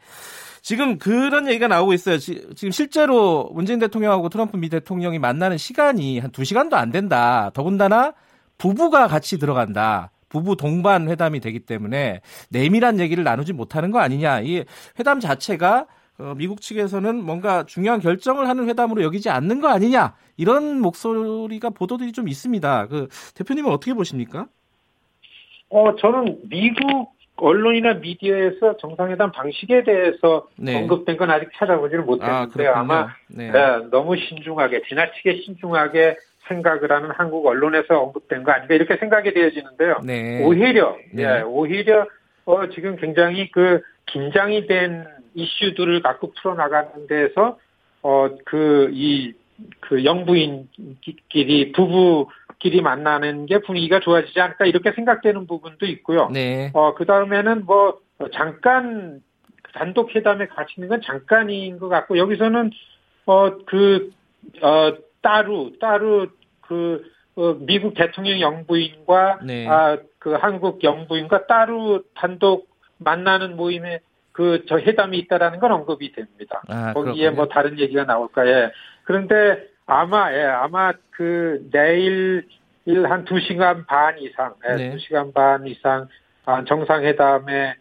지금 0.63 0.97
그런 0.99 1.49
얘기가 1.49 1.67
나오고 1.67 1.93
있어요. 1.93 2.19
지, 2.19 2.41
금 2.61 2.71
실제로 2.71 3.51
문재인 3.53 3.81
대통령하고 3.81 4.29
트럼프 4.29 4.57
미 4.57 4.69
대통령이 4.69 5.19
만나는 5.19 5.59
시간이 5.59 6.21
한 6.21 6.31
두 6.31 6.45
시간도 6.45 6.77
안 6.77 6.93
된다. 6.93 7.51
더군다나 7.53 8.15
부부가 8.59 9.09
같이 9.09 9.39
들어간다. 9.41 10.13
부부 10.29 10.57
동반 10.57 11.09
회담이 11.09 11.41
되기 11.41 11.61
때문에 11.61 12.21
내밀한 12.51 13.01
얘기를 13.01 13.25
나누지 13.25 13.53
못하는 13.53 13.91
거 13.91 13.99
아니냐. 13.99 14.41
이 14.41 14.65
회담 15.01 15.19
자체가 15.21 15.87
어, 16.19 16.35
미국 16.37 16.61
측에서는 16.61 17.25
뭔가 17.25 17.65
중요한 17.65 18.01
결정을 18.01 18.49
하는 18.49 18.69
회담으로 18.69 19.03
여기지 19.03 19.31
않는 19.31 19.61
거 19.61 19.69
아니냐 19.69 20.15
이런 20.37 20.81
목소리가 20.81 21.71
보도들이 21.71 22.13
좀 22.13 22.29
있습니다. 22.29 22.87
그 22.87 23.09
대표님은 23.35 23.71
어떻게 23.71 23.95
보십니까? 23.95 24.47
어 25.71 25.97
저는 25.97 26.39
미국 26.49 27.15
언론이나 27.37 27.95
미디어에서 27.95 28.77
정상회담 28.77 29.33
방식에 29.33 29.83
대해서 29.83 30.47
네. 30.57 30.77
언급된 30.77 31.17
건 31.17 31.31
아직 31.31 31.49
찾아보지를 31.57 32.05
못했는데요. 32.05 32.73
아, 32.73 32.85
마 32.85 33.15
네. 33.29 33.51
네, 33.51 33.61
너무 33.91 34.17
신중하게 34.17 34.83
지나치게 34.89 35.43
신중하게 35.45 36.17
생각을 36.47 36.93
하는 36.93 37.11
한국 37.11 37.45
언론에서 37.47 38.01
언급된 38.01 38.45
거 38.45 38.53
아닌가 38.53 38.75
이렇게 38.75 38.97
생각이 38.99 39.33
되어지는데요. 39.33 40.01
네. 40.05 40.45
오히려 40.45 40.97
네. 41.13 41.43
오히려 41.43 42.07
어, 42.45 42.69
지금 42.69 42.97
굉장히 42.97 43.51
그 43.51 43.81
긴장이 44.07 44.67
된 44.67 45.07
이슈들을 45.35 46.03
갖고 46.03 46.33
풀어나가는 46.33 47.07
데서, 47.07 47.59
어, 48.03 48.29
그, 48.45 48.91
이, 48.93 49.33
그 49.81 50.05
영부인끼리, 50.05 51.73
부부끼리 51.73 52.81
만나는 52.83 53.47
게 53.47 53.59
분위기가 53.59 54.01
좋아지지 54.01 54.41
않을까 54.41 54.67
이렇게 54.67 54.93
생각되는 54.93 55.47
부분도 55.47 55.87
있고요. 55.87 56.29
네. 56.33 56.71
어, 56.75 56.95
그 56.95 57.05
다음에는 57.05 57.65
뭐, 57.65 58.01
잠깐, 58.33 59.23
단독 59.73 60.15
회담에 60.15 60.47
갇히는 60.47 60.89
건 60.89 61.01
잠깐인 61.03 61.79
것 61.79 61.89
같고, 61.89 62.19
여기서는, 62.19 62.71
어, 63.27 63.57
그, 63.67 64.11
어, 64.63 64.95
따로, 65.23 65.73
따로, 65.81 66.27
그, 66.61 67.03
어, 67.37 67.57
미국 67.61 67.95
대통령 67.95 68.41
영부인과, 68.41 69.41
네. 69.45 69.67
아, 69.69 69.99
그 70.19 70.33
한국 70.33 70.83
영부인과 70.83 71.47
따로 71.47 72.03
단독 72.15 72.69
만나는 72.99 73.57
모임에 73.57 74.01
그 74.35 74.65
저 74.69 74.79
회담이 74.79 75.17
있다라는 75.19 75.61
건 75.61 75.73
언급이 75.73 76.13
됩니다. 76.13 76.63
아, 76.69 76.93
거기에 76.93 77.13
그렇군요. 77.15 77.31
뭐 77.37 77.49
다른 77.49 77.79
얘기가 77.79 78.05
나올까 78.05 78.47
예. 78.47 78.73
그런데 79.05 79.69
아마 79.87 80.33
예, 80.35 80.43
아마 80.43 80.93
그 81.11 81.67
내일 81.73 82.47
한 82.87 83.25
2시간 83.25 83.87
반 83.87 84.19
이상, 84.19 84.55
예, 84.69 84.77
네. 84.77 84.97
2시간 84.97 85.33
반 85.33 85.67
이상 85.67 86.09
아, 86.45 86.65
정상회담에 86.65 87.75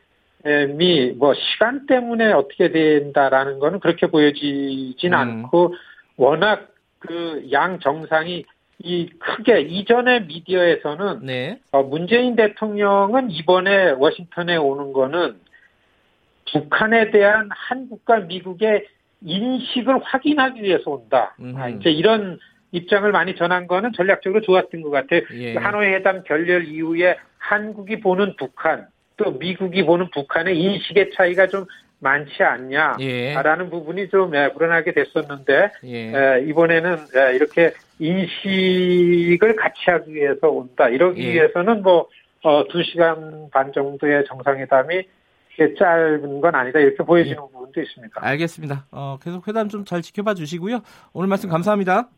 미 0.78 1.14
뭐 1.18 1.34
시간 1.34 1.86
때문에 1.88 2.32
어떻게 2.34 2.72
된다라는 2.72 3.60
거는 3.60 3.80
그렇게 3.80 4.08
보여지진 4.08 5.14
음. 5.14 5.18
않고 5.18 5.74
워낙 6.18 6.70
그 7.00 7.48
양 7.52 7.80
정상이 7.80 8.46
이 8.80 9.10
크게 9.20 9.62
이전의 9.62 10.26
미디어에서는 10.26 11.26
네. 11.26 11.60
어, 11.72 11.82
문재인 11.84 12.36
대통령은 12.36 13.32
이번에 13.32 13.92
워싱턴에 13.92 14.56
오는 14.58 14.94
거는 14.94 15.40
북한에 16.54 17.12
대한 17.12 17.50
한국과 17.52 18.22
미국의 18.22 18.86
인식을 19.22 20.00
확인하기 20.04 20.62
위해서 20.62 20.92
온다. 20.92 21.36
아, 21.56 21.70
이제 21.70 21.90
이런 21.90 22.40
입장을 22.72 23.10
많이 23.12 23.36
전한 23.36 23.68
거는 23.68 23.92
전략적으로 23.94 24.42
좋았던 24.42 24.82
것 24.82 24.90
같아요. 24.90 25.22
예. 25.34 25.56
하노이 25.56 25.88
회담 25.88 26.24
결렬 26.24 26.66
이후에 26.66 27.18
한국이 27.38 28.00
보는 28.00 28.36
북한, 28.38 28.88
또 29.18 29.32
미국이 29.32 29.84
보는 29.86 30.10
북한의 30.12 30.60
인식의 30.60 31.12
차이가 31.16 31.48
좀 31.48 31.66
많지 32.00 32.44
않냐라는 32.44 33.00
예. 33.66 33.70
부분이 33.70 34.10
좀 34.10 34.32
불안하게 34.32 34.94
됐었는데 34.94 35.72
예. 35.86 36.44
이번에는 36.48 36.98
이렇게 37.36 37.74
인식을 38.00 39.56
같이 39.56 39.80
하기 39.86 40.14
위해서 40.14 40.50
온다. 40.50 40.90
이러기 40.90 41.24
예. 41.24 41.34
위해서는 41.34 41.82
뭐 41.82 42.08
어, 42.44 42.68
2시간 42.68 43.50
반 43.52 43.72
정도의 43.72 44.26
정상회담이 44.26 45.04
짧은 45.58 46.42
건 46.42 46.56
아니다 46.56 46.80
이렇게 46.80 47.04
보여지는 47.04 47.38
예. 47.38 47.52
부분도 47.52 47.82
있습니다. 47.82 48.14
알겠습니다. 48.20 48.88
어, 48.92 49.18
계속 49.22 49.48
회담 49.48 49.70
좀 49.70 49.86
잘 49.86 50.02
지켜봐 50.02 50.34
주시고요. 50.36 50.82
오늘 51.14 51.28
말씀 51.28 51.50
감사합니다. 51.50 52.10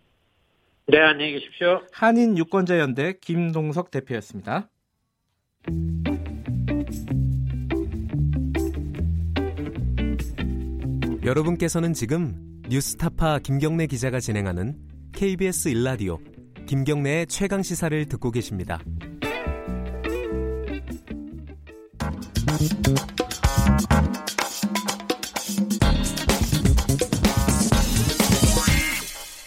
네, 0.87 0.99
안녕히 0.99 1.33
계십시오. 1.33 1.81
한인 1.91 2.37
유권자연대 2.37 3.15
김동석 3.19 3.89
대표였습니다. 3.91 4.69
여러분께서는 11.23 11.93
지금 11.93 12.35
뉴스타파 12.69 13.39
김경래 13.39 13.87
기자가 13.87 14.19
진행하는 14.19 14.75
KBS 15.13 15.69
일라디오 15.69 16.19
김경래의 16.67 17.27
최강 17.27 17.63
시사를 17.63 18.05
듣고 18.05 18.31
계십니다. 18.31 18.79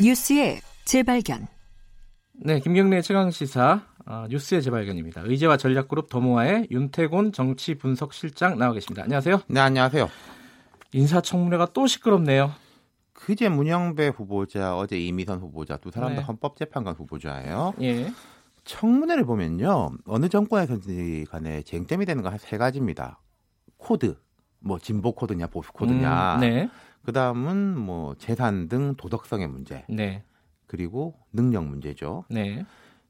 뉴스의 0.09 0.63
재발견. 0.87 1.49
네, 2.33 2.61
김경래 2.61 3.03
최강 3.03 3.31
시사 3.31 3.83
어, 4.07 4.25
뉴스의 4.31 4.63
재발견입니다. 4.63 5.21
의제와 5.27 5.59
전략그룹 5.59 6.09
더모아의 6.09 6.69
윤태곤 6.71 7.33
정치 7.33 7.75
분석 7.75 8.15
실장 8.15 8.57
나와 8.57 8.73
계십니다. 8.73 9.03
안녕하세요. 9.03 9.43
네, 9.49 9.61
안녕하세요. 9.61 10.09
인사청문회가 10.95 11.75
또 11.75 11.87
시끄럽네요. 11.87 12.53
그제 13.13 13.51
문영배 13.51 14.09
후보자, 14.09 14.79
어제 14.79 14.99
이미선 14.99 15.41
후보자 15.41 15.77
두 15.77 15.91
사람 15.91 16.15
다 16.15 16.21
네. 16.21 16.23
헌법재판관 16.23 16.95
후보자예요. 16.95 17.75
예. 17.83 18.11
청문회를 18.65 19.27
보면요. 19.27 19.91
어느 20.07 20.31
정권에서든지 20.31 21.27
간에 21.29 21.61
쟁점이 21.65 22.07
되는 22.07 22.23
거 22.23 22.35
한 22.35 22.48
세 22.48 22.57
가지입니다. 22.57 23.21
코드, 23.77 24.17
뭐 24.59 24.79
진보 24.79 25.13
코드냐 25.13 25.49
보수 25.49 25.71
코드냐. 25.71 26.37
음, 26.37 26.41
네. 26.41 26.71
그 27.05 27.13
다음은 27.13 27.79
뭐 27.79 28.15
재산 28.17 28.69
등 28.69 28.95
도덕성의 28.97 29.49
문제. 29.49 29.85
네. 29.89 30.23
그리고 30.67 31.15
능력 31.33 31.65
문제죠. 31.67 32.25
네. 32.29 32.65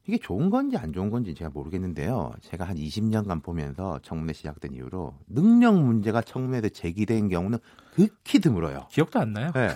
이게 0.07 0.16
좋은 0.16 0.49
건지 0.49 0.78
안 0.78 0.95
좋은 0.95 1.11
건지 1.11 1.34
제가 1.34 1.51
모르겠는데요. 1.51 2.32
제가 2.41 2.64
한 2.64 2.76
20년간 2.76 3.43
보면서 3.43 3.99
청문회 4.03 4.32
시작된 4.32 4.72
이후로 4.72 5.14
능력 5.26 5.78
문제가 5.78 6.22
청문회에 6.22 6.70
제기된 6.70 7.28
경우는 7.28 7.59
극히 7.95 8.39
드물어요. 8.39 8.86
기억도 8.91 9.20
안 9.20 9.34
나요? 9.34 9.51
네. 9.55 9.68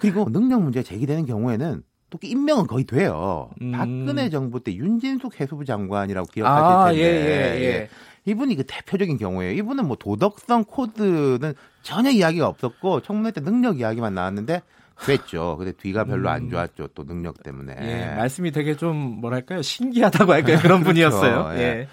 그리고 0.00 0.28
능력 0.30 0.62
문제가 0.62 0.82
제기되는 0.82 1.26
경우에는 1.26 1.84
또 2.10 2.18
임명은 2.22 2.66
거의 2.66 2.84
돼요. 2.84 3.50
음. 3.60 3.72
박근혜 3.72 4.30
정부 4.30 4.60
때 4.60 4.74
윤진숙 4.74 5.40
해수부 5.40 5.64
장관이라고 5.64 6.28
기억하실 6.28 6.64
아, 6.64 6.86
텐데. 6.86 7.00
예, 7.02 7.60
예, 7.60 7.64
예. 7.64 7.88
이분이 8.24 8.56
그 8.56 8.64
대표적인 8.66 9.18
경우예요. 9.18 9.52
이분은 9.52 9.86
뭐 9.86 9.96
도덕성 9.96 10.64
코드는 10.64 11.54
전혀 11.82 12.10
이야기가 12.10 12.46
없었고 12.48 13.02
청문회 13.02 13.30
때 13.32 13.40
능력 13.40 13.78
이야기만 13.78 14.14
나왔는데 14.14 14.62
그랬죠. 14.96 15.56
근데 15.58 15.72
뒤가 15.72 16.04
별로 16.04 16.28
안 16.30 16.44
음. 16.44 16.50
좋았죠. 16.50 16.88
또 16.94 17.04
능력 17.04 17.42
때문에. 17.42 17.76
예, 17.80 18.14
말씀이 18.16 18.50
되게 18.50 18.76
좀 18.76 18.96
뭐랄까요 18.96 19.62
신기하다고 19.62 20.32
할까요 20.32 20.58
그런 20.62 20.82
그렇죠. 20.82 20.84
분이었어요. 20.84 21.58
예. 21.58 21.62
예. 21.62 21.88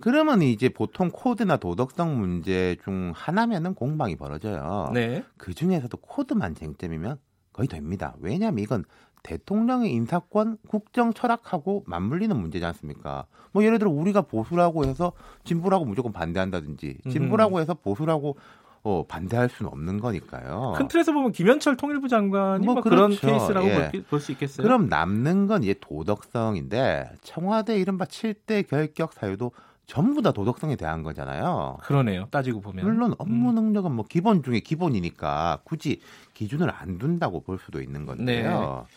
그러면 0.00 0.42
이제 0.42 0.68
보통 0.68 1.10
코드나 1.10 1.56
도덕성 1.56 2.18
문제 2.18 2.76
중 2.84 3.12
하나면은 3.14 3.74
공방이 3.74 4.16
벌어져요. 4.16 4.90
네. 4.92 5.24
그 5.36 5.54
중에서도 5.54 5.96
코드만 5.98 6.54
쟁점이면 6.54 7.18
거의 7.52 7.68
됩니다. 7.68 8.14
왜냐하면 8.20 8.62
이건 8.62 8.84
대통령의 9.26 9.92
인사권, 9.92 10.56
국정 10.68 11.12
철학하고 11.12 11.82
맞물리는 11.86 12.34
문제지 12.36 12.64
않습니까? 12.64 13.26
뭐 13.50 13.64
예를 13.64 13.80
들어 13.80 13.90
우리가 13.90 14.22
보수라고 14.22 14.84
해서 14.84 15.12
진보라고 15.44 15.84
무조건 15.84 16.12
반대한다든지 16.12 16.98
진보라고 17.10 17.60
해서 17.60 17.74
보수라고 17.74 18.36
어, 18.84 19.04
반대할 19.08 19.48
수는 19.48 19.72
없는 19.72 19.98
거니까요. 19.98 20.74
큰 20.76 20.86
틀에서 20.86 21.12
보면 21.12 21.32
김현철 21.32 21.76
통일부 21.76 22.06
장관이 22.06 22.64
뭐, 22.64 22.74
뭐 22.74 22.82
그렇죠. 22.84 23.18
그런 23.20 23.32
케이스라고 23.32 23.66
예. 23.66 23.90
볼수 24.08 24.30
있겠어요. 24.30 24.64
그럼 24.64 24.88
남는 24.88 25.48
건 25.48 25.64
이제 25.64 25.74
도덕성인데 25.80 27.14
청와대 27.22 27.76
이른바 27.80 28.04
7대 28.04 28.68
결격 28.68 29.12
사유도 29.12 29.50
전부 29.86 30.20
다 30.20 30.32
도덕성에 30.32 30.76
대한 30.76 31.02
거잖아요. 31.02 31.78
그러네요. 31.82 32.26
따지고 32.30 32.60
보면. 32.60 32.84
물론 32.84 33.14
업무 33.18 33.50
음. 33.50 33.54
능력은 33.56 33.92
뭐 33.92 34.04
기본 34.08 34.42
중에 34.42 34.60
기본이니까 34.60 35.60
굳이 35.64 36.00
기준을 36.34 36.70
안 36.70 36.98
둔다고 36.98 37.40
볼 37.40 37.58
수도 37.58 37.80
있는 37.80 38.04
건데요. 38.04 38.86
네. 38.88 38.94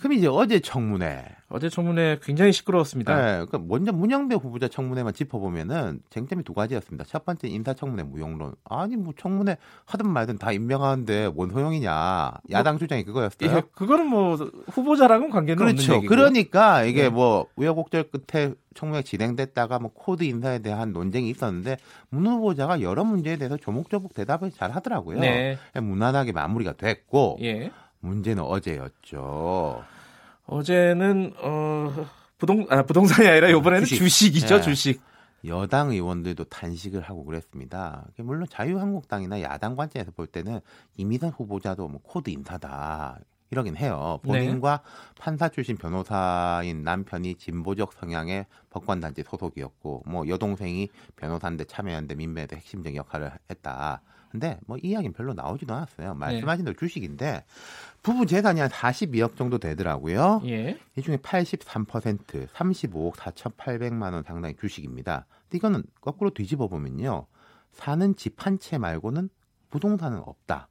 그럼 0.00 0.14
이제 0.14 0.26
어제 0.26 0.60
청문회. 0.60 1.24
어제 1.50 1.68
청문회 1.68 2.20
굉장히 2.22 2.52
시끄러웠습니다. 2.52 3.14
네, 3.14 3.22
그러니까 3.44 3.58
먼저 3.58 3.92
문영배 3.92 4.36
후보자 4.36 4.66
청문회만 4.66 5.12
짚어보면은 5.12 6.00
쟁점이 6.08 6.42
두 6.42 6.54
가지였습니다. 6.54 7.04
첫 7.04 7.24
번째 7.24 7.48
인사청문회 7.48 8.04
무용론. 8.04 8.54
아니 8.64 8.96
뭐 8.96 9.12
청문회 9.16 9.58
하든 9.84 10.08
말든 10.08 10.38
다 10.38 10.52
임명하는데 10.52 11.28
뭔 11.28 11.50
소용이냐. 11.50 12.32
야당 12.50 12.74
뭐, 12.74 12.78
주장이 12.78 13.04
그거였어요. 13.04 13.50
예, 13.50 13.62
그거는 13.74 14.06
뭐 14.06 14.36
후보자랑은 14.68 15.30
관계는 15.30 15.56
그렇죠. 15.56 15.82
없는 15.82 15.96
얘기고요. 15.96 16.16
그러니까 16.16 16.84
이게 16.84 17.02
네. 17.02 17.08
뭐 17.10 17.46
우여곡절 17.56 18.10
끝에 18.10 18.54
청문회 18.74 19.02
진행됐다가 19.02 19.80
뭐 19.80 19.90
코드 19.92 20.24
인사에 20.24 20.60
대한 20.60 20.92
논쟁이 20.92 21.28
있었는데 21.28 21.76
문 22.08 22.26
후보자가 22.26 22.80
여러 22.80 23.04
문제에 23.04 23.36
대해서 23.36 23.56
조목조목 23.56 24.14
대답을 24.14 24.50
잘 24.52 24.70
하더라고요. 24.70 25.20
네. 25.20 25.58
무난하게 25.74 26.32
마무리가 26.32 26.72
됐고. 26.72 27.38
예. 27.42 27.70
문제는 28.00 28.42
어제였죠. 28.42 29.84
어제는 30.50 31.34
어 31.38 32.06
부동 32.38 32.66
아 32.70 32.82
부동산이 32.82 33.28
아니라 33.28 33.48
이번에는 33.48 33.84
주식. 33.84 34.36
이죠 34.36 34.56
네. 34.56 34.62
주식. 34.62 35.00
여당 35.46 35.90
의원들도 35.90 36.44
탄식을 36.44 37.00
하고 37.00 37.24
그랬습니다. 37.24 38.06
물론 38.18 38.46
자유한국당이나 38.50 39.40
야당 39.40 39.76
관점에서 39.76 40.10
볼 40.10 40.26
때는 40.26 40.60
이미선 40.96 41.30
후보자도 41.30 41.88
뭐 41.88 42.00
코드 42.02 42.28
인사다 42.28 43.20
이러긴 43.50 43.76
해요. 43.76 44.20
본인과 44.22 44.82
네. 44.84 45.14
판사 45.20 45.48
출신 45.48 45.76
변호사인 45.76 46.82
남편이 46.84 47.36
진보적 47.36 47.92
성향의 47.94 48.46
법관단체 48.70 49.24
소속이었고, 49.24 50.04
뭐 50.06 50.28
여동생이 50.28 50.88
변호사인데 51.16 51.64
참여연대 51.64 52.14
민변에도 52.14 52.56
핵심적 52.56 52.94
역할을 52.94 53.32
했다. 53.50 54.02
근데 54.30 54.58
뭐 54.66 54.78
이야기는 54.80 55.12
별로 55.12 55.34
나오지도 55.34 55.74
않았어요. 55.74 56.14
말씀하신 56.14 56.64
대로 56.64 56.74
네. 56.74 56.78
주식인데 56.78 57.44
부부 58.02 58.26
재산이 58.26 58.60
한 58.60 58.68
42억 58.70 59.36
정도 59.36 59.58
되더라고요. 59.58 60.40
예. 60.46 60.78
이 60.96 61.02
중에 61.02 61.16
83% 61.18 62.48
35억 62.48 63.14
4,800만 63.14 64.12
원 64.14 64.22
상당의 64.22 64.56
주식입니다. 64.58 65.26
근데 65.42 65.56
이거는 65.58 65.82
거꾸로 66.00 66.30
뒤집어 66.30 66.68
보면요. 66.68 67.26
사는 67.72 68.16
집 68.16 68.36
한 68.46 68.58
채 68.58 68.78
말고는 68.78 69.28
부동산은 69.70 70.18
없다. 70.24 70.68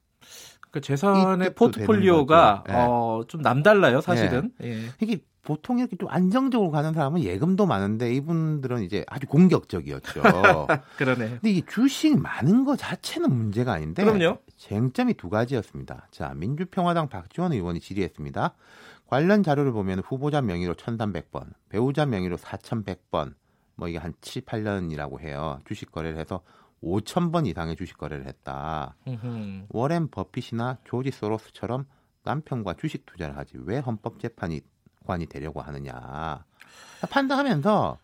그 0.72 0.82
재산의 0.82 1.56
포트폴리오가 1.56 2.64
네. 2.68 2.74
어, 2.76 3.24
좀 3.28 3.42
남달라요, 3.42 4.02
사실은. 4.02 4.52
네. 4.60 4.84
예. 4.84 4.90
이게 5.02 5.20
보통 5.42 5.80
이렇게 5.80 5.96
좀 5.96 6.10
안정적으로 6.10 6.70
가는 6.70 6.94
사람은 6.94 7.24
예금도 7.24 7.66
많은데 7.66 8.14
이분들은 8.14 8.84
이제 8.84 9.04
아주 9.08 9.26
공격적이었죠. 9.26 10.22
그러네. 10.98 11.30
근데 11.30 11.50
이 11.50 11.64
주식 11.68 12.20
많은 12.20 12.66
거 12.66 12.76
자체는 12.76 13.34
문제가 13.36 13.74
아닌데 13.74 14.04
그럼요. 14.04 14.38
쟁점이 14.58 15.16
두 15.16 15.30
가지였습니다. 15.30 16.08
자, 16.12 16.34
민주평화당 16.36 17.10
박지원 17.10 17.54
의원이 17.54 17.80
질의했습니다. 17.80 18.54
관련 19.08 19.42
자료를 19.42 19.72
보면 19.72 20.02
후보자 20.06 20.42
명의로 20.42 20.76
1,300번, 20.76 21.48
배우자 21.70 22.06
명의로 22.06 22.38
4,100번, 22.38 23.34
뭐 23.76 23.88
이게 23.88 23.98
한 23.98 24.14
7, 24.22 24.44
8년이라고 24.44 25.20
해요. 25.22 25.60
주식 25.66 25.92
거래를 25.92 26.20
해서 26.20 26.42
5천 26.84 27.32
번 27.32 27.46
이상의 27.46 27.76
주식 27.76 27.98
거래를 27.98 28.26
했다. 28.28 28.96
으흠. 29.08 29.66
워렌 29.70 30.10
버핏이나 30.10 30.78
조지 30.86 31.12
소로스처럼 31.12 31.86
남편과 32.24 32.76
주식 32.76 33.06
투자를 33.06 33.38
하지 33.38 33.54
왜 33.64 33.80
헌법재판이 33.80 34.62
관이 35.06 35.26
되려고 35.28 35.62
하느냐 35.62 36.44
판단하면서 37.10 37.98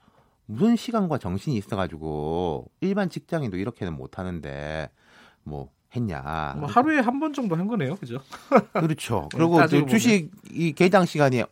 무슨 0.48 0.76
시간과 0.76 1.18
정신이 1.18 1.58
있어가지고 1.58 2.70
일반 2.82 3.10
직장인도 3.10 3.58
이렇게는 3.58 3.94
못 3.96 4.18
하는데 4.20 4.90
뭐 5.44 5.70
했냐. 5.96 6.56
뭐 6.58 6.68
하루에 6.68 7.00
한 7.00 7.20
번 7.20 7.32
정도 7.34 7.56
한 7.56 7.68
거네요, 7.68 7.96
그죠? 7.96 8.20
그렇죠. 8.74 9.30
그리고 9.34 9.58
그 9.68 9.86
주식 9.86 10.30
이 10.52 10.74
개장 10.74 11.06
시간이 11.06 11.44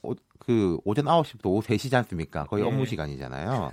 그 0.46 0.78
오전 0.84 1.06
9시부터 1.06 1.46
오후 1.46 1.62
3시지 1.62 1.94
않습니까? 1.96 2.46
거의 2.46 2.64
예. 2.64 2.68
업무 2.68 2.86
시간이잖아요. 2.86 3.70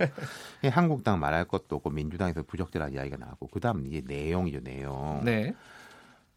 한국당 0.71 1.19
말할 1.19 1.45
것도 1.45 1.75
없고 1.77 1.89
민주당에서 1.89 2.43
부적절한 2.43 2.93
이야기가 2.93 3.17
나오고 3.17 3.47
그다음 3.47 3.85
이게 3.85 4.01
내용이죠, 4.05 4.61
내용. 4.61 5.21
네. 5.23 5.53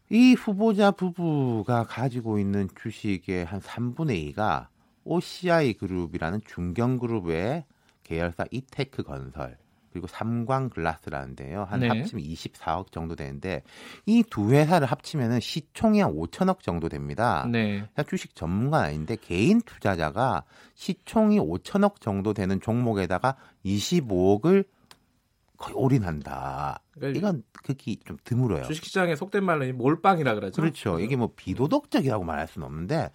이 0.09 0.33
후보자 0.33 0.91
부부가 0.91 1.83
가지고 1.83 2.37
있는 2.37 2.69
주식의 2.79 3.45
한 3.45 3.59
3분의 3.59 4.35
2가 4.35 4.67
OCI 5.03 5.73
그룹이라는 5.73 6.41
중견 6.45 6.99
그룹의 6.99 7.65
계열사 8.03 8.45
이테크 8.51 9.03
건설 9.03 9.57
그리고 9.95 10.07
삼광 10.07 10.71
글라스라는데요. 10.71 11.63
한 11.63 11.79
네. 11.79 11.87
합치면 11.87 12.21
24억 12.21 12.91
정도 12.91 13.15
되는데 13.15 13.63
이 14.05 14.23
두 14.29 14.51
회사를 14.51 14.85
합치면은 14.87 15.39
시총이 15.39 16.01
한 16.01 16.11
5천억 16.13 16.59
정도 16.59 16.89
됩니다. 16.89 17.47
네. 17.49 17.87
주식 18.07 18.35
전문가 18.35 18.79
아닌데 18.79 19.15
개인 19.15 19.61
투자자가 19.61 20.43
시총이 20.73 21.39
5천억 21.39 22.01
정도 22.01 22.33
되는 22.33 22.59
종목에다가 22.59 23.37
25억을 23.65 24.65
거의 25.55 25.75
올인한다. 25.77 26.81
그러니까 26.91 27.17
이건 27.17 27.43
극히 27.63 27.97
좀 28.05 28.17
드물어요. 28.25 28.63
주식시장에 28.63 29.15
속된 29.15 29.45
말로 29.45 29.71
몰빵이라 29.71 30.35
그러죠. 30.35 30.61
그렇죠. 30.61 30.99
이게 30.99 31.15
뭐 31.15 31.31
비도덕적이라고 31.33 32.25
말할 32.25 32.47
수는 32.49 32.67
없는데 32.67 33.11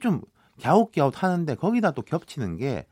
좀 0.00 0.20
갸웃갸웃 0.62 1.20
하는데 1.20 1.52
거기다 1.56 1.90
또 1.90 2.02
겹치는 2.02 2.56
게 2.58 2.86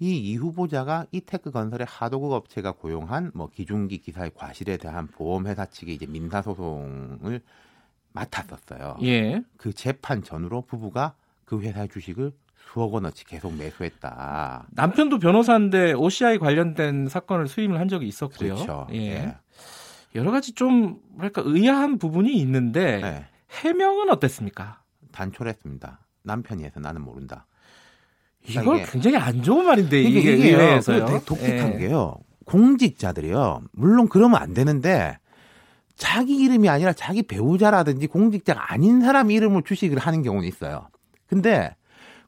이 0.00 0.16
이 0.16 0.36
후보자가 0.36 1.06
이테크 1.10 1.50
건설의 1.50 1.86
하도급 1.88 2.32
업체가 2.32 2.72
고용한 2.72 3.32
뭐 3.34 3.48
기중기 3.48 3.98
기사의 3.98 4.32
과실에 4.34 4.76
대한 4.76 5.06
보험회사 5.08 5.66
측의 5.66 5.94
이제 5.96 6.06
민사 6.06 6.40
소송을 6.42 7.40
맡았었어요. 8.12 8.98
예. 9.02 9.42
그 9.56 9.72
재판 9.72 10.22
전후로 10.22 10.62
부부가 10.62 11.14
그 11.44 11.60
회사의 11.60 11.88
주식을 11.88 12.32
수억 12.72 12.94
원어치 12.94 13.24
계속 13.24 13.54
매수했다. 13.56 14.66
남편도 14.70 15.18
변호사인데 15.18 15.94
OCI 15.94 16.38
관련된 16.38 17.08
사건을 17.08 17.48
수임을 17.48 17.80
한 17.80 17.88
적이 17.88 18.06
있었고요. 18.06 18.54
그렇죠. 18.54 18.86
예. 18.92 18.96
예. 18.96 19.36
여러 20.14 20.30
가지 20.30 20.52
좀 20.52 21.00
뭐랄까 21.10 21.42
의아한 21.44 21.98
부분이 21.98 22.34
있는데 22.40 23.00
네. 23.00 23.26
해명은 23.62 24.10
어땠습니까? 24.10 24.82
단촐했습니다. 25.12 26.00
남편이 26.22 26.64
해서 26.64 26.80
나는 26.80 27.02
모른다. 27.02 27.46
이거 28.48 28.82
굉장히 28.90 29.16
안 29.16 29.42
좋은 29.42 29.64
말인데 29.64 30.00
이게 30.00 30.30
의회에서요. 30.30 31.06
되게 31.06 31.24
독특한 31.24 31.74
예. 31.74 31.78
게요. 31.78 32.16
공직자들이요. 32.44 33.62
물론 33.72 34.08
그러면 34.08 34.40
안 34.40 34.54
되는데 34.54 35.18
자기 35.96 36.36
이름이 36.36 36.68
아니라 36.68 36.92
자기 36.92 37.22
배우자라든지 37.22 38.06
공직자가 38.06 38.72
아닌 38.72 39.00
사람 39.00 39.30
이름을 39.30 39.62
주식을 39.64 39.98
하는 39.98 40.22
경우는 40.22 40.48
있어요. 40.48 40.88
근데 41.26 41.74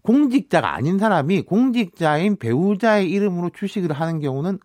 공직자가 0.02 0.74
아닌 0.74 0.98
사람이 0.98 1.42
공직자인 1.42 2.36
배우자의 2.36 3.10
이름으로 3.10 3.50
주식을 3.50 3.92
하는 3.92 4.20
경우는 4.20 4.58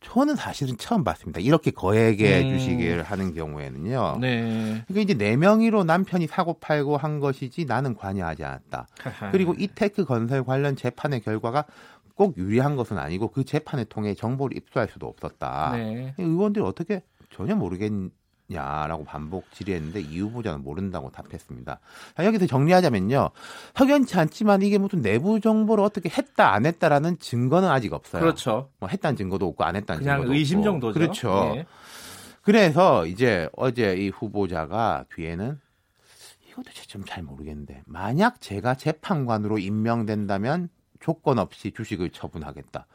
저는 0.00 0.34
사실은 0.34 0.76
처음 0.78 1.04
봤습니다. 1.04 1.40
이렇게 1.40 1.70
거액의 1.70 2.44
음. 2.44 2.58
주식을 2.58 3.02
하는 3.02 3.34
경우에는요. 3.34 4.18
네. 4.20 4.82
그러니까 4.88 5.00
이제 5.00 5.14
네 5.14 5.36
명의로 5.36 5.84
남편이 5.84 6.26
사고 6.26 6.54
팔고 6.54 6.96
한 6.96 7.20
것이지 7.20 7.66
나는 7.66 7.94
관여하지 7.94 8.44
않았다. 8.44 8.86
그리고 9.30 9.54
이테크 9.54 10.04
건설 10.06 10.42
관련 10.42 10.74
재판의 10.74 11.20
결과가 11.20 11.66
꼭 12.14 12.36
유리한 12.38 12.76
것은 12.76 12.98
아니고 12.98 13.28
그 13.28 13.44
재판을 13.44 13.84
통해 13.84 14.14
정보를 14.14 14.56
입수할 14.56 14.88
수도 14.88 15.06
없었다. 15.06 15.72
네. 15.76 16.14
의원들이 16.18 16.64
어떻게 16.64 17.02
전혀 17.30 17.54
모르겠 17.54 17.92
냐라고 18.50 19.04
반복 19.04 19.50
질의했는데 19.52 20.00
이 20.00 20.20
후보자는 20.20 20.62
모른다고 20.62 21.10
답했습니다. 21.10 21.78
자, 22.16 22.24
여기서 22.24 22.46
정리하자면요. 22.46 23.30
석연치 23.76 24.18
않지만 24.18 24.62
이게 24.62 24.76
무슨 24.78 25.00
내부 25.02 25.40
정보를 25.40 25.84
어떻게 25.84 26.08
했다 26.08 26.52
안 26.52 26.66
했다라는 26.66 27.18
증거는 27.18 27.68
아직 27.68 27.92
없어요. 27.92 28.20
그렇죠. 28.20 28.70
뭐 28.80 28.88
했다는 28.88 29.16
증거도 29.16 29.46
없고 29.46 29.64
안 29.64 29.76
했다는 29.76 30.02
그냥 30.02 30.18
증거도 30.18 30.34
의심 30.34 30.58
없고. 30.58 30.70
정도죠. 30.70 30.98
그렇죠. 30.98 31.52
네. 31.54 31.66
그래서 32.42 33.06
이제 33.06 33.48
어제 33.56 33.94
이 33.96 34.08
후보자가 34.08 35.04
뒤에는 35.14 35.60
이것도 36.48 36.70
좀 36.88 37.04
잘 37.06 37.22
모르겠는데 37.22 37.82
만약 37.86 38.40
제가 38.40 38.74
재판관으로 38.74 39.58
임명된다면 39.58 40.68
조건 41.00 41.38
없이 41.38 41.72
주식을 41.72 42.10
처분하겠다. 42.10 42.86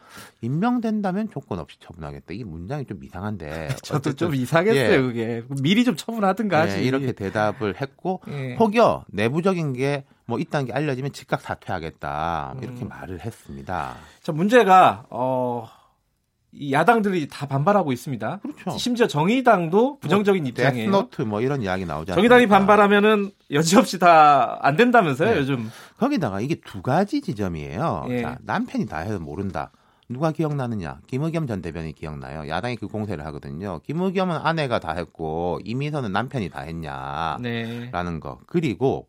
임명된다면 0.42 1.30
조건 1.30 1.60
없이 1.60 1.78
처분하겠다. 1.80 2.34
이 2.34 2.44
문장이 2.44 2.86
좀 2.86 3.04
이상한데. 3.04 3.70
저도 3.84 4.14
좀 4.14 4.36
이상했어요, 4.36 4.94
예. 4.94 5.02
그게. 5.02 5.44
미리 5.62 5.84
좀 5.84 5.96
처분하든가 5.96 6.62
하지. 6.62 6.78
예, 6.78 6.84
이렇게 6.84 7.12
대답을 7.12 7.82
했고, 7.82 8.22
예. 8.30 8.56
혹여 8.56 9.06
내부적인 9.08 9.74
게 9.74 9.96
뭐 9.96 10.40
있다는 10.40 10.68
게 10.68 10.74
알려지면 10.74 11.12
즉각 11.14 11.42
사퇴하겠다. 11.42 12.58
이렇게 12.62 12.86
음. 12.86 12.90
말을 12.90 13.22
했습니다. 13.22 13.96
자, 14.22 14.32
문제가, 14.32 15.06
어, 15.10 15.68
이 15.68 15.85
야당들이 16.72 17.28
다 17.28 17.46
반발하고 17.46 17.92
있습니다. 17.92 18.40
그렇죠. 18.42 18.78
심지어 18.78 19.08
정의당도 19.08 20.00
부정적인 20.00 20.44
뭐, 20.44 20.50
입장이에요. 20.50 20.86
데스노트 20.92 21.22
뭐 21.24 21.42
이런 21.42 21.62
이야기 21.62 21.86
나오지 21.86 22.12
않습니까? 22.12 22.16
정의당이 22.16 22.48
반발하면은 22.48 23.32
여지없이 23.52 24.00
다 24.00 24.58
안 24.62 24.76
된다면서요, 24.76 25.32
네. 25.32 25.38
요즘. 25.40 25.70
거기다가 25.98 26.42
이게 26.42 26.56
두 26.66 26.82
가지 26.82 27.22
지점이에요. 27.22 28.06
예. 28.10 28.22
자, 28.22 28.38
남편이 28.44 28.86
다 28.88 29.00
해도 29.00 29.20
모른다. 29.20 29.72
누가 30.08 30.32
기억나느냐? 30.32 31.00
김의겸 31.08 31.48
전 31.48 31.62
대변인이 31.62 31.94
기억나요. 31.94 32.48
야당이 32.48 32.76
그 32.78 32.88
공세를 32.88 33.26
하거든요. 33.28 33.80
김의겸은 33.86 34.36
아내가 34.38 34.80
다 34.80 34.94
했고 34.94 35.60
이미선은 35.64 36.12
남편이 36.12 36.50
다 36.50 36.62
했냐? 36.62 37.38
네. 37.42 37.90
라는 37.92 38.20
거. 38.20 38.40
그리고 38.46 39.08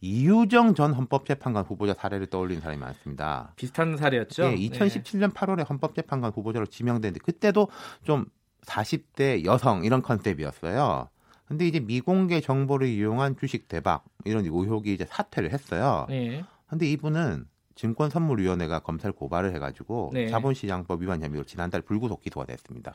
이유정 0.00 0.74
전 0.74 0.92
헌법재판관 0.94 1.64
후보자 1.64 1.94
사례를 1.94 2.26
떠올리는 2.26 2.60
사람이 2.60 2.80
많습니다. 2.80 3.52
비슷한 3.56 3.96
사례였죠. 3.96 4.48
네, 4.48 4.56
2017년 4.56 5.32
8월에 5.32 5.68
헌법재판관 5.68 6.32
후보자로 6.32 6.66
지명됐는데 6.66 7.20
그때도 7.24 7.68
좀 8.04 8.26
40대 8.62 9.44
여성 9.44 9.84
이런 9.84 10.02
컨셉이었어요. 10.02 11.08
근데 11.46 11.66
이제 11.66 11.80
미공개 11.80 12.40
정보를 12.40 12.86
이용한 12.86 13.36
주식 13.36 13.68
대박 13.68 14.04
이런 14.24 14.44
의혹이 14.44 14.94
이제 14.94 15.04
사퇴를 15.04 15.52
했어요. 15.52 16.06
네. 16.08 16.44
근데 16.68 16.86
이분은 16.86 17.46
증권선물위원회가 17.80 18.80
검찰 18.80 19.12
고발을 19.12 19.54
해가지고 19.54 20.10
네. 20.12 20.28
자본시장법 20.28 21.02
위반 21.02 21.22
혐의로 21.22 21.44
지난달 21.44 21.80
불구속 21.80 22.20
기소가 22.22 22.44
됐습니다. 22.46 22.92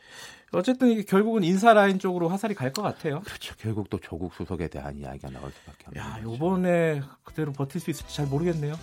어쨌든 0.51 0.89
이게 0.89 1.03
결국은 1.03 1.43
인사 1.43 1.73
라인 1.73 1.97
쪽으로 1.99 2.29
화살이 2.29 2.53
갈 2.53 2.71
것 2.75 2.81
같아요. 2.81 3.21
그렇죠. 3.21 3.55
결국 3.57 3.89
또 3.89 3.97
조국 3.99 4.33
수석에 4.33 4.67
대한 4.67 4.97
이야기가 4.97 5.29
나올 5.29 5.49
수밖에 5.51 5.85
없는 5.87 6.01
야. 6.01 6.19
이번에 6.35 7.01
그대로 7.23 7.53
버틸 7.53 7.79
수 7.79 7.89
있을지 7.89 8.13
잘 8.13 8.25
모르겠네요. 8.27 8.73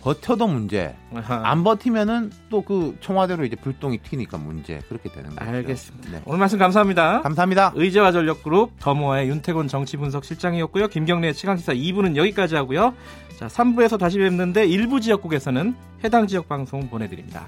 버텨도 0.00 0.46
문제. 0.48 0.96
아하. 1.14 1.42
안 1.48 1.62
버티면은 1.64 2.30
또 2.48 2.62
그 2.62 2.96
청와대로 3.00 3.44
이제 3.44 3.56
불똥이 3.56 3.98
튀니까 3.98 4.38
문제. 4.38 4.78
그렇게 4.88 5.10
되는 5.10 5.30
거죠. 5.30 5.50
알겠습니다. 5.50 6.10
네. 6.10 6.22
오늘 6.24 6.38
말씀 6.38 6.58
감사합니다. 6.58 7.22
감사합니다. 7.22 7.72
의제와 7.74 8.12
전력그룹 8.12 8.78
더모아의 8.78 9.28
윤태곤 9.28 9.66
정치분석 9.68 10.24
실장이었고요. 10.24 10.88
김경래 10.88 11.32
최강시사 11.32 11.74
2부는 11.74 12.16
여기까지 12.16 12.54
하고요. 12.54 12.94
자, 13.42 13.48
3부에서 13.48 13.98
다시 13.98 14.18
뵙는데 14.18 14.66
일부 14.66 15.00
지역국에서는 15.00 15.74
해당 16.04 16.28
지역 16.28 16.48
방송 16.48 16.88
보내드립니다. 16.88 17.44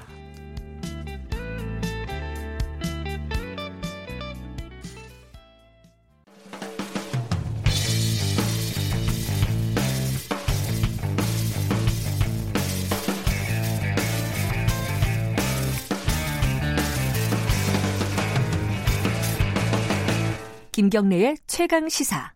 김경래의 20.72 21.36
최강 21.46 21.88
시사. 21.88 22.34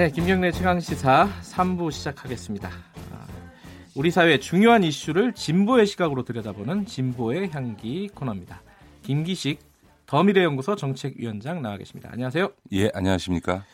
네, 0.00 0.10
김경래 0.10 0.50
최강 0.50 0.80
시사 0.80 1.28
3부 1.42 1.92
시작하겠습니다. 1.92 2.70
아, 3.12 3.26
우리 3.94 4.10
사회의 4.10 4.40
중요한 4.40 4.82
이슈를 4.82 5.34
진보의 5.34 5.86
시각으로 5.86 6.24
들여다보는 6.24 6.86
진보의 6.86 7.50
향기 7.50 8.08
코너입니다. 8.08 8.62
김기식 9.02 9.60
더미래연구소 10.06 10.76
정책위원장 10.76 11.60
나와 11.60 11.76
계십니다. 11.76 12.08
안녕하세요. 12.10 12.50
예, 12.72 12.90
안녕하십니까? 12.94 13.66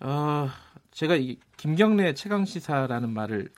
어, 0.00 0.48
제가 0.90 1.16
이 1.16 1.38
김경래 1.58 2.14
최강 2.14 2.46
시사라는 2.46 3.10
말을 3.10 3.50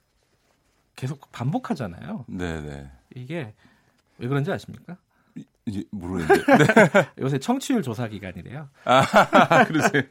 계속 0.96 1.30
반복하잖아요. 1.30 2.24
네, 2.26 2.60
네. 2.60 2.90
이게 3.14 3.54
왜 4.18 4.26
그런지 4.26 4.50
아십니까? 4.50 4.96
이제 5.66 5.84
모르겠는데. 5.90 6.44
네. 6.92 7.08
요새 7.20 7.38
청취율 7.38 7.82
조사 7.82 8.08
기간이래요. 8.08 8.68
아, 8.84 9.64
그러세요? 9.64 10.02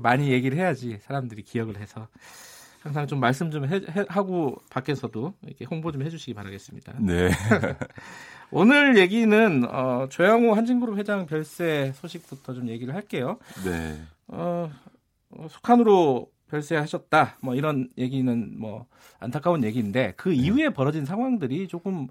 많이 0.00 0.30
얘기를 0.32 0.58
해야지 0.58 0.98
사람들이 1.02 1.42
기억을 1.42 1.78
해서 1.78 2.08
항상 2.80 3.06
좀 3.06 3.18
말씀 3.18 3.50
좀 3.50 3.66
해, 3.66 3.76
해, 3.76 4.04
하고 4.08 4.56
밖에서도 4.70 5.34
이렇게 5.42 5.64
홍보 5.64 5.90
좀 5.90 6.02
해주시기 6.02 6.34
바라겠습니다. 6.34 6.94
네. 7.00 7.30
오늘 8.52 8.96
얘기는 8.96 9.64
어, 9.68 10.06
조양호 10.08 10.54
한진그룹 10.54 10.96
회장 10.96 11.26
별세 11.26 11.92
소식부터 11.96 12.54
좀 12.54 12.68
얘기를 12.68 12.94
할게요. 12.94 13.38
네. 13.64 14.00
어, 14.28 14.70
어 15.30 15.46
속한으로 15.48 16.30
별세하셨다. 16.48 17.38
뭐 17.40 17.54
이런 17.54 17.88
얘기는 17.98 18.54
뭐 18.58 18.86
안타까운 19.18 19.64
얘기인데 19.64 20.14
그 20.16 20.28
네. 20.28 20.36
이후에 20.36 20.70
벌어진 20.70 21.04
상황들이 21.04 21.68
조금 21.68 22.08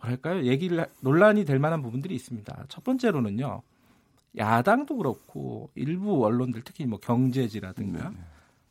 뭐랄까요? 0.00 0.44
얘기를 0.44 0.86
논란이 1.00 1.44
될 1.44 1.58
만한 1.58 1.82
부분들이 1.82 2.14
있습니다. 2.14 2.64
첫 2.68 2.84
번째로는요. 2.84 3.62
야당도 4.36 4.96
그렇고 4.96 5.70
일부 5.74 6.24
언론들 6.24 6.62
특히 6.64 6.86
뭐 6.86 6.98
경제지라든가 6.98 8.10
네. 8.10 8.16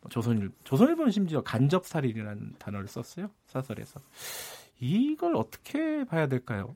뭐 0.02 0.10
조선일 0.10 0.52
조선일보는 0.64 1.12
심지어 1.12 1.42
간접 1.42 1.86
살인이라는 1.86 2.56
단어를 2.60 2.88
썼어요. 2.88 3.30
사설에서. 3.48 4.00
이걸 4.80 5.36
어떻게 5.36 6.06
봐야 6.06 6.28
될까요? 6.28 6.76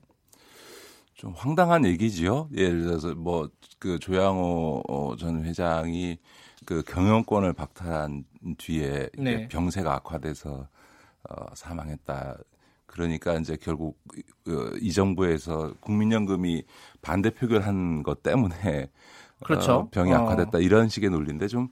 좀 1.14 1.32
황당한 1.36 1.84
얘기지요. 1.84 2.48
예를 2.52 2.82
들어서 2.82 3.14
뭐 3.14 3.48
그 3.82 3.98
조양호 3.98 4.84
어, 4.88 5.16
전 5.16 5.44
회장이 5.44 6.16
그 6.64 6.82
경영권을 6.82 7.52
박탈한 7.52 8.24
뒤에 8.58 9.10
네. 9.18 9.48
병세가 9.48 9.94
악화돼서 9.94 10.68
어, 11.28 11.46
사망했다. 11.54 12.36
그러니까 12.86 13.34
이제 13.34 13.56
결국 13.60 13.98
어, 14.48 14.76
이 14.80 14.92
정부에서 14.92 15.74
국민연금이 15.80 16.64
반대 17.00 17.30
표결한 17.30 18.02
것 18.02 18.22
때문에 18.22 18.90
그렇죠. 19.44 19.72
어, 19.72 19.88
병이 19.90 20.12
악화됐다 20.12 20.58
어. 20.58 20.60
이런 20.60 20.88
식의 20.88 21.10
논리인데 21.10 21.48
좀 21.48 21.68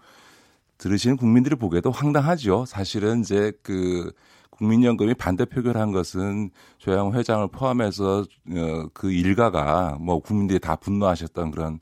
들으시는 0.78 1.16
국민들이 1.16 1.56
보기에도 1.56 1.90
황당하죠. 1.90 2.64
사실은 2.64 3.20
이제 3.20 3.52
그 3.62 4.12
국민연금이 4.50 5.14
반대 5.14 5.44
표결한 5.44 5.92
것은 5.92 6.50
조양 6.78 7.12
회장을 7.12 7.48
포함해서 7.48 8.20
어, 8.20 8.88
그 8.92 9.10
일가가 9.12 9.98
뭐 10.00 10.20
국민들이 10.20 10.58
다 10.58 10.76
분노하셨던 10.76 11.50
그런 11.50 11.80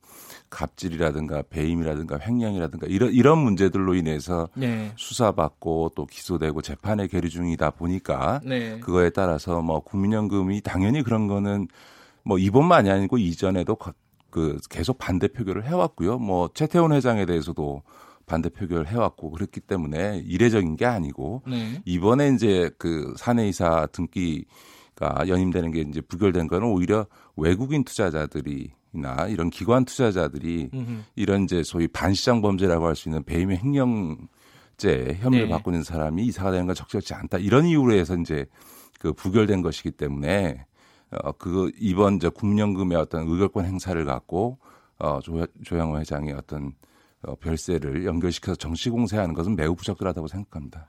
갑질이라든가 0.51 1.42
배임이라든가 1.51 2.18
횡령이라든가 2.18 2.86
이런 2.88 3.12
이런 3.12 3.38
문제들로 3.38 3.94
인해서 3.94 4.49
네. 4.55 4.92
수사받고 4.96 5.92
또 5.94 6.07
기소되고 6.07 6.62
재판에 6.62 7.07
계류 7.07 7.28
중이다 7.28 7.70
보니까 7.70 8.40
네. 8.44 8.78
그거에 8.80 9.11
따라서 9.11 9.61
뭐 9.62 9.80
국민연금이 9.80 10.61
당연히 10.62 11.03
그런 11.03 11.26
거는 11.28 11.68
뭐 12.24 12.38
이번만이 12.38 12.90
아니고 12.90 13.18
이전에도 13.18 13.76
그 14.30 14.59
계속 14.68 14.99
반대 14.99 15.28
표결을 15.28 15.64
해왔고요. 15.64 16.18
뭐 16.18 16.51
최태원 16.53 16.92
회장에 16.92 17.26
대해서도 17.26 17.82
반대 18.26 18.51
표결을 18.51 18.86
해왔고 18.86 19.30
그렇기 19.30 19.61
때문에 19.61 20.22
이례적인 20.24 20.76
게 20.76 20.84
아니고 20.84 21.42
네. 21.46 21.80
이번에 21.84 22.28
이제 22.28 22.70
그 22.78 23.14
사내이사 23.16 23.88
등기 23.92 24.44
가 24.99 25.28
연임되는 25.28 25.70
게 25.70 25.82
이제 25.82 26.01
부결된 26.01 26.49
거는 26.49 26.66
오히려 26.66 27.07
외국인 27.36 27.84
투자자들이 27.84 28.72
나 28.90 29.28
이런 29.28 29.49
기관 29.49 29.84
투자자들이 29.84 30.70
음흠. 30.74 31.03
이런 31.14 31.44
이제 31.44 31.62
소위 31.62 31.86
반시장 31.86 32.42
범죄라고 32.42 32.86
할 32.86 32.96
수 32.96 33.09
있는 33.09 33.22
배임 33.22 33.53
횡령죄 33.53 35.18
혐의를 35.20 35.46
네. 35.46 35.49
받고 35.49 35.70
있는 35.70 35.84
사람이 35.84 36.24
이사가 36.26 36.51
되는 36.51 36.66
건 36.66 36.74
적절치 36.74 37.14
않다 37.14 37.38
이런 37.38 37.66
이유로 37.66 37.94
해서 37.94 38.16
이제 38.16 38.46
그 38.99 39.12
부결된 39.12 39.62
것이기 39.62 39.92
때문에 39.92 40.66
어그 41.11 41.70
이번 41.78 42.18
저 42.18 42.30
국민연금의 42.30 42.99
어떤 42.99 43.28
의결권 43.28 43.66
행사를 43.66 44.05
갖고 44.05 44.59
어 44.99 45.20
조, 45.22 45.46
조양호 45.62 46.01
회장의 46.01 46.32
어떤 46.32 46.72
어, 47.22 47.36
별세를 47.36 48.05
연결시켜서 48.05 48.57
정치 48.57 48.90
공세하는 48.90 49.34
것은 49.34 49.55
매우 49.55 49.76
부적절하다고 49.76 50.26
생각합니다. 50.26 50.88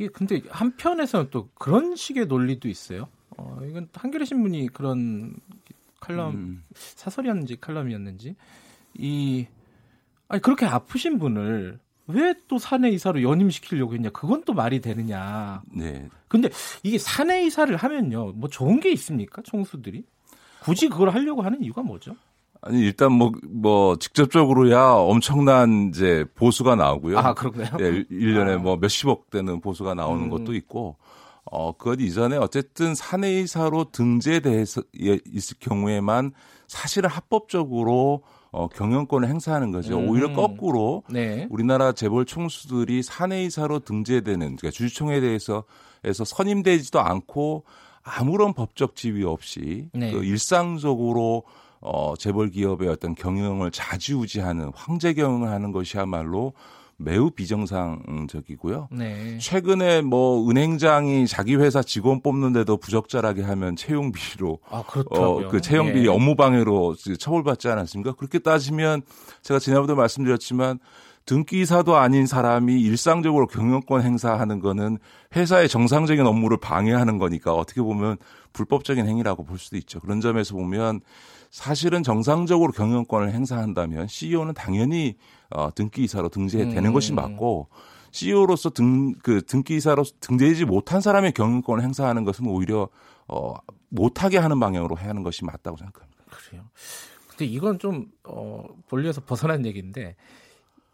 이게 0.00 0.08
근데 0.08 0.40
한편에서는 0.48 1.28
또 1.30 1.50
그런 1.58 1.94
식의 1.94 2.24
논리도 2.26 2.68
있어요. 2.68 3.06
어, 3.36 3.60
이건 3.68 3.88
한겨레 3.92 4.24
신문이 4.24 4.68
그런 4.68 5.34
칼럼 6.00 6.34
음. 6.34 6.62
사설이었는지 6.74 7.60
칼럼이었는지 7.60 8.34
이 8.94 9.46
아니 10.28 10.40
그렇게 10.40 10.64
아프신 10.64 11.18
분을 11.18 11.78
왜 12.06 12.34
또 12.48 12.58
사내 12.58 12.88
이사로 12.90 13.22
연임시키려고 13.22 13.94
했냐? 13.94 14.10
그건 14.10 14.42
또 14.44 14.54
말이 14.54 14.80
되느냐? 14.80 15.62
네. 15.72 16.08
근데 16.26 16.48
이게 16.82 16.98
사내 16.98 17.44
이사를 17.44 17.76
하면요, 17.76 18.32
뭐 18.32 18.48
좋은 18.48 18.80
게 18.80 18.90
있습니까? 18.92 19.42
총수들이 19.42 20.04
굳이 20.62 20.88
그걸 20.88 21.10
하려고 21.10 21.42
하는 21.42 21.62
이유가 21.62 21.82
뭐죠? 21.82 22.16
아니 22.62 22.80
일단 22.80 23.12
뭐뭐 23.12 23.32
뭐 23.48 23.96
직접적으로야 23.96 24.92
엄청난 24.92 25.88
이제 25.88 26.24
보수가 26.34 26.76
나오고요. 26.76 27.18
아 27.18 27.34
그렇군요. 27.34 27.66
예, 27.80 28.04
1년에 28.04 28.56
아. 28.56 28.58
뭐 28.58 28.76
몇십억 28.76 29.30
되는 29.30 29.60
보수가 29.60 29.94
나오는 29.94 30.24
음. 30.24 30.30
것도 30.30 30.54
있고 30.54 30.96
어, 31.44 31.76
그것 31.76 32.00
이전에 32.00 32.36
어쨌든 32.36 32.94
사내이사로 32.94 33.90
등재돼서 33.92 34.82
예, 35.02 35.18
있을 35.26 35.56
경우에만 35.58 36.32
사실은 36.66 37.08
합법적으로 37.08 38.22
어, 38.52 38.68
경영권을 38.68 39.28
행사하는 39.28 39.72
거죠. 39.72 39.98
음. 39.98 40.08
오히려 40.08 40.32
거꾸로 40.32 41.02
네. 41.08 41.46
우리나라 41.50 41.92
재벌 41.92 42.26
총수들이 42.26 43.02
사내이사로 43.02 43.80
등재되는 43.80 44.38
그러니까 44.38 44.70
주주총회에 44.70 45.20
대해서 45.20 45.64
에서 46.02 46.24
선임되지도 46.24 46.98
않고 46.98 47.64
아무런 48.02 48.54
법적 48.54 48.96
지위 48.96 49.24
없이 49.24 49.90
네. 49.92 50.12
그 50.12 50.24
일상적으로 50.24 51.44
어, 51.80 52.14
재벌 52.16 52.50
기업의 52.50 52.88
어떤 52.88 53.14
경영을 53.14 53.70
자지우지하는 53.70 54.70
황제 54.74 55.14
경영을 55.14 55.48
하는 55.48 55.72
것이야말로 55.72 56.52
매우 57.00 57.30
비정상적이고요. 57.30 58.88
네. 58.92 59.38
최근에 59.38 60.02
뭐 60.02 60.48
은행장이 60.50 61.26
자기 61.26 61.56
회사 61.56 61.82
직원 61.82 62.20
뽑는데도 62.20 62.76
부적절하게 62.76 63.42
하면 63.42 63.74
채용 63.74 64.12
비리로 64.12 64.58
아, 64.68 64.84
어, 65.10 65.48
그 65.48 65.62
채용 65.62 65.86
비리 65.86 66.02
네. 66.02 66.08
업무 66.08 66.36
방해로 66.36 66.96
처벌받지 67.18 67.68
않았습니까? 67.68 68.12
그렇게 68.12 68.38
따지면 68.38 69.00
제가 69.40 69.58
지난번에도 69.58 69.96
말씀드렸지만 69.96 70.78
등기사도 71.24 71.96
아닌 71.96 72.26
사람이 72.26 72.80
일상적으로 72.80 73.46
경영권 73.46 74.02
행사하는 74.02 74.60
거는 74.60 74.98
회사의 75.36 75.68
정상적인 75.68 76.26
업무를 76.26 76.56
방해하는 76.58 77.18
거니까 77.18 77.54
어떻게 77.54 77.80
보면 77.80 78.16
불법적인 78.52 79.06
행위라고 79.06 79.44
볼 79.44 79.58
수도 79.58 79.76
있죠. 79.76 80.00
그런 80.00 80.20
점에서 80.20 80.54
보면 80.54 81.00
사실은 81.50 82.02
정상적으로 82.02 82.72
경영권을 82.72 83.32
행사한다면 83.32 84.06
CEO는 84.06 84.54
당연히 84.54 85.16
어, 85.50 85.70
등기이사로 85.74 86.28
등재되는 86.28 86.86
음. 86.86 86.92
것이 86.92 87.12
맞고 87.12 87.68
CEO로서 88.12 88.70
등, 88.70 89.14
그 89.14 89.42
등기이사로 89.44 90.04
등재되지 90.20 90.64
못한 90.64 91.00
사람의 91.00 91.32
경영권을 91.32 91.82
행사하는 91.82 92.24
것은 92.24 92.46
오히려 92.46 92.88
어, 93.26 93.54
못하게 93.88 94.38
하는 94.38 94.58
방향으로 94.60 94.98
해야 94.98 95.08
하는 95.10 95.22
것이 95.22 95.44
맞다고 95.44 95.76
생각합니다. 95.76 96.24
그래요. 96.30 96.64
근데 97.28 97.46
이건 97.46 97.78
좀 97.78 98.06
어, 98.24 98.64
본리에서 98.88 99.20
벗어난 99.22 99.66
얘기인데 99.66 100.16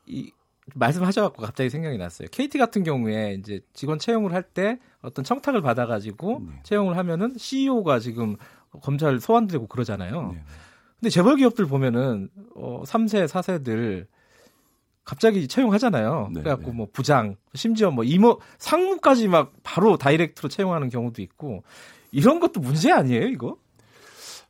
이 0.06 0.30
말씀하셔갖고 0.74 1.42
갑자기 1.42 1.70
생각이 1.70 1.96
났어요. 1.98 2.28
KT 2.30 2.58
같은 2.58 2.82
경우에 2.82 3.34
이제 3.34 3.60
직원 3.72 3.98
채용을 3.98 4.32
할 4.32 4.42
때 4.42 4.78
어떤 5.02 5.24
청탁을 5.24 5.62
받아가지고 5.62 6.42
네. 6.44 6.60
채용을 6.64 6.96
하면은 6.96 7.34
CEO가 7.36 8.00
지금 8.00 8.36
검찰 8.82 9.20
소환되고 9.20 9.66
그러잖아요. 9.66 10.32
네. 10.32 10.42
근데 10.98 11.10
재벌 11.10 11.36
기업들 11.36 11.66
보면은 11.66 12.28
어 12.54 12.82
3세, 12.84 13.26
4세들 13.26 14.06
갑자기 15.04 15.46
채용하잖아요. 15.46 16.30
네, 16.32 16.40
그래갖고 16.42 16.70
네. 16.70 16.76
뭐 16.76 16.88
부장, 16.92 17.36
심지어 17.54 17.90
뭐 17.90 18.02
이모, 18.02 18.40
상무까지 18.58 19.28
막 19.28 19.52
바로 19.62 19.96
다이렉트로 19.96 20.48
채용하는 20.48 20.88
경우도 20.88 21.22
있고 21.22 21.62
이런 22.10 22.40
것도 22.40 22.60
문제 22.60 22.90
아니에요, 22.90 23.28
이거? 23.28 23.56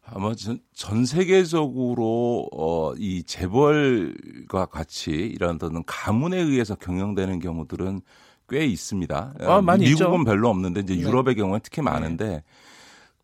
아마 0.09 0.35
전, 0.35 0.61
전 0.72 1.05
세계적으로 1.05 2.49
어, 2.53 2.95
이 2.97 3.22
재벌과 3.24 4.66
같이 4.66 5.11
이런 5.11 5.57
어떤 5.57 5.83
가문에 5.85 6.39
의해서 6.39 6.74
경영되는 6.74 7.41
경우들은 7.41 8.01
꽤 8.49 8.64
있습니다. 8.64 9.35
아, 9.41 9.61
많이 9.61 9.85
미국은 9.85 10.20
있죠? 10.20 10.24
별로 10.24 10.49
없는데 10.49 10.81
이제 10.81 10.95
네. 10.95 11.01
유럽의 11.01 11.35
경우는 11.35 11.61
특히 11.62 11.83
많은데 11.83 12.27
네. 12.29 12.45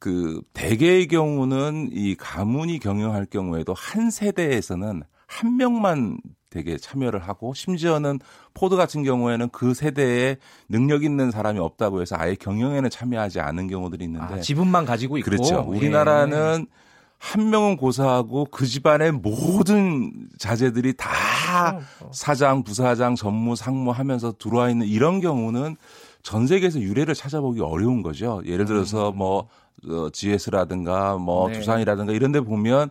그 0.02 0.42
대개의 0.52 1.06
경우는 1.06 1.90
이 1.92 2.16
가문이 2.16 2.80
경영할 2.80 3.24
경우에도 3.26 3.72
한 3.72 4.10
세대에서는 4.10 5.04
한 5.28 5.56
명만 5.56 6.18
되게 6.50 6.76
참여를 6.76 7.20
하고 7.20 7.54
심지어는 7.54 8.18
포드 8.52 8.74
같은 8.74 9.04
경우에는 9.04 9.50
그 9.50 9.74
세대에 9.74 10.38
능력 10.68 11.04
있는 11.04 11.30
사람이 11.30 11.60
없다고 11.60 12.02
해서 12.02 12.16
아예 12.18 12.34
경영에는 12.34 12.90
참여하지 12.90 13.38
않은 13.38 13.68
경우들이 13.68 14.04
있는데 14.06 14.34
아, 14.34 14.40
지분만 14.40 14.86
가지고 14.86 15.18
있고 15.18 15.30
그렇죠. 15.30 15.64
예. 15.72 15.76
우리나라는 15.76 16.66
예. 16.68 16.82
한 17.18 17.50
명은 17.50 17.76
고사하고 17.76 18.46
그 18.46 18.66
집안의 18.66 19.12
모든 19.12 20.10
자제들이 20.38 20.94
다 20.94 21.78
사장, 22.10 22.64
부사장, 22.64 23.14
전무, 23.14 23.54
상무 23.54 23.92
하면서 23.92 24.34
들어와 24.36 24.68
있는 24.68 24.88
이런 24.88 25.20
경우는 25.20 25.76
전 26.22 26.46
세계에서 26.46 26.80
유례를 26.80 27.14
찾아보기 27.14 27.60
어려운 27.60 28.02
거죠. 28.02 28.42
예를 28.46 28.64
들어서 28.64 29.10
음. 29.10 29.18
뭐 29.18 29.48
어, 29.88 30.08
GS라든가 30.10 31.16
뭐 31.16 31.48
네. 31.48 31.58
두산이라든가 31.58 32.12
이런 32.12 32.32
데 32.32 32.40
보면 32.40 32.90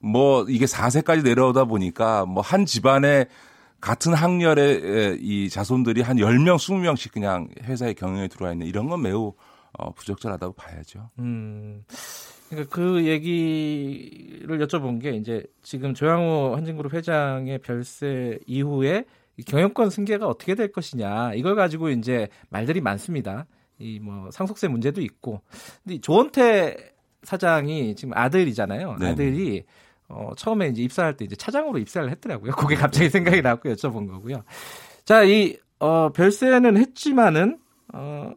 뭐 0.00 0.44
이게 0.48 0.64
4세까지 0.66 1.22
내려오다 1.24 1.64
보니까 1.64 2.26
뭐 2.26 2.42
한 2.42 2.66
집안에 2.66 3.26
같은 3.80 4.14
학렬의 4.14 5.18
이 5.20 5.48
자손들이 5.50 6.00
한 6.00 6.16
10명, 6.16 6.56
20명씩 6.56 7.12
그냥 7.12 7.48
회사의 7.62 7.94
경영에 7.94 8.28
들어와 8.28 8.52
있는 8.52 8.66
이런 8.66 8.88
건 8.88 9.02
매우 9.02 9.34
어, 9.78 9.92
부적절하다고 9.92 10.54
봐야죠. 10.54 11.10
음. 11.18 11.84
그러니까 12.48 12.74
그 12.74 13.04
얘기를 13.04 14.58
여쭤본 14.66 15.00
게 15.02 15.10
이제 15.10 15.44
지금 15.62 15.94
조양호 15.94 16.54
한진그룹 16.56 16.94
회장의 16.94 17.58
별세 17.58 18.38
이후에 18.46 19.04
경영권 19.42 19.90
승계가 19.90 20.26
어떻게 20.26 20.54
될 20.54 20.70
것이냐 20.72 21.34
이걸 21.34 21.54
가지고 21.56 21.90
이제 21.90 22.28
말들이 22.50 22.80
많습니다. 22.80 23.46
이 23.78 23.98
뭐 24.00 24.30
상속세 24.30 24.68
문제도 24.68 25.00
있고. 25.00 25.40
근데 25.82 26.00
조원태 26.00 26.76
사장이 27.24 27.96
지금 27.96 28.14
아들이잖아요. 28.16 28.96
네 29.00 29.08
아들이 29.08 29.64
어, 30.08 30.30
처음에 30.36 30.68
이제 30.68 30.82
입사할 30.82 31.16
때 31.16 31.24
이제 31.24 31.34
차장으로 31.34 31.78
입사를 31.78 32.08
했더라고요. 32.10 32.52
그게 32.56 32.74
갑자기 32.76 33.08
생각이 33.08 33.42
나고 33.42 33.70
여쭤본 33.70 34.08
거고요. 34.10 34.44
자, 35.04 35.24
이, 35.24 35.56
어, 35.80 36.10
별세는 36.10 36.76
했지만은, 36.76 37.58
어, 37.92 38.30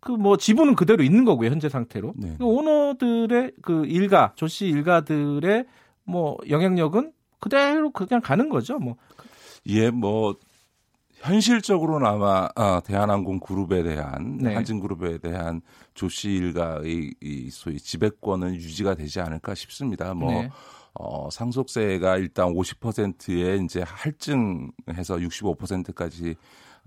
그 0.00 0.12
뭐 0.16 0.36
지분은 0.36 0.74
그대로 0.74 1.04
있는 1.04 1.24
거고요. 1.24 1.48
현재 1.50 1.68
상태로. 1.68 2.14
네. 2.16 2.34
그 2.38 2.44
오너들의 2.44 3.52
그 3.62 3.86
일가, 3.86 4.32
조씨 4.34 4.66
일가들의 4.66 5.64
뭐 6.04 6.36
영향력은 6.50 7.12
그대로 7.38 7.90
그냥 7.92 8.20
가는 8.20 8.48
거죠. 8.48 8.78
뭐. 8.80 8.96
예, 9.66 9.90
뭐, 9.90 10.36
현실적으로는 11.22 12.06
아마 12.06 12.48
아, 12.56 12.80
대한항공 12.84 13.38
그룹에 13.38 13.84
대한 13.84 14.38
네. 14.38 14.54
한진그룹에 14.54 15.18
대한 15.18 15.62
조씨 15.94 16.30
일가의 16.30 17.14
이 17.20 17.48
소위 17.50 17.78
지배권은 17.78 18.56
유지가 18.56 18.94
되지 18.94 19.20
않을까 19.20 19.54
싶습니다. 19.54 20.14
뭐 20.14 20.32
네. 20.32 20.50
어, 20.94 21.30
상속세가 21.30 22.16
일단 22.16 22.48
50%에 22.48 23.56
이제 23.64 23.84
할증해서 23.86 25.16
65%까지 25.16 26.34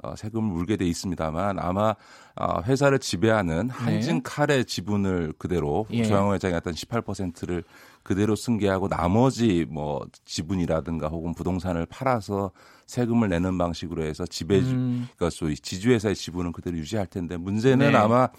어, 0.04 0.16
세금을 0.16 0.52
물게 0.52 0.76
돼 0.76 0.86
있습니다만 0.86 1.58
아마 1.58 1.96
어, 2.36 2.62
회사를 2.64 3.00
지배하는 3.00 3.68
네. 3.68 3.74
한진 3.74 4.22
칼의 4.22 4.66
지분을 4.66 5.34
그대로 5.38 5.88
예. 5.92 6.04
조양호 6.04 6.34
회장이 6.34 6.54
어떤 6.54 6.74
18%를 6.74 7.64
그대로 8.06 8.36
승계하고 8.36 8.88
나머지 8.88 9.66
뭐 9.68 10.06
지분이라든가 10.26 11.08
혹은 11.08 11.34
부동산을 11.34 11.88
팔아서 11.88 12.52
세금을 12.86 13.30
내는 13.30 13.58
방식으로 13.58 14.04
해서 14.04 14.28
지배 14.28 14.60
음. 14.60 15.08
그러니까 15.16 15.36
소위 15.36 15.56
지주회사의 15.56 16.16
지분은 16.16 16.52
그대로 16.52 16.78
유지할 16.78 17.08
텐데 17.08 17.36
문제는 17.36 17.94
네. 17.94 17.98
아마 17.98 18.30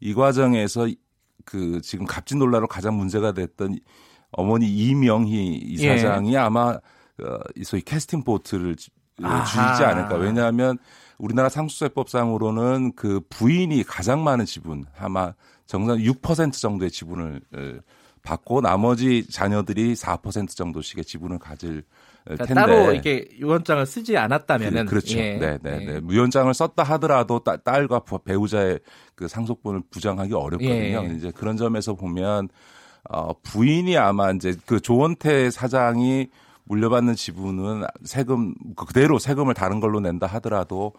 이 0.00 0.12
과정에서 0.12 0.88
그 1.46 1.80
지금 1.80 2.04
갑진 2.04 2.38
논란으로 2.38 2.68
가장 2.68 2.98
문제가 2.98 3.32
됐던 3.32 3.78
어머니 4.32 4.68
이명희 4.68 5.62
이사장이 5.64 6.34
예. 6.34 6.36
아마 6.36 6.72
어, 6.72 7.38
소위 7.64 7.80
캐스팅 7.80 8.22
보트를 8.22 8.76
주이지 8.76 9.82
않을까. 9.82 10.16
왜냐하면 10.16 10.76
우리나라 11.16 11.48
상속세법상으로는 11.48 12.92
그 12.96 13.22
부인이 13.30 13.82
가장 13.84 14.22
많은 14.22 14.44
지분 14.44 14.84
아마 14.98 15.32
정상 15.64 15.96
6% 15.96 16.52
정도의 16.52 16.90
지분을 16.90 17.40
받고 18.26 18.60
나머지 18.60 19.24
자녀들이 19.30 19.94
4% 19.94 20.48
정도씩의 20.48 21.04
지분을 21.04 21.38
가질 21.38 21.84
그러니까 22.24 22.44
텐데 22.46 22.60
따로 22.60 22.92
이렇게 22.92 23.28
유언장을 23.38 23.86
쓰지 23.86 24.16
않았다면은 24.16 24.86
그, 24.86 24.96
렇죠 24.96 25.16
예. 25.16 25.38
네, 25.38 25.58
네, 25.62 25.78
네. 25.78 26.00
유언장을 26.10 26.52
썼다 26.52 26.82
하더라도 26.82 27.40
딸과 27.44 28.02
배우자의 28.24 28.80
그 29.14 29.28
상속분을 29.28 29.82
부정하기 29.90 30.34
어렵거든요. 30.34 31.04
예. 31.04 31.14
이제 31.16 31.30
그런 31.30 31.56
점에서 31.56 31.94
보면 31.94 32.48
어, 33.08 33.32
부인이 33.42 33.96
아마 33.96 34.32
이제 34.32 34.56
그 34.66 34.80
조원태 34.80 35.50
사장이 35.50 36.26
물려받는 36.64 37.14
지분은 37.14 37.84
세금 38.02 38.54
그대로 38.74 39.20
세금을 39.20 39.54
다른 39.54 39.78
걸로 39.78 40.00
낸다 40.00 40.26
하더라도 40.26 40.94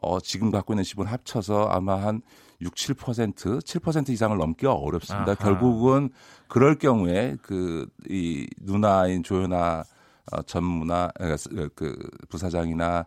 어, 0.00 0.20
지금 0.20 0.52
갖고 0.52 0.74
있는 0.74 0.84
지분 0.84 1.08
합쳐서 1.08 1.64
아마 1.64 2.00
한 2.00 2.22
6, 2.60 2.74
7%, 2.74 3.34
7% 3.62 4.08
이상을 4.10 4.36
넘기가 4.36 4.72
어렵습니다. 4.74 5.32
아하. 5.32 5.34
결국은 5.34 6.10
그럴 6.48 6.74
경우에 6.76 7.36
그 7.42 7.86
이 8.08 8.46
누나인 8.60 9.22
조연아 9.22 9.84
어, 10.32 10.42
전무나 10.42 11.10
어, 11.20 11.36
그 11.74 11.96
부사장이나 12.28 13.04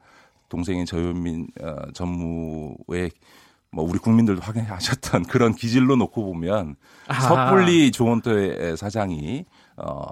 동생인 0.49 0.85
저윤민 0.85 1.47
어, 1.61 1.91
전무의 1.93 3.11
뭐 3.71 3.83
우리 3.87 3.99
국민들도 3.99 4.41
확인하셨던 4.41 5.23
그런 5.25 5.53
기질로 5.55 5.95
놓고 5.95 6.23
보면 6.25 6.75
아. 7.07 7.19
섣불리 7.19 7.91
조원태 7.91 8.75
사장이 8.75 9.45
어 9.77 10.05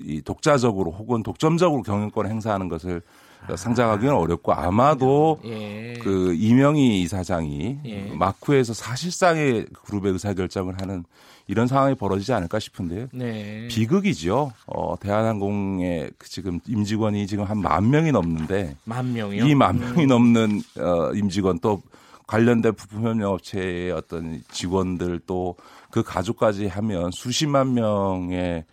이 0.00 0.20
독자적으로 0.22 0.90
혹은 0.90 1.22
독점적으로 1.22 1.82
경영권 1.82 2.26
행사하는 2.26 2.68
것을 2.68 3.02
아. 3.48 3.56
상장하기는 3.56 4.14
어렵고 4.14 4.52
아마도 4.52 5.40
예. 5.44 5.94
그 6.02 6.34
이명희 6.34 7.00
이사장이 7.02 7.78
예. 7.84 8.12
마쿠에서 8.14 8.74
사실상의 8.74 9.66
그룹의 9.84 10.12
의사결정을 10.12 10.80
하는 10.80 11.04
이런 11.48 11.66
상황이 11.66 11.94
벌어지지 11.96 12.32
않을까 12.32 12.58
싶은데요. 12.60 13.08
네. 13.12 13.66
비극이죠. 13.68 14.52
어, 14.66 14.94
대한항공의 15.00 16.12
그 16.16 16.28
지금 16.28 16.60
임직원이 16.68 17.26
지금 17.26 17.44
한 17.44 17.58
만 17.58 17.90
명이 17.90 18.12
넘는데 18.12 18.76
만 18.84 19.12
명이요? 19.12 19.44
이 19.46 19.54
만 19.54 19.78
명이 19.78 20.04
음. 20.04 20.08
넘는 20.08 20.62
어, 20.78 21.12
임직원 21.14 21.58
또 21.58 21.82
관련된 22.28 22.74
부품 22.74 23.04
협력 23.06 23.32
업체의 23.32 23.90
어떤 23.92 24.40
직원들 24.50 25.20
또 25.26 25.56
그 25.90 26.02
가족까지 26.02 26.68
하면 26.68 27.10
수십만 27.12 27.74
명의 27.74 28.64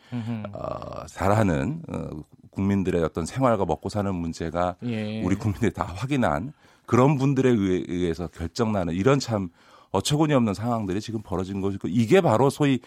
어, 0.53 1.05
달하는 1.13 1.81
어, 1.89 2.07
국민들의 2.51 3.03
어떤 3.03 3.25
생활과 3.25 3.65
먹고 3.65 3.89
사는 3.89 4.13
문제가 4.13 4.75
예. 4.83 5.21
우리 5.23 5.35
국민들이 5.35 5.71
다 5.71 5.83
확인한 5.83 6.53
그런 6.85 7.17
분들에 7.17 7.49
의해서 7.49 8.27
결정나는 8.27 8.93
이런 8.93 9.19
참 9.19 9.49
어처구니 9.91 10.33
없는 10.33 10.53
상황들이 10.53 11.01
지금 11.01 11.21
벌어진 11.21 11.61
것이고 11.61 11.87
이게 11.87 12.21
바로 12.21 12.49
소위 12.49 12.79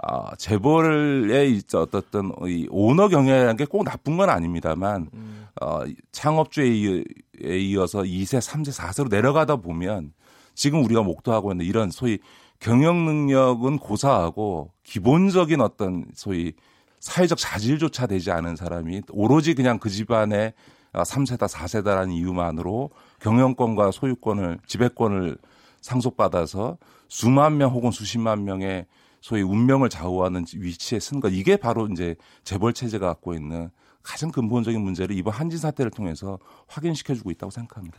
아, 0.00 0.34
재벌의 0.36 1.60
어떤 1.74 2.32
이 2.46 2.68
오너 2.70 3.08
경영이라는 3.08 3.56
게 3.56 3.64
꼭 3.64 3.84
나쁜 3.84 4.16
건 4.16 4.30
아닙니다만 4.30 5.10
음. 5.12 5.46
어, 5.60 5.80
창업주에 6.12 7.02
이어서 7.42 8.02
2세, 8.02 8.38
3세, 8.40 8.72
4세로 8.78 9.10
내려가다 9.10 9.56
보면 9.56 10.12
지금 10.54 10.84
우리가 10.84 11.02
목도하고 11.02 11.52
있는 11.52 11.66
이런 11.66 11.90
소위 11.90 12.18
경영 12.60 13.04
능력은 13.04 13.78
고사하고 13.78 14.72
기본적인 14.84 15.60
어떤 15.60 16.06
소위 16.14 16.52
사회적 17.00 17.38
자질조차 17.38 18.06
되지 18.06 18.30
않은 18.30 18.56
사람이 18.56 19.02
오로지 19.10 19.54
그냥 19.54 19.78
그 19.78 19.88
집안의 19.88 20.52
3세다, 20.92 21.48
4세다라는 21.48 22.12
이유만으로 22.12 22.90
경영권과 23.20 23.90
소유권을, 23.90 24.58
지배권을 24.66 25.36
상속받아서 25.80 26.78
수만 27.08 27.56
명 27.56 27.72
혹은 27.72 27.90
수십만 27.90 28.44
명의 28.44 28.86
소위 29.20 29.42
운명을 29.42 29.88
좌우하는 29.88 30.44
위치에 30.54 31.00
쓴 31.00 31.20
것. 31.20 31.30
이게 31.30 31.56
바로 31.56 31.86
이제 31.88 32.16
재벌 32.44 32.72
체제가 32.72 33.06
갖고 33.06 33.34
있는 33.34 33.70
가장 34.02 34.30
근본적인 34.30 34.80
문제를 34.80 35.16
이번 35.16 35.34
한진 35.34 35.58
사태를 35.58 35.90
통해서 35.90 36.38
확인시켜주고 36.68 37.30
있다고 37.32 37.50
생각합니다. 37.50 37.98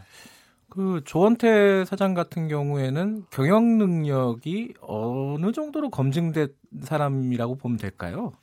그 0.70 1.02
조원태 1.06 1.86
사장 1.86 2.14
같은 2.14 2.47
경우에는 2.47 3.26
경영 3.32 3.78
능력이 3.78 4.76
어느 4.82 5.52
정도로 5.52 5.89
검증된 5.89 6.54
사람이라고 6.84 7.56
보면 7.56 7.78
될까요? 7.78 8.34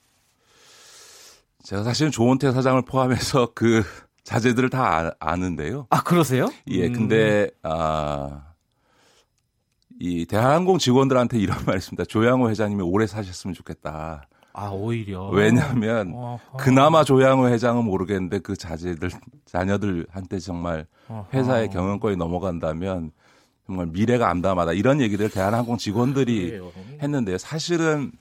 제가 1.66 1.82
사실은 1.82 2.12
조원태 2.12 2.52
사장을 2.52 2.80
포함해서 2.82 3.50
그 3.54 3.82
자제들을 4.22 4.70
다 4.70 5.10
아, 5.18 5.36
는데요 5.36 5.88
아, 5.90 6.00
그러세요? 6.04 6.48
예, 6.68 6.88
근데, 6.88 7.42
음. 7.42 7.48
아, 7.64 8.42
이 9.98 10.26
대한항공 10.26 10.78
직원들한테 10.78 11.38
이런 11.38 11.58
말 11.66 11.74
했습니다. 11.74 12.04
조양호 12.04 12.50
회장님이 12.50 12.82
오래 12.82 13.08
사셨으면 13.08 13.52
좋겠다. 13.54 14.28
아, 14.52 14.68
오히려. 14.68 15.28
왜냐하면 15.30 16.12
어허. 16.14 16.56
그나마 16.56 17.02
조양호 17.02 17.48
회장은 17.48 17.84
모르겠는데 17.84 18.38
그 18.38 18.56
자제들 18.56 19.10
자녀들 19.44 20.06
한테 20.08 20.38
정말 20.38 20.86
회사의 21.34 21.70
경영권이 21.70 22.16
넘어간다면 22.16 23.10
정말 23.66 23.86
미래가 23.86 24.30
암담하다 24.30 24.72
이런 24.74 25.00
얘기를 25.00 25.28
대한항공 25.28 25.78
직원들이. 25.78 26.60
했는데요. 27.02 27.38
사실은 27.38 28.12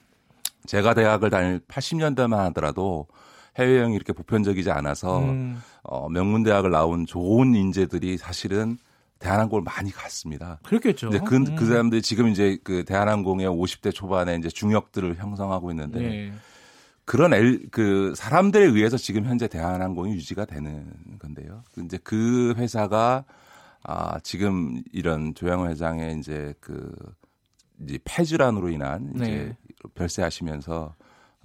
제가 0.65 0.93
대학을 0.95 1.29
다닐 1.29 1.59
80년대만 1.59 2.37
하더라도 2.37 3.07
해외여행이 3.57 3.95
이렇게 3.95 4.13
보편적이지 4.13 4.71
않아서 4.71 5.19
음. 5.19 5.61
어, 5.83 6.09
명문대학을 6.09 6.71
나온 6.71 7.05
좋은 7.05 7.55
인재들이 7.55 8.17
사실은 8.17 8.77
대한항공을 9.19 9.63
많이 9.63 9.91
갔습니다. 9.91 10.59
그렇겠죠. 10.63 11.09
근데 11.09 11.23
그, 11.25 11.35
음. 11.35 11.55
그 11.55 11.65
사람들이 11.65 12.01
지금 12.01 12.27
이제 12.27 12.57
그 12.63 12.83
대한항공의 12.83 13.47
50대 13.47 13.93
초반에 13.93 14.35
이제 14.35 14.49
중역들을 14.49 15.15
형성하고 15.15 15.71
있는데 15.71 15.99
네. 15.99 16.33
그런 17.05 17.33
엘, 17.33 17.69
그 17.71 18.13
사람들에 18.15 18.65
의해서 18.65 18.97
지금 18.97 19.25
현재 19.25 19.47
대한항공이 19.47 20.13
유지가 20.13 20.45
되는 20.45 20.91
건데요. 21.19 21.63
이제 21.83 21.97
그 22.03 22.53
회사가 22.57 23.23
아, 23.83 24.19
지금 24.23 24.81
이런 24.91 25.35
조양호 25.35 25.67
회장의 25.69 26.17
이제 26.17 26.53
그 26.59 26.91
이제 27.83 27.99
폐질환으로 28.03 28.69
인한 28.69 29.11
이제 29.15 29.25
네. 29.25 29.57
별세하시면서 29.93 30.95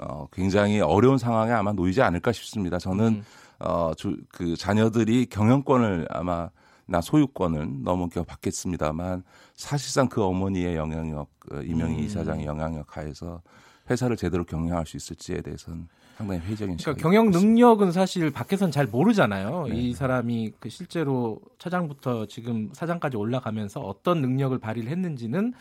어, 0.02 0.26
굉장히 0.32 0.80
어려운 0.80 1.18
상황에 1.18 1.52
아마 1.52 1.72
놓이지 1.72 2.02
않을까 2.02 2.32
싶습니다. 2.32 2.78
저는 2.78 3.06
음. 3.06 3.24
어, 3.58 3.92
조, 3.96 4.14
그 4.30 4.56
자녀들이 4.56 5.26
경영권을 5.26 6.06
아마 6.10 6.50
나 6.86 7.00
소유권을 7.00 7.84
넘겨 7.84 8.24
받겠습니다만 8.24 9.22
사실상 9.54 10.08
그 10.08 10.22
어머니의 10.24 10.76
영향력, 10.76 11.28
그 11.38 11.62
이명희 11.64 11.94
음. 11.94 12.00
이사장의 12.00 12.46
영향력 12.46 12.96
하에서 12.96 13.42
회사를 13.88 14.16
제대로 14.16 14.44
경영할 14.44 14.86
수 14.86 14.96
있을지에 14.96 15.40
대해서는 15.42 15.88
상당히 16.20 16.40
회의적인 16.40 16.76
그러니까 16.76 17.02
경영 17.02 17.30
능력은 17.30 17.92
사실 17.92 18.30
밖에선 18.30 18.70
잘 18.70 18.86
모르잖아요. 18.86 19.68
네. 19.68 19.74
이 19.74 19.94
사람이 19.94 20.52
그 20.60 20.68
실제로 20.68 21.40
차장부터 21.58 22.26
지금 22.26 22.68
사장까지 22.74 23.16
올라가면서 23.16 23.80
어떤 23.80 24.20
능력을 24.20 24.56
발휘를 24.58 24.90
했는지는 24.90 25.54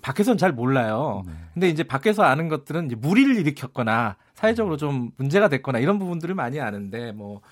밖에선 0.00 0.38
잘 0.38 0.52
몰라요. 0.52 1.24
네. 1.26 1.32
근데 1.52 1.68
이제 1.68 1.82
밖에서 1.82 2.22
아는 2.22 2.48
것들은 2.48 2.86
이제 2.86 2.94
무리를 2.94 3.36
일으켰거나 3.36 4.16
사회적으로 4.32 4.78
좀 4.78 5.10
문제가 5.18 5.48
됐거나 5.48 5.78
이런 5.78 5.98
부분들을 5.98 6.34
많이 6.34 6.58
아는데 6.58 7.12
뭐 7.12 7.42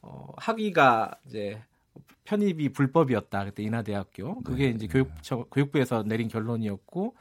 어, 0.00 0.28
학위가 0.38 1.16
이제 1.26 1.60
편입이 2.24 2.70
불법이었다. 2.70 3.44
그때 3.44 3.62
인하대학교. 3.62 4.40
그게 4.40 4.68
네. 4.68 4.70
이제 4.70 4.86
교육 4.86 5.10
교육부에서 5.52 6.02
내린 6.02 6.28
결론이었고 6.28 7.14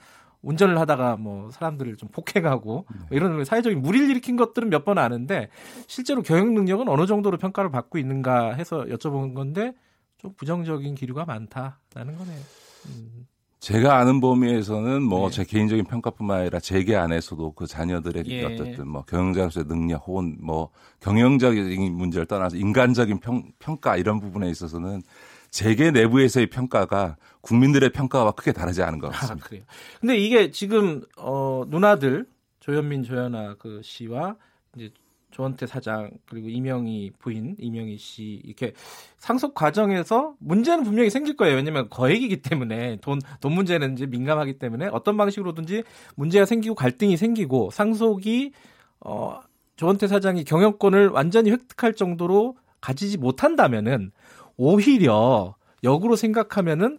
운전을 0.46 0.80
하다가 0.80 1.18
뭐 1.18 1.52
사람들을 1.52 1.98
좀 1.98 2.08
폭행하고 2.10 2.86
네. 2.90 2.98
뭐 3.00 3.08
이런 3.12 3.44
사회적인 3.44 3.82
무리를 3.82 4.10
일으킨 4.10 4.36
것들은 4.38 4.70
몇 4.70 4.86
번 4.86 5.00
아는데 5.00 5.50
실제로 5.88 6.22
경영 6.22 6.54
능력은 6.54 6.88
어느 6.88 7.08
정도로 7.08 7.38
평가를 7.38 7.72
받고 7.72 7.98
있는가 7.98 8.54
해서 8.54 8.86
여쭤본 8.86 9.34
건데 9.34 9.74
좀 10.20 10.34
부정적인 10.38 10.94
기류가 10.96 11.26
많다라는 11.26 12.18
거네요. 12.18 12.40
음. 12.88 13.28
제가 13.60 13.98
아는 13.98 14.22
범위에서는 14.22 15.02
뭐제 15.02 15.44
네. 15.44 15.50
개인적인 15.50 15.86
평가뿐만 15.86 16.42
아니라 16.42 16.60
재계 16.60 16.96
안에서도 16.96 17.54
그 17.54 17.66
자녀들의 17.66 18.24
예. 18.28 18.44
어쨌든 18.46 18.88
뭐 18.88 19.04
경영자로서의 19.06 19.66
능력 19.66 20.08
혹은 20.08 20.38
뭐 20.40 20.70
경영적인 21.00 21.92
문제를 21.96 22.28
떠나서 22.28 22.58
인간적인 22.58 23.20
평, 23.22 23.44
평가 23.58 23.98
이런 23.98 24.20
부분에 24.20 24.48
있어서는 24.52 25.02
재계 25.50 25.90
내부에서의 25.90 26.48
평가가 26.52 27.16
국민들의 27.46 27.92
평가와 27.92 28.32
크게 28.32 28.52
다르지 28.54 28.82
않은 28.82 28.98
것 29.00 29.10
같습니다. 29.10 29.46
아, 29.46 29.48
그래요. 29.48 29.64
근데 30.02 30.18
이게 30.18 30.50
지금 30.52 31.04
어 31.18 31.64
누나들 31.68 32.26
조현민 32.60 33.04
조현아 33.04 33.56
그 33.60 33.82
씨와 33.84 34.36
이제 34.76 34.90
조원태 35.30 35.68
사장 35.68 36.10
그리고 36.28 36.50
이명희 36.50 37.12
부인 37.20 37.56
이명희 37.60 37.98
씨 37.98 38.42
이렇게 38.44 38.74
상속 39.20 39.54
과정에서 39.54 40.34
문제는 40.40 40.84
분명히 40.84 41.10
생길 41.12 41.36
거예요. 41.36 41.56
왜냐하면 41.58 41.88
거액이기 41.90 42.42
때문에 42.42 42.98
돈 43.02 43.20
돈 43.42 43.52
문제는 43.54 43.94
이제 43.94 44.06
민감하기 44.08 44.58
때문에 44.58 44.88
어떤 44.92 45.16
방식으로든지 45.18 45.84
문제가 46.16 46.46
생기고 46.46 46.74
갈등이 46.74 47.16
생기고 47.16 47.70
상속이 47.72 48.54
어 49.02 49.40
조원태 49.76 50.08
사장이 50.08 50.46
경영권을 50.46 51.10
완전히 51.10 51.52
획득할 51.52 51.94
정도로 51.94 52.56
가지지 52.82 53.18
못한다면은 53.18 54.12
오히려 54.58 55.56
역으로 55.84 56.16
생각하면은 56.16 56.98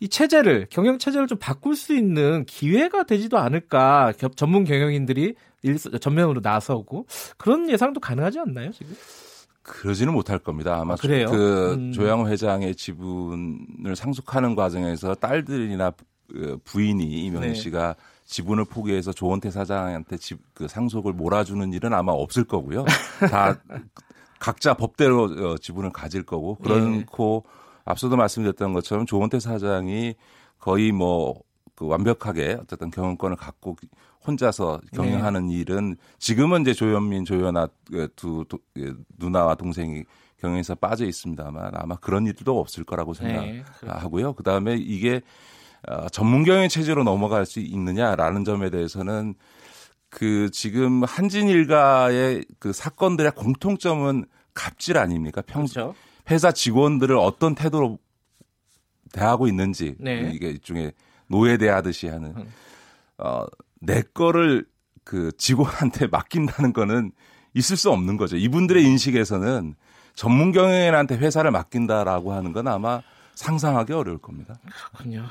이 0.00 0.08
체제를 0.08 0.66
경영 0.70 0.98
체제를 0.98 1.26
좀 1.26 1.38
바꿀 1.38 1.76
수 1.76 1.94
있는 1.94 2.44
기회가 2.44 3.04
되지도 3.04 3.38
않을까 3.38 4.12
전문 4.34 4.64
경영인들이 4.64 5.34
일, 5.62 5.78
전면으로 5.78 6.40
나서고 6.42 7.06
그런 7.36 7.70
예상도 7.70 8.00
가능하지 8.00 8.38
않나요 8.40 8.70
지금? 8.72 8.94
그러지는 9.62 10.12
못할 10.12 10.38
겁니다. 10.38 10.78
아마 10.80 10.94
아, 10.94 10.96
그래요? 10.96 11.26
그 11.28 11.72
음. 11.74 11.92
조양호 11.92 12.28
회장의 12.28 12.76
지분을 12.76 13.96
상속하는 13.96 14.54
과정에서 14.54 15.14
딸들이나 15.14 15.92
그 16.28 16.58
부인이 16.64 17.04
이명희 17.04 17.48
네. 17.48 17.54
씨가 17.54 17.96
지분을 18.24 18.64
포기해서 18.64 19.12
조원태 19.12 19.50
사장한테 19.50 20.18
집, 20.18 20.38
그 20.54 20.68
상속을 20.68 21.12
몰아주는 21.12 21.72
일은 21.72 21.92
아마 21.94 22.12
없을 22.12 22.44
거고요. 22.44 22.84
다 23.30 23.58
각자 24.38 24.74
법대로 24.74 25.24
어, 25.24 25.58
지분을 25.58 25.90
가질 25.90 26.24
거고 26.24 26.56
그렇고 26.56 27.44
네. 27.46 27.65
앞서도 27.86 28.16
말씀드렸던 28.16 28.74
것처럼 28.74 29.06
조원태 29.06 29.40
사장이 29.40 30.14
거의 30.58 30.92
뭐 30.92 31.46
그 31.76 31.86
완벽하게 31.86 32.58
어쨌든 32.60 32.90
경영권을 32.90 33.36
갖고 33.36 33.76
혼자서 34.26 34.80
경영하는 34.94 35.48
네. 35.48 35.54
일은 35.56 35.96
지금은 36.18 36.62
이제 36.62 36.72
조현민, 36.72 37.24
조연아 37.24 37.68
그두 37.92 38.44
도, 38.48 38.58
그 38.74 38.96
누나와 39.18 39.54
동생이 39.54 40.02
경영에서 40.40 40.74
빠져 40.74 41.04
있습니다만 41.04 41.72
아마 41.74 41.96
그런 41.96 42.26
일도 42.26 42.58
없을 42.58 42.82
거라고 42.82 43.12
네, 43.14 43.62
생각하고요. 43.80 44.26
네, 44.28 44.32
그 44.36 44.42
다음에 44.42 44.74
이게 44.74 45.20
어, 45.86 46.08
전문 46.08 46.44
경영 46.44 46.66
체제로 46.68 47.04
넘어갈 47.04 47.46
수 47.46 47.60
있느냐라는 47.60 48.44
점에 48.44 48.70
대해서는 48.70 49.34
그 50.08 50.50
지금 50.50 51.04
한진 51.04 51.48
일가의 51.48 52.44
그 52.58 52.72
사건들의 52.72 53.32
공통점은 53.32 54.24
갑질 54.54 54.96
아닙니까? 54.96 55.42
평 55.46 55.66
그렇죠. 55.66 55.94
회사 56.30 56.52
직원들을 56.52 57.16
어떤 57.16 57.54
태도로 57.54 57.98
대하고 59.12 59.48
있는지 59.48 59.94
네. 59.98 60.30
이게 60.34 60.48
일종의 60.48 60.92
노예 61.28 61.56
대하듯이 61.56 62.08
하는 62.08 62.34
음. 62.36 62.52
어내 63.16 64.02
거를 64.14 64.66
그 65.04 65.32
직원한테 65.36 66.08
맡긴다는 66.12 66.72
거는 66.72 67.12
있을 67.54 67.76
수 67.76 67.90
없는 67.90 68.16
거죠. 68.16 68.36
이분들의 68.36 68.84
인식에서는 68.84 69.74
전문 70.14 70.52
경영인한테 70.52 71.16
회사를 71.16 71.50
맡긴다라고 71.50 72.32
하는 72.32 72.52
건 72.52 72.68
아마 72.68 73.02
상상하기 73.34 73.92
어려울 73.92 74.18
겁니다. 74.18 74.58
그렇군요. 74.90 75.26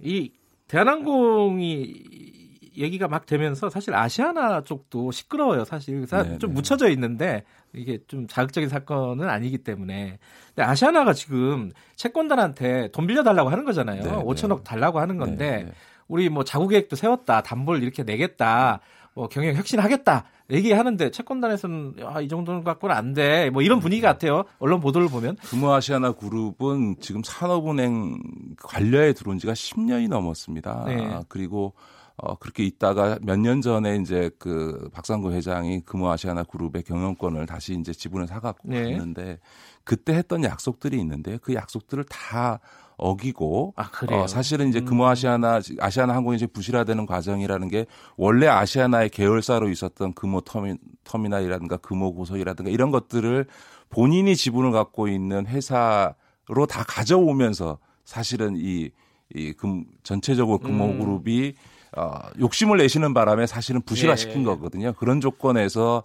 이 0.00 0.32
대한항공이 0.68 2.39
얘기가 2.76 3.08
막 3.08 3.26
되면서 3.26 3.70
사실 3.70 3.94
아시아나 3.94 4.62
쪽도 4.62 5.10
시끄러워요. 5.10 5.64
사실 5.64 6.06
네, 6.06 6.38
좀 6.38 6.50
네. 6.50 6.54
묻혀져 6.54 6.88
있는데 6.90 7.44
이게 7.72 7.98
좀 8.06 8.26
자극적인 8.26 8.68
사건은 8.68 9.28
아니기 9.28 9.58
때문에. 9.58 10.18
근데 10.48 10.62
아시아나가 10.62 11.12
지금 11.12 11.70
채권단한테 11.96 12.88
돈 12.92 13.06
빌려달라고 13.06 13.50
하는 13.50 13.64
거잖아요. 13.64 14.02
네, 14.02 14.10
5천억 14.10 14.64
달라고 14.64 15.00
하는 15.00 15.18
건데 15.18 15.70
우리 16.08 16.28
뭐 16.28 16.44
자구 16.44 16.68
계획도 16.68 16.96
세웠다, 16.96 17.42
담보를 17.42 17.82
이렇게 17.82 18.02
내겠다, 18.02 18.80
뭐 19.14 19.28
경영 19.28 19.54
혁신하겠다 19.54 20.24
얘기하는데 20.50 21.10
채권단에서는 21.10 21.94
아, 22.04 22.20
이 22.20 22.28
정도는 22.28 22.64
갖고는 22.64 22.94
안 22.94 23.12
돼. 23.12 23.50
뭐 23.50 23.62
이런 23.62 23.78
분위기 23.80 24.02
같아요. 24.02 24.44
언론 24.58 24.80
보도를 24.80 25.08
보면. 25.08 25.36
금호아시아나 25.36 26.12
그룹은 26.12 26.96
지금 27.00 27.22
산업은행 27.24 28.18
관료에 28.58 29.12
들어온 29.12 29.38
지가 29.38 29.52
10년이 29.52 30.08
넘었습니다. 30.08 30.84
네. 30.86 31.20
그리고 31.28 31.74
어, 32.22 32.34
그렇게 32.36 32.64
있다가 32.64 33.18
몇 33.22 33.40
년 33.40 33.62
전에 33.62 33.96
이제 33.96 34.30
그 34.38 34.90
박상구 34.92 35.32
회장이 35.32 35.80
금호아시아나 35.80 36.42
그룹의 36.44 36.82
경영권을 36.82 37.46
다시 37.46 37.74
이제 37.74 37.92
지분을 37.92 38.26
사갖고 38.26 38.68
네. 38.68 38.82
갔는데 38.82 39.38
그때 39.84 40.14
했던 40.14 40.44
약속들이 40.44 40.98
있는데 41.00 41.38
그 41.40 41.54
약속들을 41.54 42.04
다 42.04 42.60
어기고 42.98 43.72
아, 43.76 43.90
어, 44.10 44.26
사실은 44.26 44.68
이제 44.68 44.80
금호아시아나 44.80 45.60
아시아나 45.78 46.14
항공이 46.14 46.36
이제 46.36 46.46
부실화되는 46.46 47.06
과정이라는 47.06 47.68
게 47.68 47.86
원래 48.18 48.46
아시아나의 48.46 49.08
계열사로 49.08 49.70
있었던 49.70 50.12
금호 50.12 50.42
터미, 50.42 50.74
터미널이라든가 51.04 51.78
금호 51.78 52.12
고속이라든가 52.14 52.70
이런 52.70 52.90
것들을 52.90 53.46
본인이 53.88 54.36
지분을 54.36 54.72
갖고 54.72 55.08
있는 55.08 55.46
회사로 55.46 56.66
다 56.68 56.84
가져오면서 56.86 57.78
사실은 58.04 58.56
이 58.58 58.90
이금 59.34 59.84
전체적으로 60.02 60.58
금호그룹이 60.58 61.54
음. 61.56 61.69
어, 61.96 62.18
욕심을 62.38 62.78
내시는 62.78 63.14
바람에 63.14 63.46
사실은 63.46 63.82
부실화 63.82 64.16
시킨 64.16 64.38
네. 64.38 64.44
거거든요. 64.44 64.92
그런 64.94 65.20
조건에서 65.20 66.02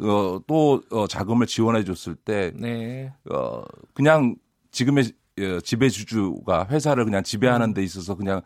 어, 0.00 0.40
또 0.46 0.82
어, 0.90 1.06
자금을 1.06 1.46
지원해 1.46 1.84
줬을 1.84 2.14
때 2.14 2.52
네. 2.56 3.12
어, 3.30 3.62
그냥 3.94 4.36
지금의 4.70 5.12
예, 5.38 5.60
지배주주가 5.60 6.66
회사를 6.70 7.04
그냥 7.04 7.22
지배하는 7.22 7.72
데 7.72 7.82
있어서 7.82 8.14
그냥 8.14 8.42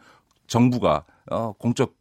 정부가 0.47 1.05
어, 1.31 1.53
공적 1.53 1.97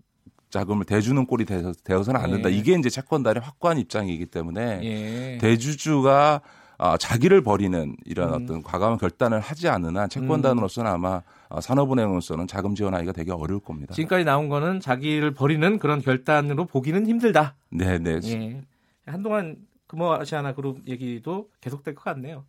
자금을 0.49 0.85
대주는 0.85 1.25
꼴이 1.25 1.45
되어서는 1.83 2.19
안 2.19 2.29
된다. 2.29 2.51
예. 2.51 2.55
이게 2.55 2.73
이제 2.73 2.89
채권단의 2.89 3.41
확고한 3.41 3.79
입장이기 3.79 4.27
때문에 4.27 4.81
예. 4.83 5.37
대주주가 5.39 6.41
아, 6.77 6.97
자기를 6.97 7.41
버리는 7.41 7.95
이런 8.05 8.33
음. 8.33 8.43
어떤 8.43 8.63
과감한 8.63 8.97
결단을 8.97 9.39
하지 9.39 9.69
않는 9.69 9.97
한 9.97 10.09
채권단으로서는 10.09 10.91
아마 10.91 11.09
어, 11.15 11.21
산업은행으로서는 11.61 12.47
자금 12.47 12.75
지원하기가 12.75 13.11
되게 13.11 13.31
어려울 13.31 13.59
겁니다. 13.59 13.93
지금까지 13.93 14.25
나온 14.25 14.49
거는 14.49 14.79
자기를 14.79 15.33
버리는 15.33 15.79
그런 15.79 16.01
결단으로 16.01 16.65
보기는 16.65 17.05
힘들다. 17.05 17.55
네네. 17.69 18.19
네. 18.21 18.31
예. 18.31 18.61
한동안 19.05 19.57
금호아시아나 19.93 20.53
그룹 20.53 20.87
얘기도 20.87 21.49
계속될 21.61 21.93
것 21.95 22.03
같네요. 22.03 22.45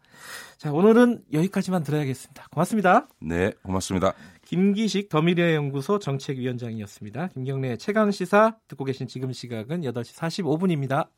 자, 0.56 0.72
오늘은 0.72 1.24
여기까지만 1.32 1.82
들어야겠습니다. 1.82 2.46
고맙습니다. 2.50 3.08
네, 3.20 3.52
고맙습니다. 3.62 4.14
김기식 4.46 5.10
더미래 5.10 5.54
연구소 5.54 5.98
정책위원장이었습니다. 5.98 7.28
김경래 7.28 7.76
최강 7.76 8.10
시사 8.10 8.56
듣고 8.68 8.84
계신 8.84 9.06
지금 9.06 9.32
시각은 9.32 9.82
8시 9.82 10.16
45분입니다. 10.16 11.08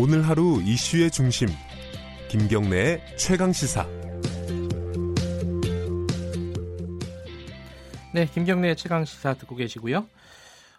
오늘 0.00 0.28
하루 0.28 0.62
이슈의 0.62 1.10
중심 1.10 1.48
김경래의 2.28 3.16
최강 3.16 3.52
시사 3.52 3.84
네, 8.14 8.24
김경래 8.26 8.76
최강 8.76 9.04
시사 9.04 9.34
듣고 9.34 9.56
계시고요. 9.56 10.06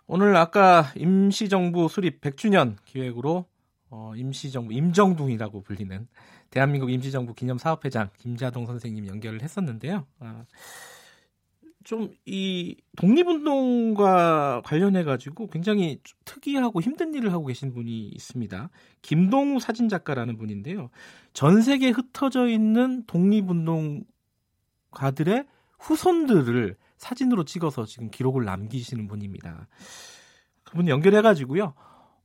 오늘 0.08 0.38
아까 0.38 0.94
임시정부 0.96 1.90
수립 1.90 2.22
100주년 2.22 2.78
기획으로 2.86 3.46
어, 3.90 4.14
임시정부 4.16 4.72
임정둥이라고 4.72 5.64
불리는 5.64 6.08
대한민국 6.50 6.90
임시정부 6.90 7.34
기념사업회장 7.34 8.12
김자동 8.20 8.68
선생님 8.68 9.06
연결을 9.08 9.42
했었는데요. 9.42 10.06
아, 10.22 10.46
좀 11.84 12.14
이 12.26 12.76
독립운동과 12.98 14.62
관련해 14.64 15.04
가지고 15.04 15.48
굉장히 15.48 16.00
특이하고 16.26 16.82
힘든 16.82 17.14
일을 17.14 17.32
하고 17.32 17.46
계신 17.46 17.74
분이 17.74 18.10
있습니다. 18.10 18.70
김동우 19.02 19.60
사진작가라는 19.60 20.38
분인데요. 20.38 20.90
전 21.34 21.62
세계에 21.62 21.90
흩어져 21.90 22.48
있는 22.48 23.04
독립운동가들의 23.08 24.06
후손들을 25.80 26.76
사진으로 26.98 27.46
찍어서 27.46 27.86
지금 27.86 28.12
기록을 28.12 28.44
남기시는 28.46 29.08
분입니다. 29.08 29.68
그분 30.64 30.88
연결해 30.88 31.22
가지고요. 31.22 31.74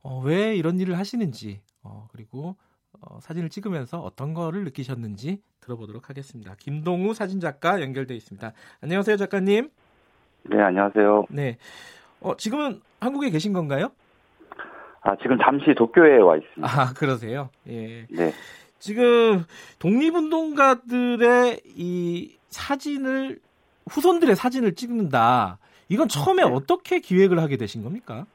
어, 0.03 0.21
왜 0.21 0.57
이런 0.57 0.79
일을 0.81 0.99
하시는지 0.99 1.61
어, 1.83 2.09
그리고 2.13 2.57
어, 3.01 3.19
사진을 3.21 3.49
찍으면서 3.49 4.01
어떤 4.01 4.35
거를 4.35 4.65
느끼셨는지 4.65 5.41
들어보도록 5.61 6.09
하겠습니다. 6.09 6.55
김동우 6.59 7.15
사진작가 7.15 7.81
연결돼 7.81 8.15
있습니다. 8.15 8.53
안녕하세요, 8.83 9.17
작가님. 9.17 9.71
네, 10.45 10.61
안녕하세요. 10.61 11.27
네. 11.31 11.57
어, 12.21 12.37
지금은 12.37 12.81
한국에 13.01 13.31
계신 13.31 13.53
건가요? 13.53 13.91
아, 15.03 15.17
지금 15.23 15.39
잠시 15.39 15.75
도쿄에 15.77 16.19
와 16.19 16.37
있습니다. 16.37 16.67
아, 16.67 16.93
그러세요? 16.95 17.51
예. 17.69 18.07
네. 18.11 18.33
지금 18.79 19.45
독립운동가들의 19.79 21.61
이 21.77 22.37
사진을 22.49 23.41
후손들의 23.91 24.35
사진을 24.37 24.75
찍는다. 24.75 25.59
이건 25.89 26.09
처음에 26.09 26.43
네. 26.45 26.51
어떻게 26.51 27.01
기획을 27.01 27.39
하게 27.41 27.57
되신 27.57 27.83
겁니까? 27.83 28.27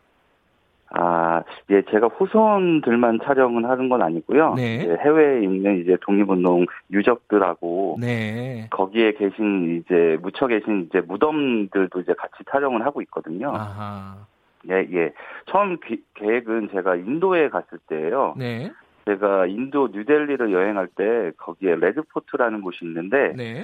아, 0.92 1.44
예, 1.70 1.84
제가 1.84 2.08
후손들만 2.08 3.20
촬영을 3.24 3.70
하는 3.70 3.90
건 3.90 4.02
아니고요. 4.02 4.56
네. 4.56 4.98
해외에 5.00 5.44
있는 5.44 5.82
이제 5.82 5.98
독립운동 6.02 6.66
유적들하고 6.92 7.98
네. 8.00 8.68
거기에 8.72 9.14
계신 9.14 9.78
이제 9.80 10.18
묻혀 10.22 10.48
계신 10.48 10.88
이제 10.88 11.02
무덤들도 11.02 12.00
이제 12.02 12.14
같이 12.18 12.44
촬영을 12.50 12.86
하고 12.86 13.02
있거든요. 13.04 13.52
아하. 13.54 14.26
예, 14.70 14.88
예. 14.92 15.14
처음 15.46 15.78
기, 15.80 16.04
계획은 16.16 16.70
제가 16.74 16.96
인도에 16.96 17.50
갔을 17.50 17.78
때예요. 17.88 18.34
네. 18.38 18.72
제가 19.06 19.46
인도 19.46 19.90
뉴델리를 19.92 20.52
여행할 20.52 20.88
때 20.88 21.32
거기에 21.38 21.76
레드포트라는 21.76 22.62
곳이 22.62 22.80
있는데 22.84 23.34
네. 23.36 23.62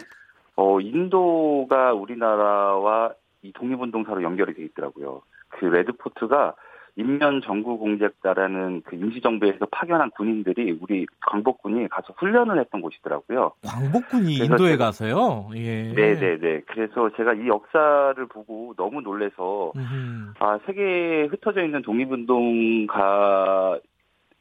어, 0.55 0.79
인도가 0.79 1.93
우리나라와 1.93 3.13
이 3.41 3.51
독립운동사로 3.51 4.23
연결이 4.23 4.53
돼 4.53 4.63
있더라고요. 4.63 5.21
그 5.49 5.65
레드포트가 5.65 6.55
인면전구공작대라는 6.97 8.83
그 8.85 8.95
임시정부에서 8.95 9.65
파견한 9.69 10.11
군인들이 10.11 10.77
우리 10.81 11.05
광복군이 11.25 11.89
가서 11.89 12.13
훈련을 12.17 12.59
했던 12.59 12.81
곳이더라고요. 12.81 13.51
광복군이 13.65 14.35
인도에 14.35 14.77
가서요? 14.77 15.49
예. 15.55 15.91
네네네. 15.93 16.61
그래서 16.67 17.09
제가 17.17 17.33
이 17.33 17.47
역사를 17.47 18.25
보고 18.27 18.73
너무 18.77 19.01
놀래서, 19.01 19.73
음흠. 19.75 20.33
아, 20.39 20.59
세계에 20.65 21.25
흩어져 21.25 21.65
있는 21.65 21.81
독립운동가 21.81 23.79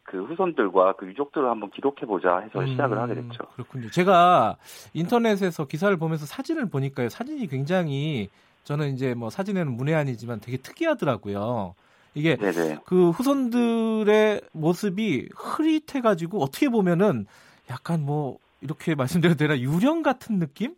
그 0.04 0.22
후손들과 0.22 0.92
그 0.92 1.06
유족들을 1.06 1.48
한번 1.48 1.70
기록해 1.70 2.06
보자 2.06 2.38
해서 2.38 2.60
음, 2.60 2.66
시작을 2.68 2.98
하게 2.98 3.14
됐죠. 3.14 3.38
그렇군요. 3.54 3.88
제가 3.90 4.56
인터넷에서 4.92 5.66
기사를 5.66 5.96
보면서 5.96 6.26
사진을 6.26 6.66
보니까요. 6.68 7.08
사진이 7.08 7.48
굉장히 7.48 8.28
저는 8.62 8.92
이제 8.92 9.14
뭐 9.14 9.30
사진에는 9.30 9.72
문외한이지만 9.72 10.40
되게 10.40 10.58
특이하더라고요. 10.58 11.74
이게 12.14 12.36
네네. 12.36 12.78
그 12.86 13.10
후손들의 13.10 14.40
모습이 14.52 15.28
흐릿해가지고 15.36 16.42
어떻게 16.42 16.68
보면은 16.68 17.26
약간 17.70 18.02
뭐 18.04 18.38
이렇게 18.60 18.94
말씀드려도 18.96 19.36
되나 19.36 19.58
유령 19.58 20.02
같은 20.02 20.38
느낌? 20.38 20.74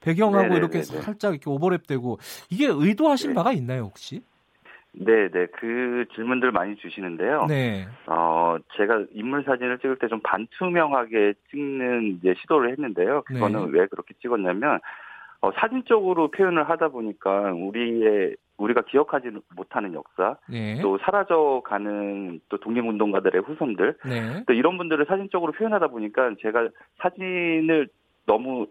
배경하고 0.00 0.54
네네네네. 0.54 0.56
이렇게 0.58 0.82
살짝 0.82 1.32
이렇게 1.32 1.46
오버랩되고 1.50 2.18
이게 2.50 2.66
의도하신 2.70 3.30
네. 3.30 3.34
바가 3.34 3.52
있나요 3.52 3.82
혹시? 3.82 4.22
네, 4.98 5.28
네. 5.30 5.46
그 5.58 6.06
질문들 6.14 6.52
많이 6.52 6.76
주시는데요. 6.76 7.46
네. 7.48 7.86
어, 8.06 8.56
제가 8.78 9.04
인물 9.12 9.44
사진을 9.44 9.78
찍을 9.78 9.98
때 9.98 10.06
좀 10.08 10.20
반투명하게 10.22 11.34
찍는 11.50 12.16
이제 12.18 12.34
시도를 12.40 12.70
했는데요. 12.70 13.22
그거는 13.22 13.72
네. 13.72 13.78
왜 13.80 13.86
그렇게 13.88 14.14
찍었냐면 14.22 14.80
어, 15.40 15.50
사진적으로 15.52 16.30
표현을 16.30 16.68
하다 16.70 16.88
보니까 16.88 17.52
우리의 17.52 18.36
우리가 18.58 18.82
기억하지 18.82 19.30
못하는 19.54 19.94
역사, 19.94 20.36
네. 20.48 20.80
또 20.80 20.98
사라져가는 20.98 22.40
또 22.48 22.58
독립운동가들의 22.58 23.42
후손들, 23.42 23.96
네. 24.06 24.44
또 24.46 24.52
이런 24.52 24.78
분들을 24.78 25.04
사진적으로 25.06 25.52
표현하다 25.52 25.88
보니까 25.88 26.34
제가 26.40 26.68
사진을 26.98 27.88
너무 28.26 28.66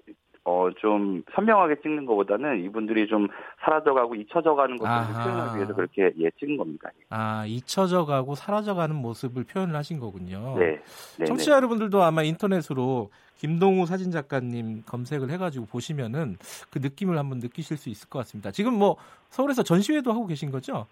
어, 0.46 0.70
좀 0.78 1.24
선명하게 1.34 1.82
찍는 1.82 2.06
것보다는 2.06 2.64
이분들이 2.64 3.08
좀 3.08 3.28
사라져가고 3.62 4.14
잊혀져가는 4.14 4.78
것을 4.78 5.14
표현하기 5.14 5.58
위해서 5.58 5.74
그렇게 5.74 6.12
예, 6.20 6.30
찍은 6.40 6.58
겁니다. 6.58 6.90
아, 7.10 7.46
잊혀져가고 7.48 8.36
사라져가는 8.36 8.96
모습을 8.96 9.44
표현을 9.44 9.76
하신 9.76 10.00
거군요. 10.00 10.56
네. 10.60 10.80
네 11.18 11.26
청취자 11.26 11.52
네. 11.52 11.56
여러분들도 11.56 12.02
아마 12.04 12.22
인터넷으로 12.22 13.10
김동우 13.38 13.88
사진 13.88 14.12
작가님 14.12 14.84
검색을 14.86 15.32
해가지고 15.32 15.66
보시면은 15.66 16.38
그 16.70 16.78
느낌을 16.78 17.18
한번 17.18 17.40
느끼실 17.40 17.78
수 17.78 17.90
있을 17.90 18.08
것 18.08 18.20
같습니다. 18.20 18.52
지금 18.52 18.76
뭐 18.76 18.98
서울에서 19.30 19.64
전시회도 19.64 20.12
하고 20.12 20.28
계신 20.28 20.52
거죠? 20.52 20.86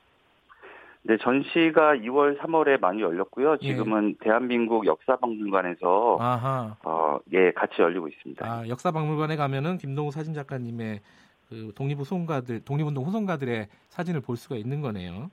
네, 1.06 1.18
전시가 1.18 1.96
2월, 1.98 2.40
3월에 2.40 2.80
많이 2.80 3.02
열렸고요. 3.02 3.58
예. 3.62 3.68
지금은 3.68 4.16
예. 4.22 4.24
대한민국 4.24 4.86
역사박물관에서 4.86 6.18
아하. 6.20 6.78
어, 6.86 7.20
예, 7.34 7.52
같이 7.52 7.82
열리고 7.82 8.08
있습니다. 8.08 8.46
아, 8.46 8.68
역사박물관에 8.68 9.36
가면은 9.36 9.78
김동우 9.78 10.12
사진 10.12 10.34
작가님의 10.34 11.02
그 11.50 11.72
독립후손가들, 11.76 12.62
독립운동 12.62 13.04
후손가들의 13.06 13.68
사진을 13.90 14.22
볼 14.22 14.38
수가 14.38 14.56
있는 14.56 14.80
거네요. 14.82 15.30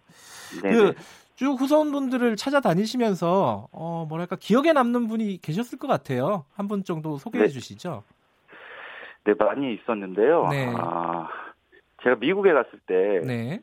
네. 0.64 0.70
그쭉 0.70 1.60
후손분들을 1.60 2.34
찾아다니시면서 2.34 3.68
어, 3.70 4.06
뭐랄까 4.08 4.34
기억에 4.36 4.72
남는 4.72 5.06
분이 5.06 5.38
계셨을 5.40 5.78
것 5.78 5.86
같아요. 5.86 6.44
한 6.56 6.66
분 6.66 6.82
정도 6.82 7.16
소개해 7.16 7.44
네. 7.44 7.48
주시죠. 7.48 8.02
네, 9.24 9.34
많이 9.38 9.74
있었는데요. 9.74 10.48
네. 10.50 10.74
아, 10.76 11.28
제가 12.02 12.16
미국에 12.16 12.52
갔을 12.52 12.78
때 12.86 13.20
네. 13.24 13.60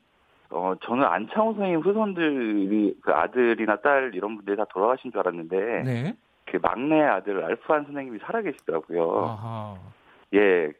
어, 0.49 0.73
저는 0.81 1.03
안창호 1.03 1.53
선생님 1.53 1.79
후손들이 1.81 2.95
그 3.01 3.11
아들이나 3.11 3.77
딸 3.77 4.11
이런 4.13 4.37
분들이 4.37 4.55
다 4.55 4.65
돌아가신 4.69 5.11
줄 5.11 5.19
알았는데 5.19 5.83
네. 5.83 6.17
그 6.45 6.57
막내 6.61 7.01
아들 7.01 7.43
알프한 7.43 7.85
선생님이 7.85 8.19
살아계시더라고요. 8.19 9.25
아하. 9.25 9.77
예, 10.33 10.71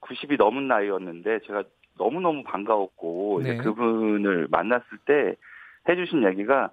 90이 0.00 0.36
넘은 0.38 0.68
나이였는데 0.68 1.40
제가 1.46 1.64
너무 1.96 2.20
너무 2.20 2.44
반가웠고 2.44 3.40
네. 3.42 3.54
이제 3.54 3.62
그분을 3.62 4.46
만났을 4.50 4.86
때 5.04 5.34
해주신 5.88 6.24
얘기가 6.24 6.70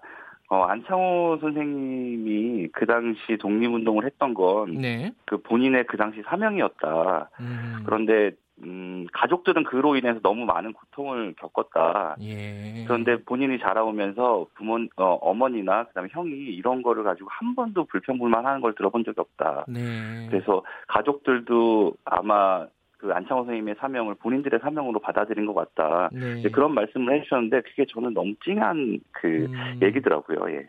어, 0.50 0.64
안창호 0.64 1.40
선생님이 1.42 2.70
그 2.72 2.86
당시 2.86 3.38
독립운동을 3.40 4.06
했던 4.06 4.36
건그 4.36 4.80
네. 4.80 5.12
그 5.26 5.42
본인의 5.42 5.86
그 5.88 5.98
당시 5.98 6.22
사명이었다. 6.24 7.30
음. 7.40 7.84
그런데 7.86 8.32
음, 8.64 9.06
가족들은 9.11 9.64
그로 9.64 9.95
인해서 9.95 10.19
너무 10.22 10.45
많은 10.45 10.73
고통을 10.73 11.34
겪었다. 11.38 12.15
예. 12.22 12.86
그런데 12.88 13.22
본인이 13.23 13.60
자라오면서 13.60 14.48
부모, 14.56 14.77
어, 14.95 15.14
어머니나 15.22 15.86
그다음에 15.86 16.07
형이 16.11 16.32
이런 16.32 16.82
거를 16.82 17.03
가지고 17.03 17.27
한 17.30 17.56
번도 17.56 17.86
불평불만하는 17.86 18.61
걸 18.61 18.73
들어본 18.76 19.03
적이 19.03 19.22
없다. 19.22 19.65
네. 19.68 20.27
그래서 20.30 20.64
가족들도 20.88 21.95
아마 22.06 22.65
그 22.98 23.11
안창호 23.14 23.44
선생님의 23.44 23.76
사명을 23.80 24.15
본인들의 24.15 24.60
사명으로 24.61 24.99
받아들인 24.99 25.45
것 25.45 25.53
같다. 25.53 26.10
네. 26.14 26.41
그런 26.49 26.73
말씀을 26.73 27.19
해주셨는데 27.19 27.61
그게 27.61 27.86
저는 27.90 28.14
너무 28.14 28.34
찡한 28.44 28.99
그 29.11 29.27
음. 29.27 29.80
얘기더라고요. 29.82 30.49
예. 30.57 30.68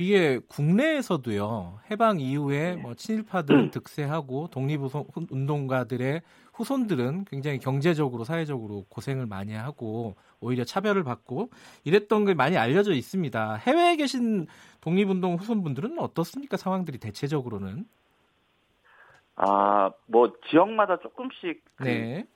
이게 0.00 0.40
국내에서도요 0.48 1.80
해방 1.90 2.20
이후에 2.20 2.76
네. 2.76 2.82
뭐 2.82 2.94
친일파들 2.94 3.70
득세하고 3.70 4.48
독립운동가들의 4.48 6.22
후손들은 6.58 7.24
굉장히 7.26 7.58
경제적으로 7.58 8.24
사회적으로 8.24 8.84
고생을 8.88 9.26
많이 9.26 9.54
하고 9.54 10.16
오히려 10.40 10.64
차별을 10.64 11.04
받고 11.04 11.50
이랬던 11.84 12.24
게 12.24 12.34
많이 12.34 12.58
알려져 12.58 12.92
있습니다. 12.92 13.54
해외에 13.54 13.94
계신 13.94 14.46
독립운동 14.80 15.36
후손분들은 15.36 15.98
어떻습니까? 16.00 16.56
상황들이 16.56 16.98
대체적으로는? 16.98 17.84
아, 19.36 19.90
뭐 20.06 20.32
지역마다 20.50 20.98
조금씩 20.98 21.64
그 21.76 21.84
네. 21.84 22.26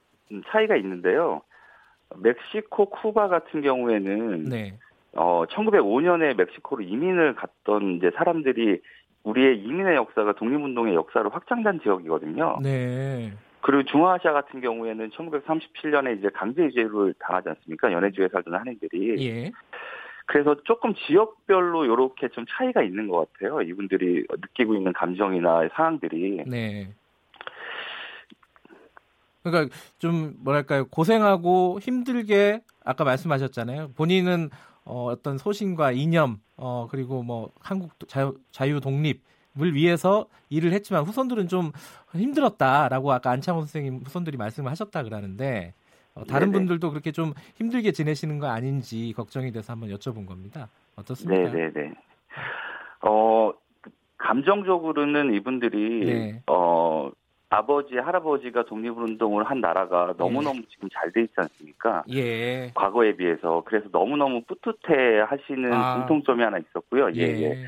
차이가 0.51 0.77
있는데요. 0.77 1.43
멕시코, 2.15 2.91
쿠바 2.91 3.27
같은 3.27 3.61
경우에는 3.61 4.45
네. 4.45 4.79
어 5.15 5.45
1905년에 5.47 6.37
멕시코로 6.37 6.83
이민을 6.83 7.35
갔던 7.35 7.97
이제 7.97 8.11
사람들이 8.17 8.81
우리의 9.25 9.59
이민의 9.59 9.97
역사가 9.97 10.35
독립운동의 10.35 10.95
역사로 10.95 11.31
확장된 11.31 11.81
지역이거든요. 11.83 12.59
네. 12.63 13.33
그리고 13.63 13.85
중앙아시아 13.85 14.33
같은 14.33 14.61
경우에는 14.61 15.11
1937년에 15.11 16.19
이제 16.19 16.29
강제 16.35 16.67
이주를 16.67 17.15
당하지 17.19 17.49
않습니까? 17.51 17.93
연해주에 17.93 18.29
살던 18.29 18.55
한인들이. 18.55 19.27
예. 19.27 19.53
그래서 20.27 20.57
조금 20.65 20.95
지역별로 20.95 21.85
이렇게 21.85 22.29
좀 22.29 22.45
차이가 22.49 22.83
있는 22.83 23.09
것 23.09 23.33
같아요. 23.33 23.63
이분들이 23.63 24.25
느끼고 24.31 24.75
있는 24.75 24.93
감정이나 24.93 25.69
상황들이. 25.75 26.45
네. 26.47 26.93
그러니까 29.43 29.75
좀 29.99 30.35
뭐랄까요 30.39 30.87
고생하고 30.87 31.79
힘들게 31.81 32.63
아까 32.85 33.05
말씀하셨잖아요. 33.05 33.93
본인은 33.97 34.51
어, 34.85 35.05
어떤 35.07 35.39
소신과 35.39 35.93
이념 35.93 36.41
어, 36.57 36.89
그리고 36.91 37.23
뭐 37.23 37.51
한국 37.61 37.93
자유, 38.09 38.37
자유 38.51 38.81
독립 38.81 39.23
을 39.61 39.75
위해서 39.75 40.27
일을 40.49 40.73
했지만 40.73 41.03
후손들은 41.03 41.49
좀 41.49 41.73
힘들었다라고 42.15 43.13
아까 43.13 43.31
안창호 43.33 43.61
선생님 43.61 44.01
후손들이 44.05 44.39
말씀을 44.39 44.71
하셨다 44.71 45.03
그러는데 45.03 45.75
어, 46.15 46.25
다른 46.25 46.51
네네. 46.51 46.59
분들도 46.59 46.91
그렇게 46.91 47.13
좀 47.13 47.35
힘들게 47.57 47.93
지내시는 47.93 48.39
거 48.39 48.47
아닌지 48.49 49.13
걱정이 49.15 49.53
돼서 49.53 49.75
한번 49.75 49.91
여쭤본 49.91 50.27
겁니다. 50.27 50.69
어떻습니까? 50.97 51.51
네네네. 51.51 51.93
어 53.03 53.53
감정적으로는 54.17 55.35
이분들이 55.35 56.05
네. 56.07 56.43
어 56.47 57.11
아버지, 57.51 57.97
할아버지가 57.97 58.65
독립운동을 58.65 59.45
한 59.45 59.61
나라가 59.61 60.15
너무너무 60.17 60.61
예. 60.61 60.67
지금 60.71 60.89
잘 60.91 61.13
돼 61.13 61.21
있지 61.25 61.35
않습니까? 61.37 62.03
예. 62.11 62.71
과거에 62.75 63.15
비해서. 63.15 63.63
그래서 63.67 63.89
너무너무 63.93 64.41
뿌듯해 64.45 65.21
하시는 65.21 65.71
아. 65.71 65.99
공통점이 65.99 66.43
하나 66.43 66.57
있었고요. 66.57 67.11
예, 67.15 67.21
예. 67.21 67.67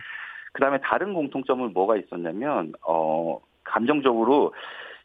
예. 0.55 0.57
그 0.57 0.61
다음에 0.61 0.79
다른 0.83 1.13
공통점은 1.15 1.73
뭐가 1.73 1.97
있었냐면, 1.97 2.73
어, 2.87 3.41
감정적으로 3.65 4.55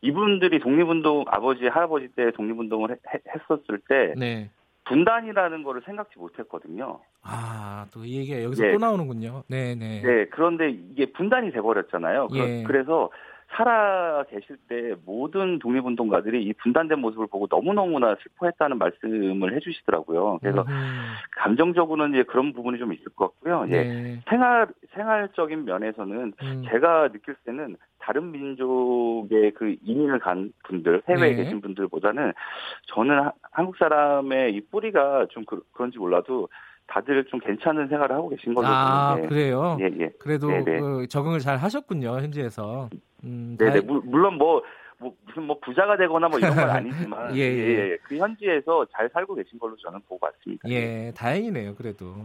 이분들이 0.02 0.60
독립운동, 0.60 1.26
아버지, 1.28 1.66
할아버지 1.68 2.08
때 2.16 2.32
독립운동을 2.32 2.92
해, 2.92 2.96
했었을 3.34 3.80
때, 3.90 4.14
네. 4.18 4.50
분단이라는 4.86 5.64
거를 5.64 5.82
생각지 5.86 6.18
못했거든요. 6.18 7.00
아, 7.22 7.86
또 7.94 8.04
이 8.06 8.18
얘기가 8.20 8.44
여기서 8.44 8.64
네. 8.64 8.72
또 8.72 8.80
나오는군요. 8.80 9.44
네, 9.48 9.76
네. 9.76 10.02
네, 10.02 10.26
그런데 10.32 10.70
이게 10.70 11.12
분단이 11.12 11.52
돼버렸잖아요. 11.52 12.30
예. 12.34 12.64
그래서 12.64 13.12
살아 13.52 14.24
계실 14.30 14.58
때 14.68 14.96
모든 15.06 15.60
독립운동가들이 15.60 16.44
이 16.44 16.54
분단된 16.54 17.00
모습을 17.00 17.28
보고 17.28 17.48
너무너무나 17.50 18.16
슬퍼했다는 18.22 18.78
말씀을 18.78 19.56
해주시더라고요. 19.56 20.40
그래서 20.42 20.66
음. 20.68 21.14
감정적으로는 21.38 22.14
이제 22.14 22.24
그런 22.24 22.54
부분이 22.54 22.78
좀 22.78 22.94
있을 22.94 23.06
것 23.16 23.32
같고요. 23.32 23.66
네. 23.66 23.78
예. 23.78 24.20
생활, 24.30 24.68
생활적인 24.94 25.66
면에서는 25.66 26.34
음. 26.42 26.64
제가 26.70 27.10
느낄 27.10 27.36
때는 27.46 27.76
다른 28.00 28.32
민족의 28.32 29.52
그 29.52 29.76
이민을 29.84 30.20
간 30.20 30.54
분들, 30.64 31.04
해외에 31.10 31.36
네. 31.36 31.44
계신 31.44 31.62
분들보다는 31.62 32.34
저는 32.88 33.30
한국 33.52 33.78
사람의 33.78 34.54
이 34.54 34.62
뿌리가 34.62 35.28
좀 35.32 35.44
그, 35.46 35.62
그런지 35.74 35.98
몰라도 35.98 36.48
다들 36.90 37.24
좀 37.26 37.40
괜찮은 37.40 37.88
생활을 37.88 38.16
하고 38.16 38.30
계신 38.30 38.54
걸로 38.54 38.68
아, 38.68 39.12
보는데. 39.16 39.30
그래요? 39.30 39.78
예, 39.80 39.86
예. 40.00 40.10
그래도 40.20 40.48
그 40.48 41.06
적응을 41.08 41.40
잘 41.40 41.58
하셨군요, 41.58 42.20
현지에서. 42.20 42.90
음, 43.24 43.56
네네. 43.60 43.82
다... 43.82 43.94
물론 44.04 44.36
뭐, 44.36 44.62
뭐, 44.98 45.14
무슨 45.28 45.44
뭐 45.44 45.58
부자가 45.64 45.96
되거나 45.98 46.28
뭐 46.28 46.40
이런 46.40 46.56
건 46.56 46.70
아니지만. 46.70 47.34
예, 47.38 47.42
예. 47.42 47.92
예, 47.92 47.98
그 48.04 48.18
현지에서 48.18 48.86
잘 48.92 49.10
살고 49.14 49.36
계신 49.36 49.60
걸로 49.60 49.76
저는 49.78 50.00
보고 50.08 50.26
왔습니다. 50.26 50.68
예, 50.70 51.12
다행이네요, 51.16 51.76
그래도. 51.76 52.16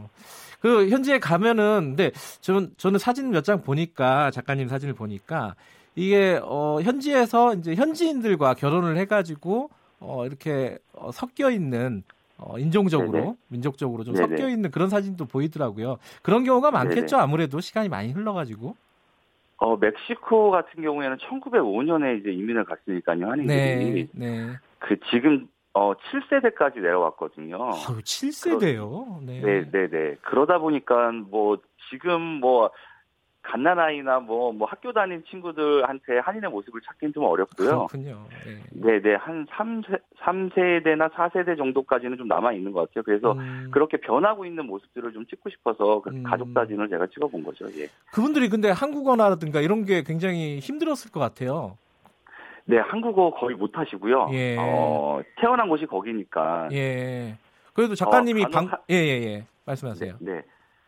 그 0.61 0.89
현지에 0.89 1.19
가면은, 1.19 1.95
근데 1.97 2.11
저는, 2.41 2.71
저는 2.79 2.99
사진 2.99 3.31
몇 3.31 3.43
장 3.45 3.61
보니까, 3.63 4.31
작가님 4.31 4.69
사진을 4.69 4.95
보니까, 4.95 5.55
이게, 5.95 6.41
어, 6.43 6.81
현지에서 6.83 7.55
이제 7.55 7.75
현지인들과 7.75 8.55
결혼을 8.55 8.97
해가지고, 8.97 9.69
어, 10.01 10.27
이렇게 10.27 10.79
어, 10.95 11.11
섞여 11.13 11.51
있는 11.51 12.03
어, 12.39 12.59
인종적으로, 12.59 13.13
네네. 13.13 13.35
민족적으로 13.49 14.05
좀 14.05 14.15
네네. 14.15 14.37
섞여 14.37 14.49
있는 14.49 14.71
그런 14.71 14.89
사진도 14.89 15.25
보이더라고요. 15.25 15.99
그런 16.23 16.45
경우가 16.45 16.71
많겠죠. 16.71 17.17
네네. 17.17 17.23
아무래도 17.23 17.61
시간이 17.61 17.89
많이 17.89 18.13
흘러가지고. 18.13 18.77
어, 19.59 19.77
멕시코 19.77 20.51
같은 20.51 20.83
경우에는 20.83 21.17
1905년에 21.19 22.21
이제 22.21 22.33
이민을 22.33 22.65
갔으니까요, 22.65 23.31
한인들이. 23.31 24.09
네, 24.13 24.27
네. 24.27 24.57
그 24.79 24.99
지금 25.11 25.49
어 25.73 25.93
7세대까지 25.95 26.81
내려왔거든요. 26.81 27.57
아, 27.61 27.73
7세대요? 27.73 29.25
네. 29.25 29.41
네, 29.41 29.71
네, 29.71 29.89
네. 29.89 30.17
그러다 30.23 30.59
보니까 30.59 31.11
뭐 31.13 31.59
지금 31.91 32.21
뭐 32.21 32.71
갓난아이나 33.45 34.21
뭐, 34.21 34.53
뭐 34.53 34.67
학교 34.67 34.93
다닌 34.93 35.23
친구들한테 35.29 36.19
한인의 36.19 36.51
모습을 36.51 36.81
찾기는 36.81 37.13
좀 37.13 37.25
어렵고요. 37.25 37.87
그렇군요. 37.87 38.27
네. 38.73 39.01
네, 39.01 39.15
한 39.15 39.47
3세, 39.47 40.01
3세대나 40.21 41.13
4세대 41.13 41.57
정도까지는 41.57 42.17
좀 42.17 42.27
남아있는 42.27 42.73
것 42.73 42.89
같아요. 42.89 43.03
그래서 43.05 43.33
음. 43.33 43.69
그렇게 43.71 43.99
변하고 43.99 44.47
있는 44.47 44.67
모습들을 44.67 45.13
좀 45.13 45.27
찍고 45.27 45.51
싶어서 45.51 46.01
그 46.01 46.11
음. 46.11 46.23
가족 46.23 46.49
사진을 46.53 46.89
제가 46.89 47.07
찍어본 47.09 47.45
거죠. 47.45 47.67
예. 47.79 47.89
그분들이 48.13 48.49
근데 48.49 48.71
한국어라든가 48.71 49.61
이런 49.61 49.85
게 49.85 50.03
굉장히 50.03 50.59
힘들었을 50.59 51.13
것 51.13 51.21
같아요. 51.21 51.77
네, 52.65 52.79
한국어 52.79 53.31
거의 53.35 53.55
못 53.57 53.77
하시고요. 53.77 54.31
예. 54.33 54.57
어, 54.59 55.21
태어난 55.37 55.69
곳이 55.69 55.85
거기니까. 55.85 56.71
예. 56.73 57.37
그래도 57.75 57.95
작가님이 57.95 58.45
어, 58.45 58.49
방, 58.49 58.67
하... 58.67 58.79
예, 58.89 58.95
예, 58.95 59.23
예. 59.23 59.45
말씀하세요. 59.67 60.17
네. 60.21 60.33
네. 60.33 60.43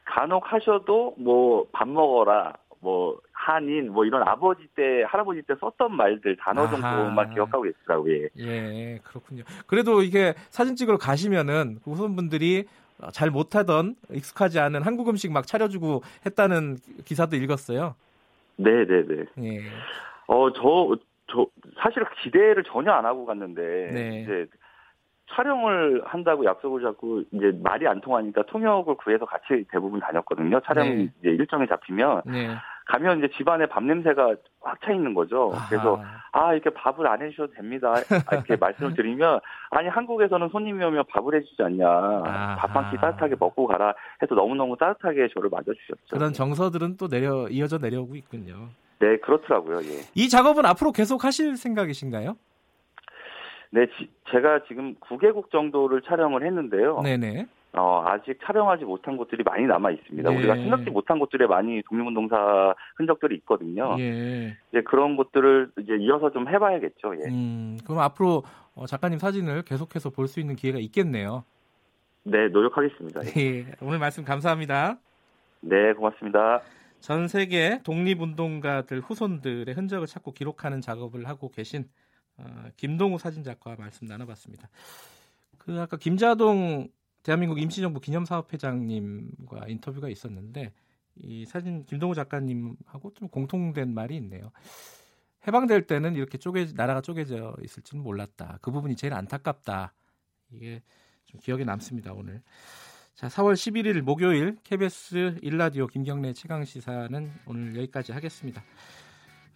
간혹 0.06 0.50
하셔도 0.52 1.14
뭐 1.18 1.66
밥 1.72 1.88
먹어라, 1.88 2.54
뭐 2.80 3.18
한인, 3.32 3.92
뭐 3.92 4.04
이런 4.04 4.26
아버지 4.26 4.66
때, 4.74 5.02
할아버지 5.06 5.42
때 5.42 5.54
썼던 5.60 5.94
말들 5.94 6.36
단어 6.36 6.68
정도만 6.68 7.34
기억하고 7.34 7.62
계시더라고요. 7.64 8.28
예. 8.38 8.46
예, 8.46 8.98
그렇군요. 9.04 9.42
그래도 9.66 10.02
이게 10.02 10.34
사진 10.50 10.74
찍으러 10.74 10.96
가시면은 10.96 11.80
그 11.84 11.90
후손분들이 11.90 12.64
잘 13.12 13.30
못하던 13.30 13.94
익숙하지 14.10 14.58
않은 14.58 14.82
한국 14.82 15.08
음식 15.08 15.30
막 15.32 15.46
차려주고 15.46 16.02
했다는 16.24 16.78
기사도 17.04 17.36
읽었어요. 17.36 17.94
네, 18.56 18.70
네, 18.86 19.04
네. 19.06 19.24
예. 19.44 19.60
어, 20.28 20.50
저, 20.52 20.96
저, 21.30 21.46
사실 21.82 22.04
기대를 22.22 22.64
전혀 22.64 22.90
안 22.92 23.04
하고 23.04 23.26
갔는데, 23.26 23.90
네. 23.92 24.22
이제 24.22 24.46
촬영을 25.34 26.02
한다고 26.04 26.44
약속을 26.44 26.82
잡고 26.82 27.22
이제 27.32 27.52
말이 27.62 27.86
안 27.86 28.00
통하니까 28.00 28.42
통역을 28.46 28.94
구해서 28.96 29.24
같이 29.26 29.64
대부분 29.70 30.00
다녔거든요. 30.00 30.60
촬영이 30.60 30.90
네. 30.94 31.02
이제 31.20 31.30
일정이 31.30 31.66
잡히면 31.66 32.22
네. 32.26 32.54
가면 32.86 33.18
이제 33.18 33.28
집안에 33.36 33.66
밥 33.66 33.82
냄새가 33.82 34.36
꽉 34.60 34.80
차 34.84 34.92
있는 34.92 35.12
거죠. 35.14 35.52
그래서 35.68 36.00
아 36.30 36.52
이렇게 36.54 36.70
밥을 36.70 37.04
안 37.08 37.20
해주셔도 37.20 37.52
됩니다. 37.54 37.94
이렇게 38.30 38.54
말씀을 38.60 38.94
드리면 38.94 39.40
아니 39.70 39.88
한국에서는 39.88 40.48
손님이 40.50 40.84
오면 40.84 41.04
밥을 41.08 41.34
해주지 41.34 41.60
않냐. 41.62 41.84
밥 42.58 42.76
한 42.76 42.90
끼 42.90 42.96
따뜻하게 42.96 43.34
먹고 43.40 43.66
가라 43.66 43.94
해서 44.22 44.34
너무너무 44.36 44.76
따뜻하게 44.76 45.28
저를 45.34 45.50
맞아주셨죠. 45.50 46.06
그런 46.16 46.32
정서들은 46.32 46.96
또 46.98 47.08
내려 47.08 47.48
이어져 47.48 47.78
내려오고 47.78 48.14
있군요. 48.14 48.68
네 49.00 49.16
그렇더라고요. 49.18 49.78
예. 49.82 50.02
이 50.14 50.28
작업은 50.28 50.64
앞으로 50.64 50.92
계속 50.92 51.24
하실 51.24 51.56
생각이신가요? 51.56 52.36
네, 53.76 53.86
지, 53.98 54.08
제가 54.30 54.64
지금 54.68 54.94
9개국 55.00 55.50
정도를 55.50 56.00
촬영을 56.00 56.42
했는데요. 56.46 57.02
네네. 57.02 57.46
어, 57.74 58.02
아직 58.06 58.38
촬영하지 58.42 58.86
못한 58.86 59.18
곳들이 59.18 59.42
많이 59.42 59.66
남아 59.66 59.90
있습니다. 59.90 60.32
예. 60.32 60.36
우리가 60.38 60.54
생각지 60.54 60.88
못한 60.88 61.18
곳들에 61.18 61.46
많이 61.46 61.82
독립운동사 61.82 62.74
흔적들이 62.96 63.36
있거든요. 63.36 63.94
예. 63.98 64.56
이제 64.70 64.80
그런 64.86 65.16
것들을 65.18 65.72
이제 65.80 65.94
이어서 66.00 66.30
좀 66.30 66.48
해봐야겠죠. 66.48 67.16
예. 67.16 67.28
음, 67.28 67.76
그럼 67.84 67.98
앞으로 68.00 68.44
어, 68.74 68.86
작가님 68.86 69.18
사진을 69.18 69.60
계속해서 69.62 70.08
볼 70.08 70.26
수 70.26 70.40
있는 70.40 70.56
기회가 70.56 70.78
있겠네요. 70.78 71.44
네, 72.22 72.48
노력하겠습니다. 72.48 73.20
예. 73.36 73.58
예. 73.58 73.66
오늘 73.82 73.98
말씀 73.98 74.24
감사합니다. 74.24 74.96
네, 75.60 75.92
고맙습니다. 75.92 76.62
전 77.00 77.28
세계 77.28 77.80
독립운동가들 77.84 79.00
후손들의 79.00 79.74
흔적을 79.74 80.06
찾고 80.06 80.32
기록하는 80.32 80.80
작업을 80.80 81.28
하고 81.28 81.50
계신 81.50 81.84
어, 82.38 82.68
김동우 82.76 83.18
사진작가와 83.18 83.76
말씀 83.78 84.06
나눠봤습니다. 84.06 84.68
그 85.58 85.80
아까 85.80 85.96
김자동 85.96 86.88
대한민국 87.22 87.60
임시정부 87.60 88.00
기념사업회장님과 88.00 89.68
인터뷰가 89.68 90.08
있었는데 90.08 90.72
이 91.16 91.44
사진 91.46 91.84
김동우 91.84 92.14
작가님하고 92.14 93.12
좀 93.14 93.28
공통된 93.28 93.92
말이 93.92 94.16
있네요. 94.16 94.52
해방될 95.46 95.86
때는 95.86 96.14
이렇게 96.14 96.38
쪼개 96.38 96.66
나라가 96.74 97.00
쪼개져 97.00 97.56
있을지는 97.64 98.02
몰랐다. 98.02 98.58
그 98.62 98.70
부분이 98.70 98.96
제일 98.96 99.14
안타깝다. 99.14 99.92
이게 100.52 100.82
좀 101.24 101.40
기억에 101.40 101.64
남습니다 101.64 102.12
오늘. 102.12 102.42
자, 103.14 103.28
4월 103.28 103.54
11일 103.54 104.02
목요일 104.02 104.56
KBS 104.62 105.38
일라디오 105.42 105.86
김경래 105.86 106.32
최강 106.34 106.64
시사는 106.64 107.32
오늘 107.46 107.76
여기까지 107.76 108.12
하겠습니다. 108.12 108.62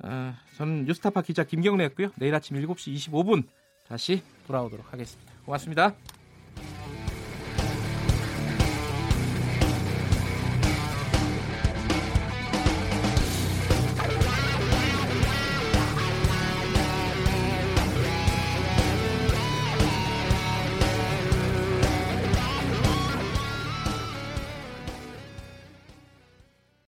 아, 0.02 0.34
저는 0.56 0.84
뉴스타파 0.84 1.22
기자 1.22 1.44
김경래였고요. 1.44 2.10
내일 2.16 2.34
아침 2.34 2.56
7시 2.56 2.94
25분 2.94 3.44
다시 3.86 4.22
돌아오도록 4.46 4.92
하겠습니다. 4.92 5.32
고맙습니다. 5.44 6.19